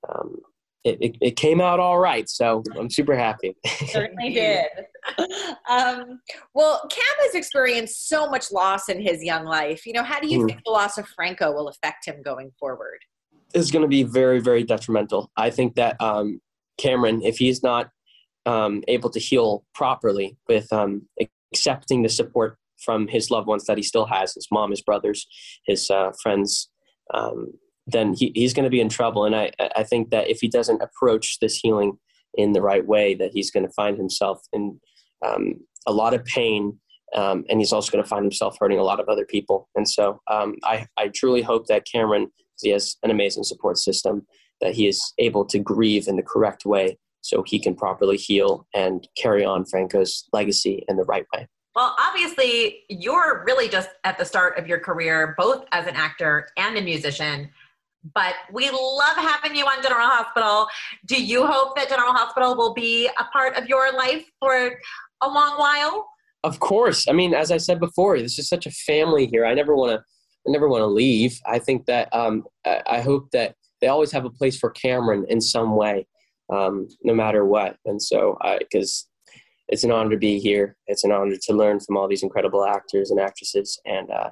um, 0.08 0.36
it, 0.86 0.98
it, 1.00 1.16
it 1.20 1.36
came 1.36 1.60
out 1.60 1.80
all 1.80 1.98
right. 1.98 2.28
So 2.28 2.62
I'm 2.78 2.88
super 2.88 3.16
happy. 3.16 3.56
Certainly 3.88 4.30
did. 4.30 4.66
Um, 5.68 6.20
well, 6.54 6.86
Cam 6.90 7.16
has 7.20 7.34
experienced 7.34 8.08
so 8.08 8.30
much 8.30 8.52
loss 8.52 8.88
in 8.88 9.00
his 9.00 9.22
young 9.22 9.44
life. 9.44 9.84
You 9.84 9.94
know, 9.94 10.04
how 10.04 10.20
do 10.20 10.28
you 10.28 10.36
Mm. 10.40 10.48
think 10.48 10.60
the 10.64 10.70
loss 10.70 10.98
of 10.98 11.08
Franco 11.08 11.50
will 11.52 11.68
affect 11.68 12.06
him 12.06 12.22
going 12.22 12.52
forward? 12.58 12.98
is 13.54 13.70
going 13.70 13.82
to 13.82 13.88
be 13.88 14.02
very, 14.02 14.38
very 14.40 14.64
detrimental. 14.64 15.30
I 15.36 15.50
think 15.50 15.76
that 15.76 15.98
um, 16.00 16.40
Cameron, 16.78 17.22
if 17.22 17.38
he's 17.38 17.62
not 17.62 17.88
um, 18.44 18.82
able 18.86 19.08
to 19.10 19.20
heal 19.20 19.64
properly 19.72 20.36
with 20.46 20.70
um, 20.72 21.08
accepting 21.52 22.02
the 22.02 22.08
support 22.08 22.58
from 22.84 23.08
his 23.08 23.30
loved 23.30 23.46
ones 23.46 23.64
that 23.64 23.78
he 23.78 23.82
still 23.82 24.04
has, 24.06 24.34
his 24.34 24.48
mom, 24.50 24.70
his 24.70 24.82
brothers, 24.82 25.26
his 25.64 25.88
uh, 25.90 26.10
friends, 26.22 26.68
um, 27.14 27.52
then 27.86 28.14
he, 28.14 28.32
he's 28.34 28.52
going 28.52 28.64
to 28.64 28.70
be 28.70 28.80
in 28.80 28.88
trouble. 28.88 29.24
And 29.24 29.34
I, 29.34 29.52
I 29.76 29.82
think 29.82 30.10
that 30.10 30.28
if 30.28 30.38
he 30.40 30.48
doesn't 30.48 30.82
approach 30.82 31.38
this 31.40 31.56
healing 31.56 31.98
in 32.34 32.52
the 32.52 32.62
right 32.62 32.86
way, 32.86 33.14
that 33.14 33.30
he's 33.32 33.50
going 33.50 33.66
to 33.66 33.72
find 33.72 33.96
himself 33.96 34.40
in 34.52 34.80
um, 35.26 35.54
a 35.86 35.92
lot 35.92 36.14
of 36.14 36.24
pain. 36.24 36.78
Um, 37.14 37.44
and 37.48 37.60
he's 37.60 37.72
also 37.72 37.92
going 37.92 38.02
to 38.02 38.08
find 38.08 38.24
himself 38.24 38.56
hurting 38.58 38.78
a 38.78 38.82
lot 38.82 38.98
of 38.98 39.08
other 39.08 39.24
people. 39.24 39.68
And 39.76 39.88
so 39.88 40.20
um, 40.28 40.56
I, 40.64 40.86
I 40.96 41.08
truly 41.08 41.42
hope 41.42 41.66
that 41.68 41.86
Cameron 41.90 42.30
he 42.62 42.70
has 42.70 42.96
an 43.02 43.10
amazing 43.10 43.44
support 43.44 43.78
system 43.78 44.26
that 44.60 44.74
he 44.74 44.88
is 44.88 45.12
able 45.18 45.44
to 45.44 45.58
grieve 45.58 46.08
in 46.08 46.16
the 46.16 46.22
correct 46.22 46.64
way 46.64 46.98
so 47.20 47.42
he 47.46 47.58
can 47.58 47.74
properly 47.74 48.16
heal 48.16 48.66
and 48.74 49.08
carry 49.16 49.44
on 49.44 49.64
Franco's 49.64 50.28
legacy 50.32 50.84
in 50.88 50.96
the 50.96 51.04
right 51.04 51.26
way. 51.34 51.46
Well, 51.74 51.94
obviously, 51.98 52.84
you're 52.88 53.44
really 53.46 53.68
just 53.68 53.90
at 54.04 54.16
the 54.16 54.24
start 54.24 54.58
of 54.58 54.66
your 54.66 54.78
career, 54.78 55.34
both 55.36 55.66
as 55.72 55.86
an 55.86 55.94
actor 55.94 56.48
and 56.56 56.78
a 56.78 56.80
musician. 56.80 57.50
But 58.14 58.34
we 58.52 58.70
love 58.70 59.16
having 59.16 59.56
you 59.56 59.64
on 59.64 59.82
General 59.82 60.06
Hospital. 60.06 60.68
Do 61.06 61.22
you 61.22 61.46
hope 61.46 61.76
that 61.76 61.88
General 61.88 62.12
Hospital 62.12 62.56
will 62.56 62.74
be 62.74 63.06
a 63.06 63.24
part 63.32 63.56
of 63.56 63.66
your 63.68 63.92
life 63.92 64.24
for 64.40 64.78
a 65.22 65.28
long 65.28 65.58
while? 65.58 66.06
Of 66.44 66.60
course. 66.60 67.08
I 67.08 67.12
mean, 67.12 67.34
as 67.34 67.50
I 67.50 67.56
said 67.56 67.80
before, 67.80 68.18
this 68.18 68.38
is 68.38 68.48
such 68.48 68.66
a 68.66 68.70
family 68.70 69.26
here. 69.26 69.44
I 69.44 69.54
never 69.54 69.74
want 69.74 69.92
to 69.92 70.04
I 70.46 70.52
never 70.52 70.68
want 70.68 70.82
to 70.82 70.86
leave. 70.86 71.40
I 71.44 71.58
think 71.58 71.86
that 71.86 72.08
um, 72.14 72.44
I, 72.64 72.82
I 72.86 73.00
hope 73.00 73.30
that 73.32 73.56
they 73.80 73.88
always 73.88 74.12
have 74.12 74.24
a 74.24 74.30
place 74.30 74.56
for 74.56 74.70
Cameron 74.70 75.26
in 75.28 75.40
some 75.40 75.74
way, 75.74 76.06
um, 76.52 76.88
no 77.02 77.14
matter 77.14 77.44
what. 77.44 77.76
And 77.84 78.00
so, 78.00 78.38
because 78.60 79.08
it's 79.68 79.82
an 79.82 79.90
honor 79.90 80.10
to 80.10 80.16
be 80.16 80.38
here, 80.38 80.76
it's 80.86 81.02
an 81.02 81.10
honor 81.10 81.36
to 81.36 81.52
learn 81.52 81.80
from 81.80 81.96
all 81.96 82.06
these 82.06 82.22
incredible 82.22 82.64
actors 82.64 83.10
and 83.10 83.18
actresses, 83.18 83.80
and 83.84 84.10
uh, 84.10 84.30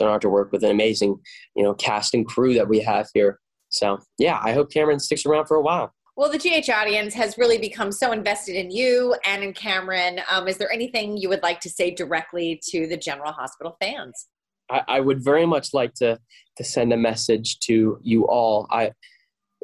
honor 0.00 0.18
to 0.20 0.28
work 0.28 0.52
with 0.52 0.64
an 0.64 0.70
amazing, 0.70 1.16
you 1.54 1.62
know, 1.62 1.74
cast 1.74 2.14
and 2.14 2.26
crew 2.26 2.54
that 2.54 2.68
we 2.68 2.80
have 2.80 3.08
here. 3.14 3.38
So, 3.68 3.98
yeah, 4.18 4.40
I 4.42 4.52
hope 4.52 4.70
Cameron 4.72 5.00
sticks 5.00 5.26
around 5.26 5.46
for 5.46 5.56
a 5.56 5.62
while. 5.62 5.92
Well, 6.16 6.30
the 6.30 6.38
GH 6.38 6.70
audience 6.70 7.12
has 7.12 7.36
really 7.36 7.58
become 7.58 7.92
so 7.92 8.10
invested 8.10 8.56
in 8.56 8.70
you 8.70 9.14
and 9.26 9.42
in 9.42 9.52
Cameron. 9.52 10.20
Um, 10.30 10.48
is 10.48 10.56
there 10.56 10.72
anything 10.72 11.18
you 11.18 11.28
would 11.28 11.42
like 11.42 11.60
to 11.60 11.68
say 11.68 11.90
directly 11.90 12.60
to 12.70 12.86
the 12.86 12.96
General 12.96 13.32
Hospital 13.32 13.76
fans? 13.82 14.28
I, 14.70 14.82
I 14.88 15.00
would 15.00 15.22
very 15.22 15.46
much 15.46 15.74
like 15.74 15.92
to 15.94 16.18
to 16.56 16.64
send 16.64 16.92
a 16.92 16.96
message 16.96 17.58
to 17.60 17.98
you 18.02 18.26
all. 18.26 18.66
I 18.70 18.92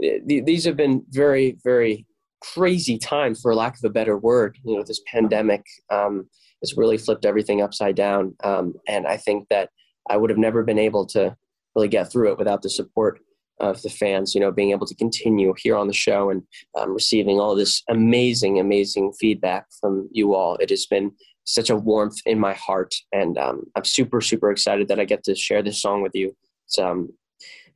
th- 0.01 0.45
these 0.45 0.64
have 0.66 0.76
been 0.76 1.03
very 1.09 1.57
very 1.64 2.07
crazy 2.43 2.99
times, 2.99 3.41
for 3.41 3.55
lack 3.55 3.76
of 3.78 3.85
a 3.85 3.91
better 3.91 4.18
word. 4.18 4.59
You 4.64 4.76
know, 4.76 4.85
this 4.85 5.01
pandemic 5.07 5.64
um, 5.91 6.28
has 6.62 6.76
really 6.76 6.99
flipped 6.99 7.24
everything 7.24 7.62
upside 7.62 7.97
down, 7.97 8.35
um, 8.45 8.74
and 8.87 9.07
I 9.07 9.16
think 9.16 9.49
that 9.49 9.70
I 10.09 10.16
would 10.16 10.30
have 10.30 10.38
never 10.38 10.62
been 10.62 10.78
able 10.78 11.07
to 11.07 11.36
really 11.74 11.88
get 11.88 12.11
through 12.11 12.32
it 12.32 12.38
without 12.38 12.62
the 12.62 12.70
support 12.70 13.20
of 13.61 13.80
the 13.82 13.90
fans, 13.90 14.34
you 14.34 14.40
know, 14.40 14.50
being 14.50 14.72
able 14.72 14.86
to 14.86 14.94
continue 14.94 15.55
here 15.57 15.76
on 15.76 15.86
the 15.86 15.92
show 15.92 16.30
and 16.30 16.42
um, 16.78 16.92
receiving 16.92 17.38
all 17.38 17.55
this 17.55 17.82
amazing, 17.88 18.59
amazing 18.59 19.12
feedback 19.12 19.66
from 19.80 20.09
you 20.12 20.34
all. 20.34 20.57
It 20.57 20.70
has 20.70 20.86
been 20.86 21.12
such 21.44 21.70
a 21.70 21.76
warmth 21.76 22.18
in 22.26 22.38
my 22.38 22.55
heart, 22.55 22.94
and 23.12 23.38
um, 23.38 23.64
I'm 23.76 23.84
super, 23.84 24.20
super 24.20 24.50
excited 24.50 24.88
that 24.88 25.00
I 25.00 25.05
get 25.05 25.24
to 25.24 25.34
share 25.34 25.62
this 25.62 25.80
song 25.80 26.03
with 26.03 26.12
you. 26.14 26.36
It's 26.66 26.78
um, 26.78 27.11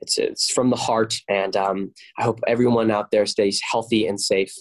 it's 0.01 0.19
it's 0.19 0.51
from 0.51 0.71
the 0.71 0.77
heart, 0.77 1.15
and 1.29 1.57
um, 1.57 1.93
I 2.19 2.25
hope 2.25 2.41
everyone 2.47 2.91
out 2.91 3.11
there 3.11 3.27
stays 3.27 3.61
healthy 3.71 4.07
and 4.07 4.21
safe 4.21 4.53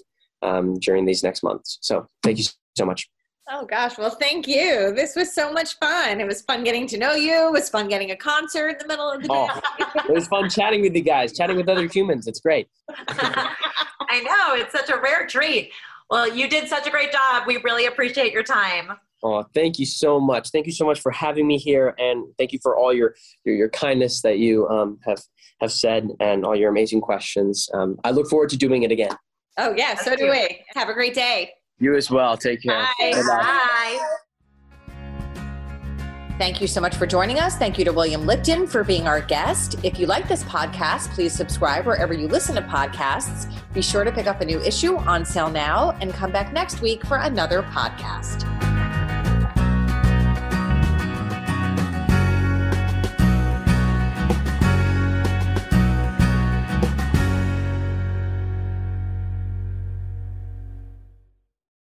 um, 0.41 0.75
during 0.79 1.05
these 1.05 1.23
next 1.23 1.43
months. 1.43 1.77
So, 1.81 2.07
thank 2.23 2.37
you 2.37 2.45
so 2.77 2.85
much. 2.85 3.07
Oh 3.47 3.65
gosh, 3.65 3.97
well 3.97 4.09
thank 4.09 4.47
you. 4.47 4.91
This 4.95 5.15
was 5.15 5.33
so 5.33 5.53
much 5.53 5.77
fun. 5.77 6.19
It 6.19 6.25
was 6.25 6.41
fun 6.41 6.63
getting 6.63 6.87
to 6.87 6.97
know 6.97 7.13
you. 7.13 7.47
It 7.47 7.51
was 7.51 7.69
fun 7.69 7.87
getting 7.87 8.09
a 8.11 8.15
concert 8.15 8.69
in 8.69 8.77
the 8.79 8.87
middle 8.87 9.09
of 9.09 9.21
the 9.21 9.27
day. 9.27 9.47
Oh, 9.47 9.61
it 9.97 10.13
was 10.13 10.27
fun 10.27 10.49
chatting 10.49 10.81
with 10.81 10.95
you 10.95 11.03
guys, 11.03 11.31
chatting 11.37 11.55
with 11.55 11.69
other 11.69 11.87
humans. 11.87 12.25
It's 12.25 12.39
great. 12.39 12.67
I 12.89 14.21
know, 14.21 14.55
it's 14.55 14.71
such 14.71 14.89
a 14.89 14.99
rare 14.99 15.27
treat. 15.27 15.71
Well, 16.09 16.33
you 16.33 16.47
did 16.49 16.67
such 16.67 16.87
a 16.87 16.89
great 16.89 17.11
job. 17.11 17.43
We 17.45 17.57
really 17.57 17.85
appreciate 17.85 18.33
your 18.33 18.43
time. 18.43 18.97
Oh, 19.23 19.43
thank 19.53 19.79
you 19.79 19.85
so 19.85 20.19
much. 20.19 20.49
Thank 20.49 20.65
you 20.65 20.71
so 20.71 20.85
much 20.85 20.99
for 20.99 21.11
having 21.11 21.47
me 21.47 21.57
here, 21.57 21.95
and 21.97 22.25
thank 22.37 22.51
you 22.51 22.59
for 22.61 22.75
all 22.75 22.93
your 22.93 23.15
your, 23.43 23.55
your 23.55 23.69
kindness 23.69 24.21
that 24.21 24.39
you 24.39 24.67
um, 24.69 24.99
have 25.05 25.21
have 25.61 25.71
said 25.71 26.09
and 26.19 26.45
all 26.45 26.55
your 26.55 26.69
amazing 26.69 27.01
questions. 27.01 27.69
Um, 27.73 27.97
I 28.03 28.11
look 28.11 28.27
forward 28.27 28.49
to 28.49 28.57
doing 28.57 28.83
it 28.83 28.91
again. 28.91 29.15
Oh 29.57 29.73
yeah, 29.75 29.95
so 29.95 30.15
do 30.15 30.29
we. 30.29 30.63
Have 30.75 30.89
a 30.89 30.93
great 30.93 31.13
day. 31.13 31.51
You 31.79 31.95
as 31.95 32.09
well. 32.09 32.37
Take 32.37 32.63
care. 32.63 32.87
Bye. 32.99 33.23
Bye. 33.27 33.99
Thank 36.37 36.59
you 36.59 36.67
so 36.67 36.81
much 36.81 36.95
for 36.95 37.05
joining 37.05 37.39
us. 37.39 37.55
Thank 37.55 37.77
you 37.77 37.85
to 37.85 37.93
William 37.93 38.25
Lipton 38.25 38.67
for 38.67 38.83
being 38.83 39.07
our 39.07 39.21
guest. 39.21 39.75
If 39.83 39.97
you 39.97 40.05
like 40.05 40.27
this 40.27 40.43
podcast, 40.43 41.13
please 41.13 41.31
subscribe 41.31 41.85
wherever 41.85 42.13
you 42.13 42.27
listen 42.27 42.55
to 42.55 42.61
podcasts. 42.61 43.49
Be 43.73 43.81
sure 43.81 44.03
to 44.03 44.11
pick 44.11 44.27
up 44.27 44.41
a 44.41 44.45
new 44.45 44.59
issue 44.61 44.97
on 44.97 45.23
sale 45.23 45.49
now 45.49 45.91
and 46.01 46.13
come 46.13 46.31
back 46.31 46.51
next 46.51 46.81
week 46.81 47.05
for 47.05 47.17
another 47.17 47.63
podcast. 47.63 48.64